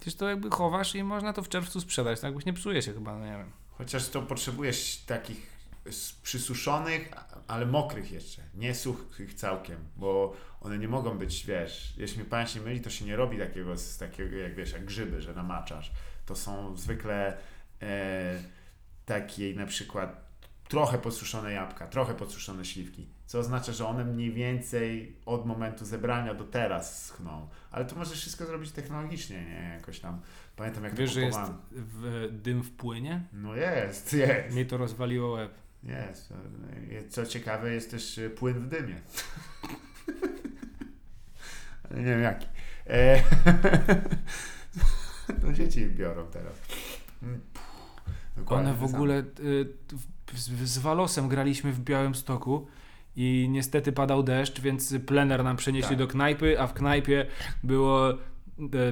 [0.00, 2.34] Przecież to jakby chowasz i można to w czerwcu sprzedać, tak?
[2.34, 3.50] Bo nie psuje się chyba, no nie wiem.
[3.78, 5.58] Chociaż to potrzebujesz takich
[6.22, 7.10] przysuszonych,
[7.46, 12.54] ale mokrych jeszcze, nie suchych całkiem, bo one nie mogą być, wiesz, jeśli mnie pamięć
[12.54, 15.92] nie myli, to się nie robi takiego, takiego jak wiesz, jak grzyby, że namaczasz.
[16.26, 17.38] To są zwykle
[17.82, 18.42] e,
[19.06, 20.28] takie na przykład
[20.68, 26.34] trochę podsuszone jabłka, trochę podsuszone śliwki, co oznacza, że one mniej więcej od momentu zebrania
[26.34, 27.48] do teraz schną.
[27.70, 29.74] Ale to możesz wszystko zrobić technologicznie, nie?
[29.74, 30.20] Jakoś tam,
[30.56, 31.38] pamiętam jak Wiesz, to że jest
[31.70, 33.22] w, dym w płynie?
[33.32, 34.54] No jest, jest.
[34.54, 35.54] Mnie to rozwaliło łeb.
[35.82, 36.32] Jest.
[37.10, 39.00] Co ciekawe, jest też e, płyn w dymie.
[41.96, 42.46] Nie wiem jaki.
[42.86, 43.22] E,
[45.42, 46.54] no dzieci biorą teraz.
[47.22, 47.40] Mm,
[48.36, 49.72] Dokładnie One w ogóle y,
[50.34, 52.66] z, z Walosem graliśmy w Białymstoku
[53.20, 55.98] i niestety padał deszcz, więc plener nam przenieśli Tak.
[55.98, 57.26] do knajpy, a w knajpie
[57.62, 58.14] było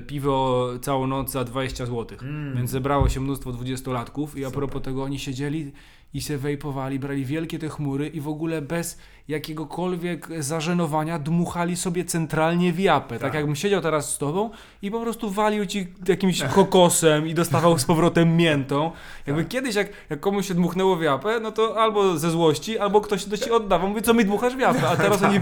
[0.07, 2.19] piwo całą noc za 20 zł.
[2.23, 2.57] Mm.
[2.57, 4.59] Więc zebrało się mnóstwo dwudziestolatków i a Super.
[4.59, 5.73] propos tego oni siedzieli
[6.15, 8.99] i się wejpowali, brali wielkie te chmury i w ogóle bez
[9.29, 13.15] jakiegokolwiek zażenowania dmuchali sobie centralnie w japę.
[13.15, 13.35] Tak, Tak.
[13.35, 14.51] jakbym siedział teraz z tobą
[14.83, 18.91] i po prostu walił ci jakimś kokosem i dostawał z powrotem miętą.
[19.27, 19.51] Jakby Tak.
[19.53, 23.25] kiedyś jak, jak komuś się dmuchnęło w japę, no to albo ze złości, albo ktoś
[23.25, 23.89] to ci oddawał.
[23.89, 24.89] Mówi, co mi dmuchasz w japę?
[24.89, 25.41] A teraz oni...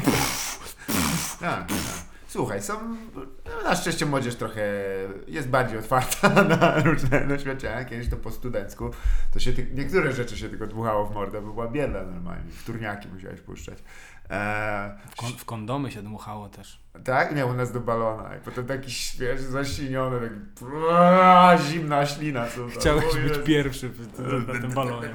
[1.41, 2.14] Tak, tak.
[2.35, 2.75] Słuchaj, są,
[3.15, 3.23] no,
[3.65, 4.63] na szczęście młodzież trochę
[5.29, 6.29] jest bardziej otwarta
[6.61, 7.85] na różne doświadczenia.
[7.85, 8.91] Kiedyś to po studencku,
[9.33, 12.51] to się ty, niektóre rzeczy się tylko dmuchało w mordę, bo była bieda normalnie.
[12.51, 13.79] W turniaki musiałeś puszczać.
[14.31, 16.81] Eee, W, kon- w kondomy się dmuchało też.
[17.05, 17.35] tak?
[17.37, 18.37] Nie, u nas do balona.
[18.37, 22.47] I potem taki śwież, zaśliniony, taki zimna ślina.
[22.47, 22.69] Co?
[22.81, 25.09] Chciałeś być pierwszy w- na tym balonie.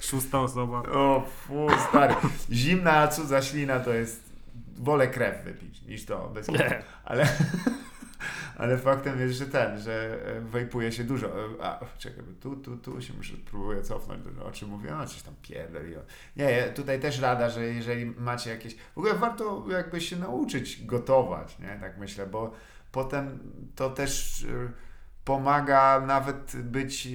[0.00, 0.78] Szósta osoba.
[0.78, 2.14] O, fu, stary.
[2.52, 4.23] Zimna, cudza ślina to jest...
[4.78, 6.62] Wolę krew wypić niż to, bez kitu.
[7.04, 7.28] Ale,
[8.56, 11.26] ale faktem jest, że ten, że e, wejpuje się dużo.
[11.26, 15.22] E, A, czekaj, tu, tu, tu się muszę, próbuję cofnąć, o czym mówiłem, no coś
[15.22, 16.02] tam pierdoliło.
[16.36, 18.76] Nie, tutaj też rada, że jeżeli macie jakieś...
[18.76, 22.52] W ogóle warto jakby się nauczyć gotować, nie, tak myślę, bo
[22.92, 23.38] potem
[23.74, 24.72] to też e,
[25.24, 27.08] pomaga nawet być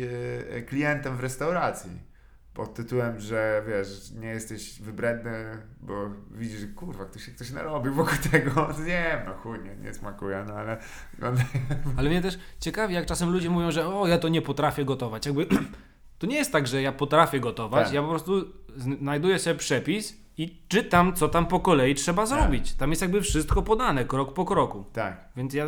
[0.67, 2.08] klientem w restauracji.
[2.53, 7.93] Pod tytułem, że wiesz, nie jesteś wybredny, bo widzisz, że kurwa, ktoś się ktoś narobił
[7.93, 8.69] wokół tego.
[8.85, 10.77] Nie, no chuj, nie, nie smakuje, no ale
[11.97, 15.25] Ale mnie też ciekawi, jak czasem ludzie mówią, że o, ja to nie potrafię gotować.
[15.25, 15.45] Jakby
[16.19, 17.93] to nie jest tak, że ja potrafię gotować, Tak.
[17.93, 18.45] ja po prostu
[18.77, 22.73] znajduję sobie przepis i czytam, co tam po kolei trzeba zrobić.
[22.73, 24.85] Tam jest jakby wszystko podane, krok po kroku.
[24.93, 25.65] tak, Więc ja,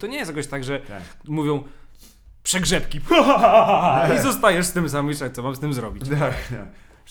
[0.00, 1.02] to nie jest jakoś tak, że tak.
[1.28, 1.64] mówią
[2.48, 3.00] przegrzebki
[4.16, 6.08] i zostajesz z tym sam myśleć, co mam z tym zrobić.
[6.08, 6.58] Tak, no.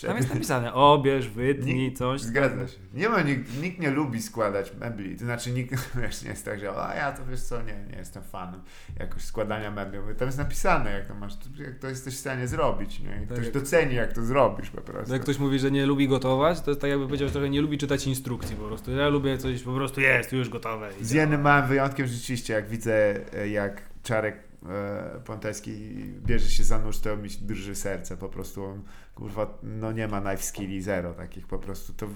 [0.06, 2.20] Tam jest napisane, obierz, wytnij, coś.
[2.20, 2.78] Zgadza się.
[2.94, 5.16] Nie ma, nikt, nikt nie lubi składać mebli.
[5.16, 7.96] To znaczy nikt wiesz, nie jest tak, że a ja to wiesz co, nie, nie
[7.98, 8.60] jestem fanem
[8.98, 9.98] jakoś składania mebli.
[9.98, 13.00] Bo Tam jest napisane, jak to masz, jak to jesteś w stanie zrobić.
[13.00, 13.10] Nie?
[13.10, 15.12] Tak ktoś jak- doceni, jak to zrobisz po prostu.
[15.12, 17.60] Jak ktoś mówi, że nie lubi gotować, to jest tak jakby powiedział, że trochę nie
[17.60, 18.90] lubi czytać instrukcji po prostu.
[18.90, 20.90] Ja lubię coś po prostu jest, już gotowe.
[21.00, 25.94] Z jednym małym wyjątkiem rzeczywiście, jak widzę, e, jak Czarek e, Ponteski
[26.26, 28.16] bierze się za nóż, to mi drży serce.
[28.16, 28.82] Po prostu on,
[29.14, 31.92] kurwa, no nie ma knife skilli zero takich po prostu.
[31.92, 32.06] To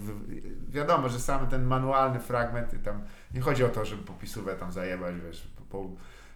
[0.68, 3.02] wiadomo, że sam ten manualny fragment, tam
[3.34, 5.90] nie chodzi o to, żeby popisówę tam zajebać, wiesz, po,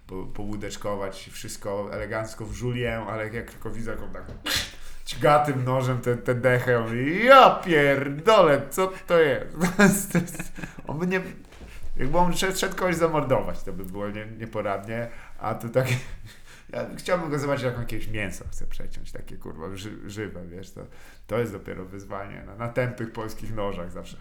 [0.06, 4.24] po, połudeczkować wszystko elegancko w żulię, ale jak tylko widzę, jak on tak
[5.06, 9.62] ćga tym nożem tę te, dechę, ja mówię, ja pierdolę, co to jest
[10.86, 11.20] on by nie,
[11.96, 15.08] jakby on szedł, szedł kogoś zamordować, to by było nie, nieporadnie,
[15.46, 15.86] a tu tak...
[16.72, 20.86] Ja chciałbym go zobaczyć, jak jakieś mięso chce przeciąć, takie kurwa ży, żywe, wiesz, to,
[21.26, 22.42] to jest dopiero wyzwanie.
[22.46, 24.16] Na, na tępych polskich nożach zawsze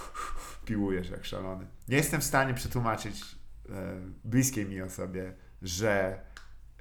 [0.66, 1.66] piłujesz jak szalony.
[1.88, 3.22] Nie jestem w stanie przetłumaczyć
[3.70, 5.32] e, bliskiej mi osobie,
[5.62, 6.20] że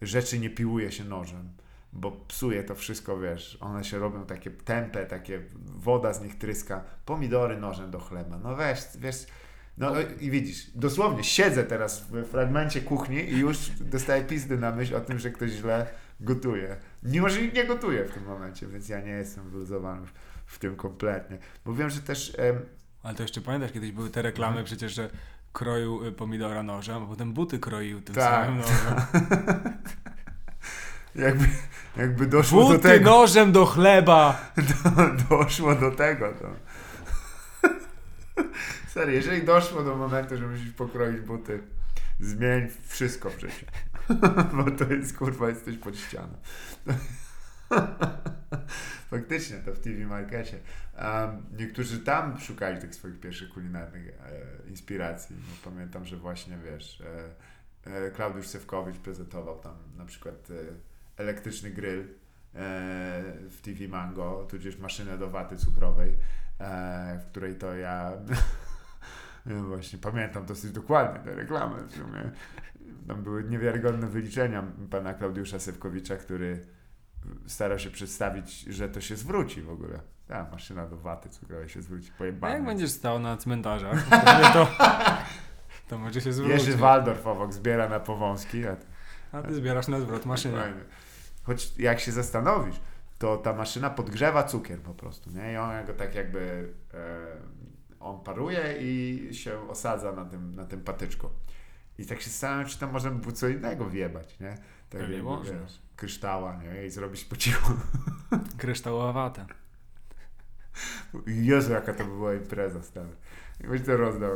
[0.01, 1.53] rzeczy nie piłuje się nożem,
[1.93, 6.83] bo psuje to wszystko, wiesz, one się robią takie tępe, takie woda z nich tryska,
[7.05, 9.25] pomidory nożem do chleba, no weź, wiesz,
[9.77, 14.95] no i widzisz, dosłownie siedzę teraz w fragmencie kuchni i już dostaję pizdy na myśl
[14.95, 15.87] o tym, że ktoś źle
[16.19, 16.75] gotuje.
[17.03, 20.07] Mimo, że nie gotuje w tym momencie, więc ja nie jestem wyluzowany
[20.45, 21.37] w, tym kompletnie.
[21.65, 22.59] Bo wiem, że też em,
[23.03, 25.09] Ale to jeszcze pamiętasz, kiedyś były te reklamy przecież, że
[25.53, 28.45] kroił y, pomidora nożem, a potem buty kroił tym Tak.
[28.45, 28.95] samym nożem.
[31.25, 31.47] jakby,
[31.97, 34.51] jakby doszło do Buty tego, nożem do chleba!
[34.85, 36.47] do, doszło do tego, to...
[38.91, 41.63] Serio, jeżeli doszło do momentu, że musisz pokroić buty,
[42.19, 43.65] zmień wszystko w życiu.
[44.55, 46.33] Bo to jest, kurwa, jesteś pod ścianą.
[49.11, 50.59] Faktycznie, to w TV Markecie.
[50.97, 55.35] Um, niektórzy tam szukali tych swoich pierwszych kulinarnych e, inspiracji.
[55.39, 57.03] No, pamiętam, że właśnie, wiesz,
[57.85, 60.53] e, e, Klaudiusz Sewkowicz prezentował tam na przykład e,
[61.21, 62.07] elektryczny grill e,
[63.49, 66.17] w TV Mango, tudzież maszynę do waty cukrowej,
[66.59, 68.11] e, w której to ja
[69.45, 72.31] ja właśnie pamiętam dosyć dokładnie te reklamy w sumie.
[73.07, 76.65] Tam były niewiarygodne wyliczenia pana Klaudiusza Sewkowicza, który
[77.47, 79.99] starał się przedstawić, że to się zwróci w ogóle.
[80.27, 82.11] Ta maszyna do waty cukrowej się zwróci.
[82.15, 82.53] A Pojebane.
[82.53, 84.09] jak będziesz stał na cmentarzach,
[84.53, 84.67] to,
[85.89, 86.57] to, może się zwrócić.
[86.57, 88.75] Jerzy Waldorf obok zbiera na powązki, a
[89.31, 90.73] A ty zbierasz na zwrot maszynę.
[91.43, 92.81] Choć jak się zastanowisz,
[93.19, 95.53] to ta maszyna podgrzewa cukier po prostu, nie?
[95.53, 96.97] I on go tak jakby e,
[98.01, 101.29] on paruje i się osadza na tym, na tym patyczku.
[101.97, 104.57] I tak się zastanawiam, czy tam można by było co innego wjebać, nie?
[104.89, 105.57] Tak jakby, można.
[105.95, 106.85] kryształa, nie?
[106.85, 107.73] I zrobić po cichu.
[108.57, 109.45] Kryształowa wata.
[111.27, 113.15] Jezu, jaka to by była impreza, stary.
[113.59, 114.31] Jakbyś to rozdał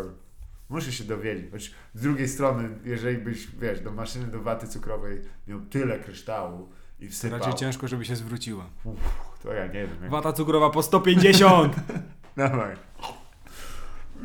[0.69, 1.51] Muszę się dowiedzieć.
[1.51, 6.69] Choć z drugiej strony, jeżeli byś, wiesz, do maszyny do waty cukrowej miał tyle kryształu
[6.99, 8.65] i wsypał, Raczej ciężko, żeby się zwróciła.
[9.43, 9.97] to ja nie wiem.
[10.01, 10.11] Jak...
[10.11, 11.75] Wata cukrowa po 150!
[12.37, 12.75] Dawaj.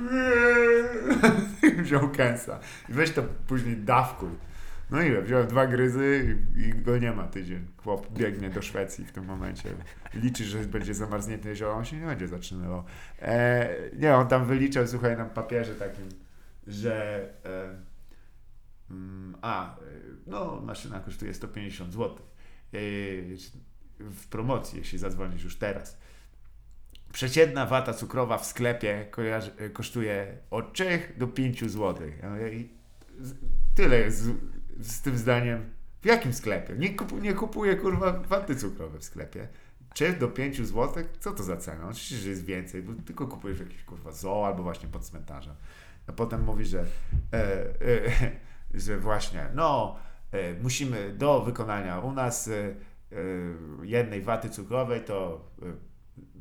[1.83, 2.59] Wziął kęsa.
[2.89, 4.31] I weź to później dawkuj.
[4.91, 5.23] No ile?
[5.23, 7.67] Wziąłem dwa gryzy i, i go nie ma tydzień.
[7.77, 9.69] Chłop biegnie do Szwecji w tym momencie.
[10.15, 12.85] Liczy, że będzie zamarznięte jezioro, on się nie będzie zatrzymywał.
[13.23, 16.09] E, nie, on tam wyliczał, słuchaj, na papierze takim,
[16.67, 17.77] że e,
[18.91, 19.77] mm, a,
[20.27, 22.17] no maszyna kosztuje 150 zł.
[22.17, 22.79] E,
[24.01, 25.99] w promocji, jeśli zadzwonisz już teraz.
[27.13, 29.07] Przeciętna wata cukrowa w sklepie
[29.73, 32.09] kosztuje od 3 do 5 zł.
[33.75, 34.37] Tyle jest z,
[34.81, 35.71] z tym zdaniem.
[36.03, 36.75] W jakim sklepie?
[36.75, 39.49] Nie, nie kupuję kurwa waty cukrowej w sklepie.
[39.95, 41.05] 3 do 5 zł?
[41.21, 41.89] Co to za cena?
[41.89, 45.55] Oczywiście, że jest więcej, bo tylko kupujesz jakieś kurwa zoo albo właśnie pod cmentarzem.
[46.07, 46.85] A potem mówi, że,
[47.33, 48.31] e, e,
[48.85, 49.97] że właśnie, no,
[50.33, 52.75] e, musimy do wykonania u nas e, e,
[53.83, 55.90] jednej waty cukrowej to e,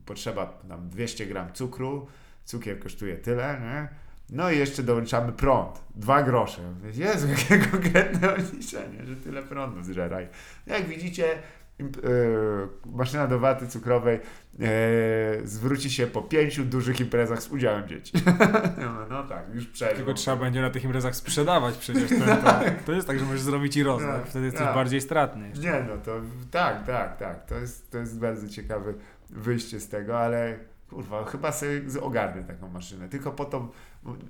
[0.09, 2.07] potrzeba tam 200 gram cukru,
[2.45, 3.87] cukier kosztuje tyle, nie?
[4.29, 6.61] No i jeszcze dołączamy prąd, dwa grosze.
[6.93, 10.27] Jezu, jakie konkretne odliczenie, że tyle prądu zżeraj.
[10.67, 11.25] Jak widzicie,
[11.79, 11.83] e,
[12.85, 14.19] maszyna do waty cukrowej
[14.59, 14.67] e,
[15.43, 18.13] zwróci się po pięciu dużych imprezach z udziałem dzieci.
[18.77, 19.95] Mówię, no tak, już przerwę.
[19.95, 22.09] Tylko trzeba będzie na tych imprezach sprzedawać przecież.
[22.09, 24.21] Ten, to, to jest tak, że możesz zrobić i rozdać.
[24.21, 24.75] Tak, Wtedy jesteś tak.
[24.75, 25.51] bardziej stratny.
[25.59, 26.21] Nie, no to
[26.51, 27.45] tak, tak, tak.
[27.45, 28.93] To jest, to jest bardzo ciekawe
[29.29, 33.09] wyjście z tego, ale kurwa, chyba sobie ogarnę taką maszynę.
[33.09, 33.69] Tylko po to.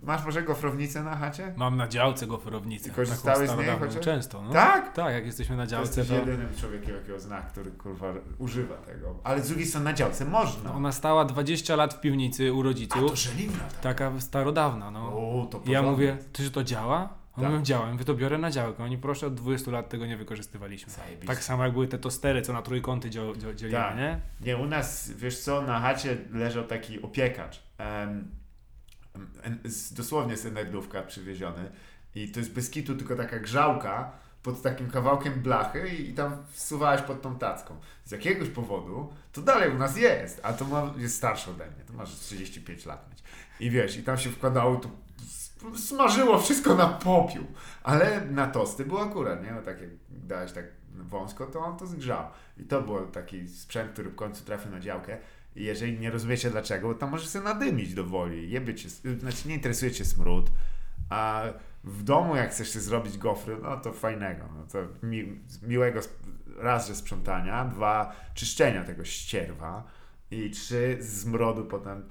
[0.04, 1.54] Masz może gofrownicę na chacie?
[1.58, 2.90] Mam na działce goferownicę.
[2.90, 4.04] I korzystałeś z niej chociaż?
[4.04, 4.52] Często, no.
[4.52, 4.94] Tak?
[4.94, 6.26] Tak, jak jesteśmy na To działce, jesteś to...
[6.26, 8.08] jedynym człowiekiem, jakiego zna, który kurwa
[8.38, 9.16] używa tego.
[9.24, 10.70] Ale z drugiej strony na działce można.
[10.70, 13.10] No, ona stała 20 lat w piwnicy u A rodziców.
[13.12, 13.64] to żeliwna.
[13.64, 13.80] Tak.
[13.82, 15.08] Taka starodawna, no.
[15.08, 15.92] O, to I ja porządek.
[15.92, 17.19] mówię, ty, że to działa?
[17.38, 17.62] Oni Tak.
[17.62, 17.86] działa.
[17.86, 18.84] Ja Mówię, to biorę na działkę.
[18.84, 20.94] Oni proszę, od 20 lat tego nie wykorzystywaliśmy.
[21.28, 23.34] Tak samo jak były te tostery, co na trójkąty dzio,
[23.72, 23.98] Tak.
[23.98, 24.20] nie?
[24.42, 27.64] Nie, u nas, wiesz co, na chacie leżał taki opiekacz.
[27.78, 28.32] Em,
[29.66, 31.72] z, dosłownie z Enerdówka przywieziony.
[32.16, 34.12] I to jest bez kitu tylko taka grzałka
[34.44, 37.76] pod takim kawałkiem blachy i, i tam wsuwałeś pod tą tacką.
[38.06, 41.84] Z jakiegoś powodu to dalej u nas jest, a to ma, jest starsze ode mnie,
[41.88, 43.24] to masz 35 lat mieć.
[43.60, 44.90] I wiesz, i tam się wkładało, s-
[45.76, 47.46] smażyło wszystko na popiół,
[47.84, 49.52] ale na tosty było akurat, nie?
[49.52, 50.66] No tak jak dałeś tak
[50.96, 52.24] wąsko, to on to zgrzał.
[52.58, 55.18] I to był taki sprzęt, który w końcu trafił na działkę.
[55.56, 58.58] I jeżeli nie rozumiecie dlaczego, to możesz sobie nadymić do woli.
[59.20, 60.52] Znaczy nie interesuje cię smród,
[61.10, 61.44] a
[61.84, 64.44] w domu jak chcesz sobie zrobić gofry, no to fajnego.
[64.56, 66.00] No to mi, miłego
[66.58, 69.84] raz, że sprzątania, dwa, czyszczenia tego ścierwa
[70.32, 72.04] i trzy, zmrodu potem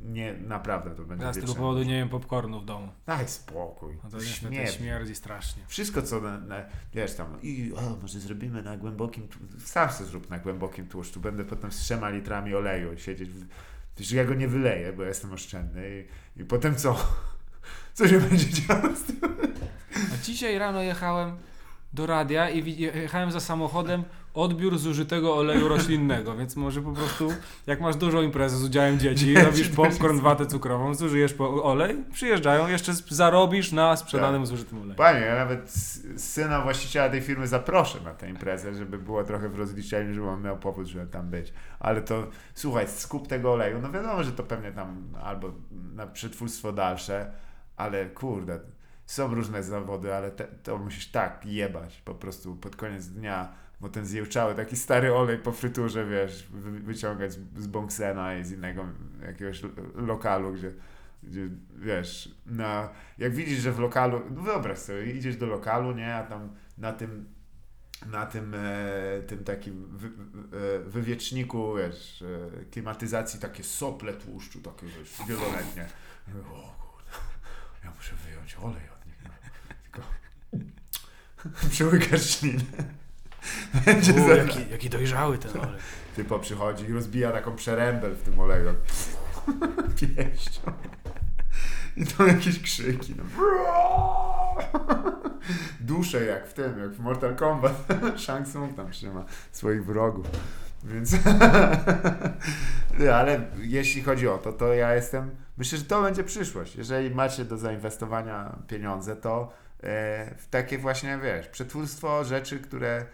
[0.00, 2.88] nie, naprawdę to będzie Ja z tego powodu nie jem popcornu w domu.
[3.06, 3.98] Daj spokój.
[4.04, 4.74] No to niestety Śmierć.
[4.74, 5.62] śmierdzi strasznie.
[5.66, 6.56] Wszystko co na, na,
[6.94, 9.28] wiesz tam i o, może zrobimy na głębokim
[9.64, 13.30] sam sobie zrób na głębokim tłuszczu będę potem z trzema litrami oleju siedzieć
[13.98, 16.06] Wiesz, ja go nie wyleję, bo ja jestem oszczędny
[16.36, 16.96] i, i potem co?
[17.94, 19.36] Co się będzie działo z tym?
[20.14, 21.36] A dzisiaj rano jechałem
[21.96, 24.04] do radia i jechałem za samochodem
[24.34, 27.28] odbiór zużytego oleju roślinnego, więc może po prostu
[27.66, 32.04] jak masz dużą imprezę z udziałem dzieci, Ja robisz popcorn, watę cukrową, zużyjesz po olej,
[32.12, 34.46] przyjeżdżają, jeszcze zarobisz na sprzedanym Tak.
[34.46, 34.94] zużytym oleju.
[34.94, 35.70] Panie, ja nawet
[36.16, 40.42] syna właściciela tej firmy zaproszę na tę imprezę, żeby było trochę w rozliczeniu, żeby on
[40.42, 41.52] miał powód, żeby tam być.
[41.80, 45.52] Ale to, słuchaj, skup tego oleju, no wiadomo, że to pewnie tam albo
[45.94, 47.32] na przetwórstwo dalsze,
[47.76, 48.60] ale kurde,
[49.06, 53.88] są różne zawody, ale te, to musisz tak jebać po prostu pod koniec dnia, bo
[53.88, 57.68] ten zjełczały, taki stary olej po fryturze, wiesz, wy, wyciągać z, z
[58.40, 58.86] i z innego
[59.26, 60.72] jakiegoś lo- lokalu, gdzie,
[61.22, 62.88] gdzie wiesz, na,
[63.18, 66.92] jak widzisz, że w lokalu, no wyobraź sobie, idziesz do lokalu, nie, a tam na
[66.92, 67.36] tym
[68.06, 70.10] na tym, e, tym takim wy, e,
[70.80, 75.86] wywieczniku, wiesz, e, klimatyzacji takie sople tłuszczu, takie wiesz, wieloletnie.
[76.52, 77.10] O kurde,
[77.84, 79.16] ja muszę wyjąć olej od nich.
[79.24, 79.30] No.
[79.82, 80.02] Tylko
[81.70, 82.62] przełykasz ślinę.
[83.86, 84.36] Będzie U, za...
[84.36, 85.80] jaki, jaki dojrzały ten olej.
[86.16, 88.74] Typo przychodzi i rozbija taką przerębel w tym oleju.
[90.00, 90.60] Pięścią.
[91.96, 93.14] I to jakieś krzyki.
[93.16, 93.24] No.
[95.80, 97.86] Dusze jak w tym, jak w Mortal Kombat.
[98.16, 100.26] Shang Tsung tam trzyma swoich wrogów.
[100.84, 101.16] Więc...
[103.14, 105.30] Ale jeśli chodzi o to, to ja jestem...
[105.58, 106.76] Myślę, że to będzie przyszłość.
[106.76, 109.52] Jeżeli macie do zainwestowania pieniądze, to
[110.38, 113.06] w takie właśnie, wiesz, przetwórstwo rzeczy, które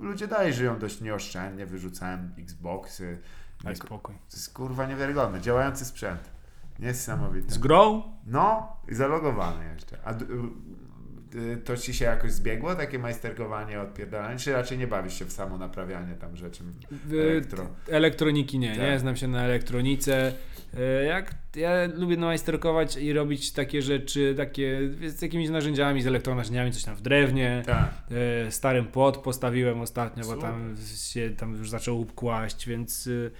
[0.00, 3.18] ludzie dalej żyją dość nieoszczędnie, wyrzucałem Xboxy.
[3.64, 4.14] Daj Nie, spokój.
[4.14, 5.40] to jest kurwa niewiarygodne.
[5.40, 6.20] Działający sprzęt.
[6.78, 7.54] Niesamowite.
[7.54, 8.02] Z grą?
[8.26, 9.98] No, i zalogowany jeszcze.
[10.04, 10.12] A
[11.34, 15.32] y, to ci się jakoś zbiegło, takie majsterkowanie, odpierdalanie, czy raczej nie bawisz się w
[15.32, 16.62] samo naprawianie tam rzeczy
[17.12, 17.66] elektro?
[17.88, 18.78] Elektroniki nie, Tak.
[18.84, 20.32] nie znam się na elektronice.
[20.74, 26.72] E, Jak ja lubię majsterkować i robić takie rzeczy, takie z jakimiś narzędziami, z elektronarzędziami,
[26.72, 27.62] coś tam w drewnie.
[27.66, 27.90] Tak.
[28.46, 30.50] E, Starym płot postawiłem ostatnio, bo Super.
[30.50, 33.30] tam się tam już zaczął kłaść, więc y,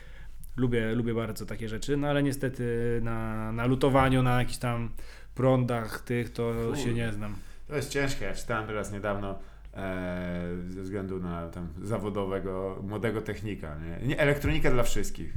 [0.57, 1.97] lubię, lubię bardzo takie rzeczy.
[1.97, 4.90] No ale niestety na, na lutowaniu, na jakichś tam
[5.35, 7.36] prądach tych to się nie znam.
[7.69, 8.24] To jest ciężkie.
[8.24, 9.39] Ja czytałem teraz niedawno
[9.74, 13.77] e, ze względu na tam zawodowego, młodego technika.
[13.78, 14.07] Nie?
[14.09, 15.32] nie elektronika dla wszystkich.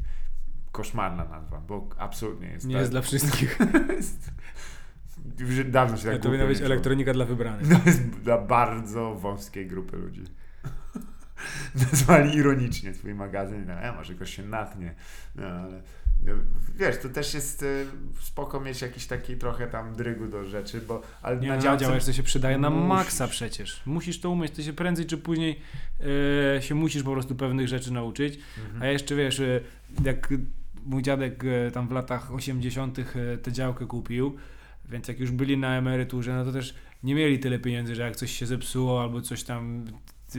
[0.72, 2.66] Koszmarna nazwa, bo absolutnie jest.
[2.66, 3.60] Nie tak- jest dla wszystkich.
[5.40, 7.68] Już dawno się tak to powinna być elektronika dla wybranych.
[7.68, 10.24] To jest dla bardzo wąskiej grupy ludzi.
[11.92, 13.66] Nazwali ironicznie swój magazyn.
[13.68, 14.96] No, e, może ktoś się natnie.
[15.36, 15.82] No, ale
[16.24, 16.34] no,
[16.76, 17.86] wiesz, to też jest y,
[18.22, 21.86] spoko mieć jakiś taki trochę tam drygu do rzeczy, bo ale Nie, na na działce...
[21.86, 22.88] działasz, to się przydaje na musisz.
[22.90, 23.82] maksa przecież.
[23.86, 25.60] Musisz to umieć, to się prędzej czy później
[26.58, 28.40] e, się musisz po prostu pewnych rzeczy nauczyć.
[28.66, 28.82] Mhm.
[28.82, 29.62] A jeszcze wiesz, e,
[30.04, 30.34] jak
[30.90, 33.00] mój dziadek e, tam w latach 80.
[33.00, 34.36] e, tę działkę kupił,
[34.90, 38.16] więc jak już byli na emeryturze, no to też nie mieli tyle pieniędzy, że jak
[38.16, 39.86] coś się zepsuło albo coś tam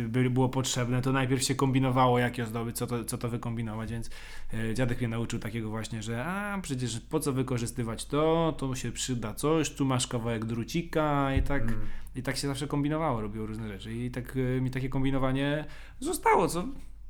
[0.09, 4.11] było potrzebne, to najpierw się kombinowało, jak je zdobyć, co to, co to wykombinować, więc
[4.55, 8.93] e, dziadek mnie nauczył takiego właśnie, że a przecież po co wykorzystywać to, to się
[8.93, 11.81] przyda coś, tu masz kawałek drucika i tak, Mm.
[12.17, 15.65] i tak się zawsze kombinowało, robiło różne rzeczy i tak mi takie kombinowanie
[16.01, 16.65] zostało, co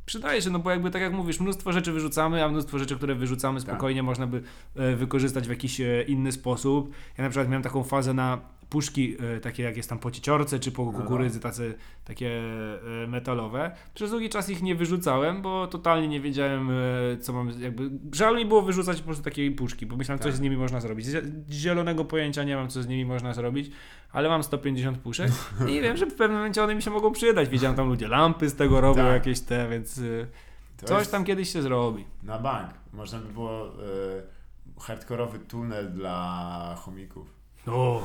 [0.06, 3.14] przydaje się, no bo jakby tak jak mówisz, mnóstwo rzeczy wyrzucamy, a mnóstwo rzeczy, które
[3.14, 3.68] wyrzucamy Tak.
[3.68, 4.42] spokojnie można by
[4.76, 6.90] e, wykorzystać w jakiś e, inny sposób.
[7.18, 8.38] Ja na przykład miałem taką fazę na
[8.70, 10.98] puszki, e, takie jak jest tam po cieciorce, czy po No, no.
[10.98, 11.74] kukurydzy, tacy
[12.04, 12.40] takie
[13.04, 13.70] e, metalowe.
[13.94, 16.74] Przez długi czas ich nie wyrzucałem, bo totalnie nie wiedziałem, e,
[17.20, 20.36] co mam, jakby żal mi było wyrzucać po prostu takie puszki, bo myślałem, coś Tak.
[20.36, 21.06] z nimi można zrobić.
[21.06, 21.22] Zie-
[21.52, 23.70] Zielonego pojęcia nie mam, co z nimi można zrobić,
[24.12, 25.30] ale mam 150 puszek
[25.68, 27.48] i wiem, że w pewnym momencie one mi się mogą przydać.
[27.48, 29.12] Widziałem tam ludzie lampy z tego robią, Tak.
[29.12, 30.00] jakieś te, więc
[30.76, 32.04] To coś tam kiedyś się zrobi.
[32.22, 32.70] Na bank.
[32.92, 33.70] Można by było y,
[34.80, 37.34] hardkorowy tunel dla chomików.
[37.66, 38.02] O.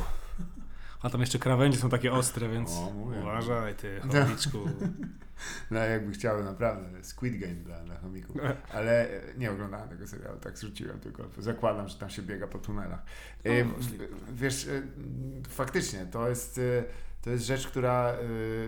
[1.06, 3.18] A tam jeszcze krawędzie są takie ostre, więc O, mówię.
[3.22, 4.57] uważaj ty, chomiczku.
[5.72, 8.36] No jakby chciały naprawdę Squid Game dla, dla chomików.
[8.73, 11.23] Ale e, nie oglądałem tego serialu, tak zrzuciłem tylko.
[11.38, 13.03] Zakładam, że tam się biega po tunelach.
[13.44, 13.72] E, No,
[14.34, 14.82] wiesz, e,
[15.49, 16.84] faktycznie to jest, e,
[17.22, 18.14] to jest rzecz, która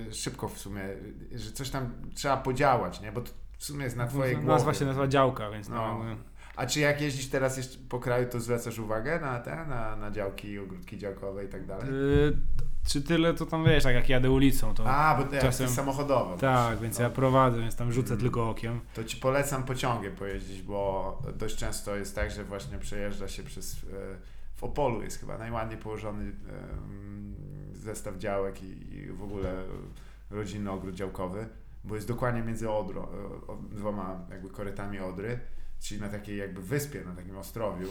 [0.10, 0.84] e, szybko w sumie,
[1.36, 3.12] że coś tam trzeba podziałać, nie?
[3.12, 4.48] Bo to w sumie jest na twojej głowie.
[4.50, 6.04] Nazwa się nazywa działka, więc No.
[6.04, 6.16] no.
[6.58, 10.12] A czy jak jeździsz teraz jeszcze po kraju, to zwracasz uwagę na te, na, na
[10.12, 11.88] działki, ogródki działkowe i tak dalej?
[11.90, 12.38] Y,
[12.88, 15.64] czy tyle to tam wiesz, tak jak jadę ulicą, to A, bo to jak czasem-
[15.64, 16.38] jest samochodowo.
[16.38, 17.04] tak, więc no.
[17.04, 18.20] ja prowadzę, więc tam rzucę Mm.
[18.22, 18.80] tylko okiem.
[18.94, 23.74] To ci polecam pociągiem pojeździć, bo dość często jest tak, że właśnie przejeżdża się przez.
[23.74, 23.78] e,
[24.56, 26.32] W Opolu jest chyba najładniej położony
[27.74, 29.54] zestaw działek i, i w ogóle
[30.32, 31.48] rodzinny ogród działkowy,
[31.84, 35.40] bo jest dokładnie między Odrą, e, dwoma jakby korytami Odry,
[35.80, 37.88] czyli na takiej jakby wyspie, na takim ostrowiu.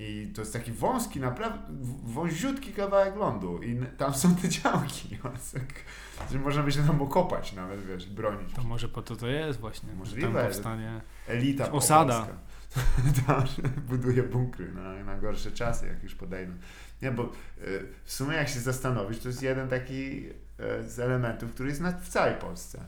[0.00, 1.58] I to jest taki wąski, naprawdę
[2.04, 5.18] wąziutki kawałek lądu i tam są te działki,
[5.54, 5.84] tak,
[6.30, 8.52] że można by się tam okopać nawet, wiesz, bronić.
[8.52, 9.94] To może po to to jest właśnie.
[9.94, 11.00] Możliwe, Tam powstanie.
[11.28, 12.26] Elita Osada.
[13.26, 13.44] Tam
[13.88, 16.52] buduje bunkry na, na gorsze czasy, jak już podejdą.
[17.02, 20.32] Nie, bo y, w sumie jak się zastanowisz, to jest jeden taki y,
[20.88, 22.84] z elementów, który jest na, w całej Polsce.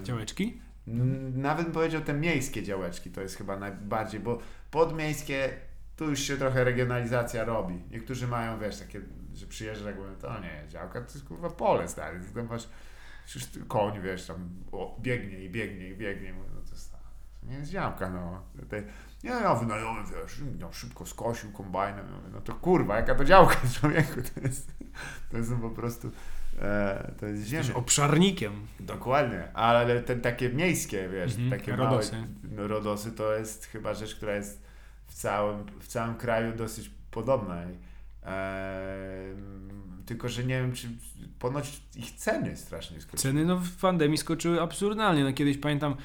[0.00, 0.60] Y, Działeczki?
[1.34, 4.38] Nawet bym powiedział te miejskie działeczki to jest chyba najbardziej, bo
[4.70, 5.50] podmiejskie
[5.96, 7.84] tu już się trochę regionalizacja robi.
[7.90, 9.00] Niektórzy mają, wiesz, takie,
[9.34, 12.68] że przyjeżdża jak mówią, to nie, działka to jest kurwa pole stary, tam masz
[13.34, 16.96] już koń, wiesz, tam o, biegnie i biegnie i biegnie, mówię, no to jest, to
[17.46, 18.42] nie jest działka, no.
[18.68, 18.82] Te,
[19.24, 23.56] nie, ja wynająłem, wiesz, no, szybko skosił kombajnem, mówię, no to kurwa, jaka to działka,
[23.80, 24.72] człowieku, to jest,
[25.30, 26.10] to jest po prostu,
[26.58, 27.74] e, to jest ziemia.
[27.74, 28.52] Obszarnikiem.
[28.80, 32.12] Dokładnie, ale te takie miejskie, wiesz, Mhm, takie rodosy.
[32.12, 34.62] małe no, rodosy to jest chyba rzecz, która jest
[35.06, 37.62] w całym, w całym kraju dosyć podobna.
[38.22, 40.88] Em, tylko, że nie wiem, czy
[41.38, 43.22] ponoć ich ceny strasznie skoczyły.
[43.22, 45.24] Ceny no w pandemii skoczyły absurdalnie.
[45.24, 45.96] No kiedyś pamiętam e,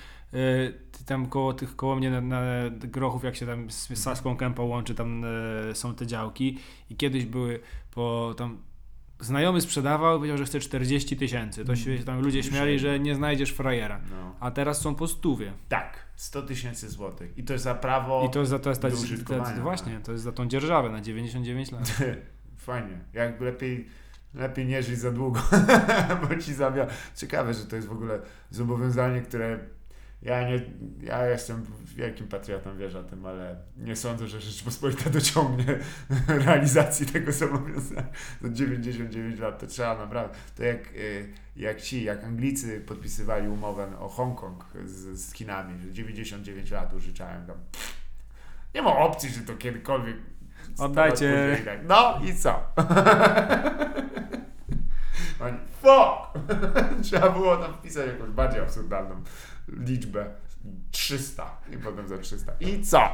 [0.92, 4.64] ty tam koło tych koło mnie na, na grochów, jak się tam z Saską Kępą
[4.64, 5.24] łączy, tam
[5.70, 6.60] e, są te działki
[6.90, 7.60] i kiedyś były
[7.92, 8.58] po tam
[9.26, 11.66] znajomy sprzedawał, powiedział, że chce 40 tysięcy.
[11.66, 14.02] To się tam ludzie śmiali, że nie znajdziesz frajera.
[14.12, 14.36] No.
[14.40, 15.54] A teraz są po stówie.
[15.70, 17.38] Tak, 100 tysięcy złotych.
[17.38, 18.26] I to jest za prawo...
[18.30, 20.48] I to, jest za, to jest ta, ta, użytkowania, ta, właśnie, to jest za tą
[20.48, 21.98] dzierżawę na 99 lat.
[22.58, 23.00] Fajnie.
[23.14, 23.88] Jak lepiej,
[24.34, 25.42] lepiej nie żyć za długo,
[26.22, 26.88] bo ci zabia.
[27.16, 28.20] Ciekawe, że to jest w ogóle
[28.50, 29.60] zobowiązanie, które
[30.22, 30.62] ja nie,
[31.02, 31.66] ja jestem
[31.96, 35.80] wielkim patriotą, wiesz o tym, ale nie sądzę, że Rzeczpospolita dociągnie
[36.46, 38.08] realizacji tego zobowiązania.
[38.42, 44.00] Do 99 lat to trzeba naprawdę, to jak, y, jak ci, jak Anglicy podpisywali umowę
[44.00, 47.58] o Hongkong z, z Chinami, że 99 lat użyczałem tam.
[48.76, 50.18] Nie ma opcji, że to kiedykolwiek
[50.78, 51.58] Oddajcie.
[51.66, 51.80] tak.
[51.88, 52.60] No i co?
[55.40, 56.50] Oni, fuck!
[57.04, 59.24] Trzeba było tam wpisać jakąś bardziej absurdalną
[59.68, 60.26] liczbę.
[60.92, 62.52] 300 i potem za 300.
[62.60, 63.10] I co?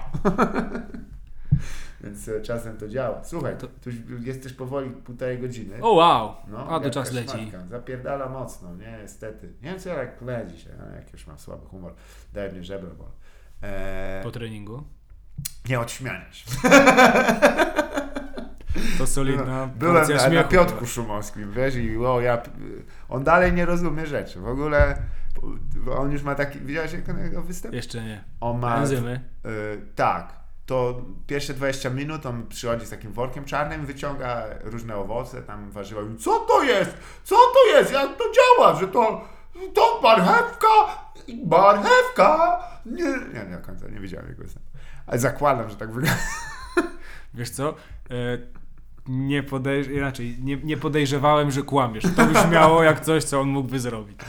[2.04, 3.24] Więc e, czasem to działa.
[3.24, 5.76] Słuchaj, to, tu jest też powoli półtorej godziny.
[5.82, 6.36] O wow!
[6.48, 7.38] No, A to czas leci.
[7.38, 7.68] szmatka.
[7.68, 8.98] Zapierdala mocno, nie?
[9.02, 9.48] Niestety.
[9.62, 11.94] Nie wiem co ja jak kleję dzisiaj, ale jak już mam słaby humor.
[12.34, 13.12] Daj mnie żebro, bo...
[13.62, 14.84] Eee, Po treningu.
[15.70, 16.52] nie odśmiania się.
[18.98, 22.42] To solidna Byłem porcja na, na Piotrku Szumowskim, wiesz, i o, ja,
[23.10, 24.40] on dalej nie rozumie rzeczy.
[24.40, 24.98] W ogóle
[25.98, 26.92] on już ma taki, widziałeś
[27.24, 27.74] jego występ?
[27.76, 28.24] Jeszcze nie.
[28.42, 29.22] On ma, Enzymy.
[29.46, 29.50] y,
[29.96, 30.34] tak,
[30.66, 36.02] to pierwsze 20 minut on przychodzi z takim workiem czarnym, wyciąga różne owoce, tam warzywa
[36.02, 36.98] i co to jest?
[37.24, 37.94] Co to jest?
[37.94, 38.76] Jak to działa?
[38.80, 39.28] Że to,
[39.74, 40.68] to marchewka?
[41.46, 42.60] Marchewka?
[42.86, 44.70] Nie, nie, nie do końca, nie widziałem jego występu.
[45.08, 46.20] Ale zakładam, że tak wygląda.
[47.34, 47.70] Wiesz co?
[47.70, 48.38] E,
[49.08, 49.88] nie, podejrz...
[49.88, 52.04] inaczej, nie, nie podejrzewałem, że kłamiesz.
[52.16, 54.20] To brzmiało jak coś, co on mógłby zrobić.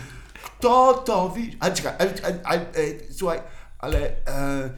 [0.62, 1.56] Kto to widzi?
[1.60, 2.66] Ale czekaj, ale, ale, ale,
[3.10, 3.40] słuchaj,
[3.78, 4.70] ale e,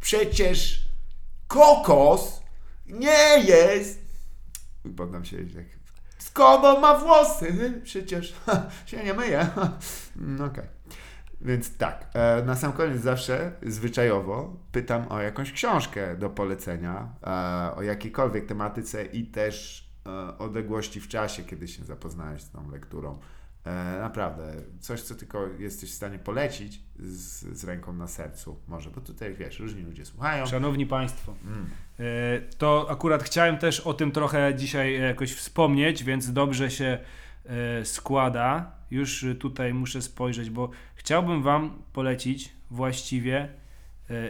[0.00, 0.88] przecież
[1.48, 2.42] kokos
[2.86, 3.98] nie jest.
[4.96, 5.64] Poddam się tak.
[6.18, 7.80] Skąd ma włosy?
[7.84, 9.46] Przecież ha, się nie myje.
[10.16, 10.64] No Okej.
[11.40, 17.76] Więc tak, e, na sam koniec zawsze zwyczajowo pytam o jakąś książkę do polecenia, e,
[17.76, 23.18] o jakiejkolwiek tematyce i też e, odległości w czasie, kiedy się zapoznałeś z tą lekturą.
[23.66, 28.90] E, naprawdę, coś, co tylko jesteś w stanie polecić z, z ręką na sercu, może,
[28.90, 30.46] bo tutaj wiesz, różni ludzie słuchają.
[30.46, 31.66] Szanowni Państwo, Mm.
[32.00, 32.04] e,
[32.58, 36.98] to akurat chciałem też o tym trochę dzisiaj jakoś wspomnieć, więc dobrze się
[37.46, 38.72] e, składa.
[38.90, 43.48] Już tutaj muszę spojrzeć, bo chciałbym Wam polecić właściwie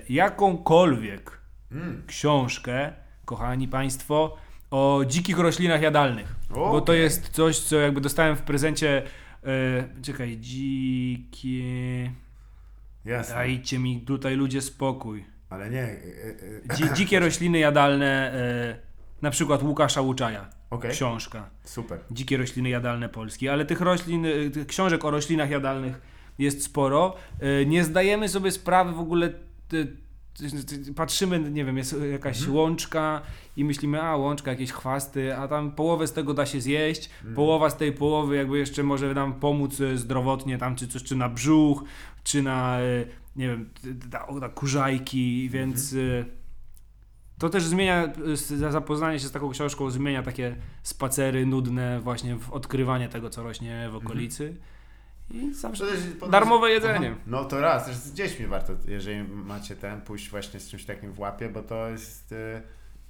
[0.08, 1.42] jakąkolwiek
[1.72, 2.02] Mm.
[2.06, 2.92] książkę,
[3.24, 4.36] kochani Państwo,
[4.70, 6.34] o dzikich roślinach jadalnych.
[6.50, 9.02] Bo to jest coś, co jakby dostałem w prezencie.
[9.46, 12.12] E, czekaj, dzikie.
[13.04, 15.24] Jasne, Dajcie mi tutaj ludzie spokój.
[15.50, 15.82] ale nie.
[15.82, 15.92] E,
[16.72, 18.32] e, Dzi, dzikie rośliny jadalne,
[19.22, 20.50] na przykład Łukasza Łuczaja.
[20.70, 21.50] Okej, Książka.
[21.64, 21.98] super.
[22.10, 23.48] Dzikie rośliny jadalne Polski.
[23.48, 26.00] Ale tych roślin, tych książek o roślinach jadalnych
[26.38, 27.16] jest sporo.
[27.66, 29.32] Nie zdajemy sobie sprawy w ogóle.
[30.96, 32.56] Patrzymy, nie wiem, jest jakaś Mhm.
[32.56, 33.22] łączka
[33.56, 37.34] i myślimy, a łączka, jakieś chwasty, a tam połowę z tego da się zjeść, Mhm.
[37.34, 41.16] połowa z tej połowy jakby jeszcze może nam pomóc e, zdrowotnie tam, czy coś, czy
[41.16, 41.84] na brzuch,
[42.24, 43.04] czy na, e,
[43.36, 43.70] nie wiem,
[44.10, 46.24] t- na kurzajki, więc e,
[47.38, 48.12] to też zmienia,
[48.70, 53.88] zapoznanie się z taką książką zmienia takie spacery nudne właśnie w odkrywanie tego, co rośnie
[53.92, 54.56] w okolicy
[55.32, 55.84] i zawsze
[56.30, 57.10] darmowe jedzenie.
[57.12, 57.20] Aha.
[57.26, 61.12] No to raz, też z dziećmi warto, jeżeli macie ten, pójść właśnie z czymś takim
[61.12, 62.32] w łapie, bo to jest...
[62.32, 62.62] y,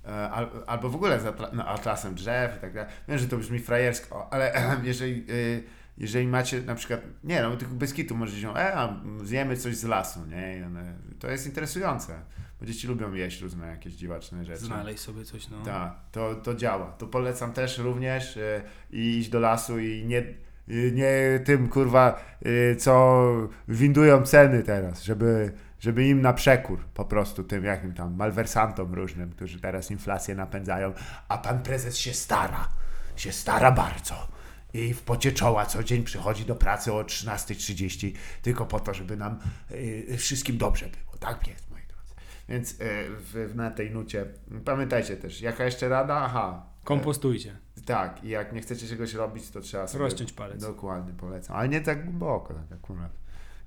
[0.04, 2.92] e, al, albo w ogóle z atla, no, atlasem drzew i tak dalej.
[3.08, 5.62] Wiem, że to brzmi frajersko, ale jeżeli, y,
[5.98, 9.76] jeżeli macie na przykład, nie no, tylko bez kitu możecie się, e, a zjemy coś
[9.76, 10.66] z lasu, nie?
[10.66, 12.22] One, to jest interesujące,
[12.60, 14.64] bo dzieci lubią jeść różne jakieś dziwaczne rzeczy.
[14.64, 15.62] Znaleźć sobie coś, no.
[15.62, 16.92] Tak, to, to działa.
[16.92, 20.24] To polecam też również y, iść do lasu i nie,
[20.68, 23.22] nie tym kurwa, y, co
[23.68, 29.30] windują ceny teraz, żeby, żeby im na przekór po prostu tym jakim tam malwersantom różnym,
[29.30, 30.92] którzy teraz inflację napędzają,
[31.28, 32.68] a pan prezes się stara,
[33.16, 34.32] się stara bardzo.
[34.74, 38.12] I w pocie czoła co dzień przychodzi do pracy o 13.30
[38.42, 39.38] tylko po to, żeby nam
[39.70, 41.16] y, wszystkim dobrze było.
[41.20, 42.14] Tak jest, moi drodzy.
[42.48, 42.76] Więc y,
[43.10, 44.26] w, na tej nucie
[44.64, 46.14] pamiętajcie też, jaka jeszcze rada?
[46.14, 46.66] Aha.
[46.84, 47.56] Kompostujcie.
[47.86, 50.04] Tak, i jak nie chcecie czegoś robić, to trzeba sobie...
[50.04, 50.62] Rozciąć palec.
[50.62, 51.56] Dokładnie, polecam.
[51.56, 53.12] Ale nie tak głęboko, tak akurat.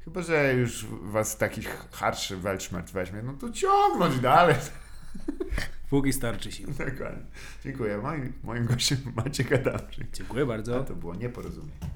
[0.03, 1.61] Chyba, że już was taki
[1.91, 4.55] harszy welczmert weźmie, no to ciągnąć dalej.
[5.89, 6.67] Póki starczy sił.
[6.67, 7.25] Dokładnie.
[7.63, 7.97] Dziękuję.
[7.97, 10.11] Moim, moim gościem Maciek Adamczyk.
[10.13, 10.79] Dziękuję bardzo.
[10.79, 11.95] A to było nieporozumienie.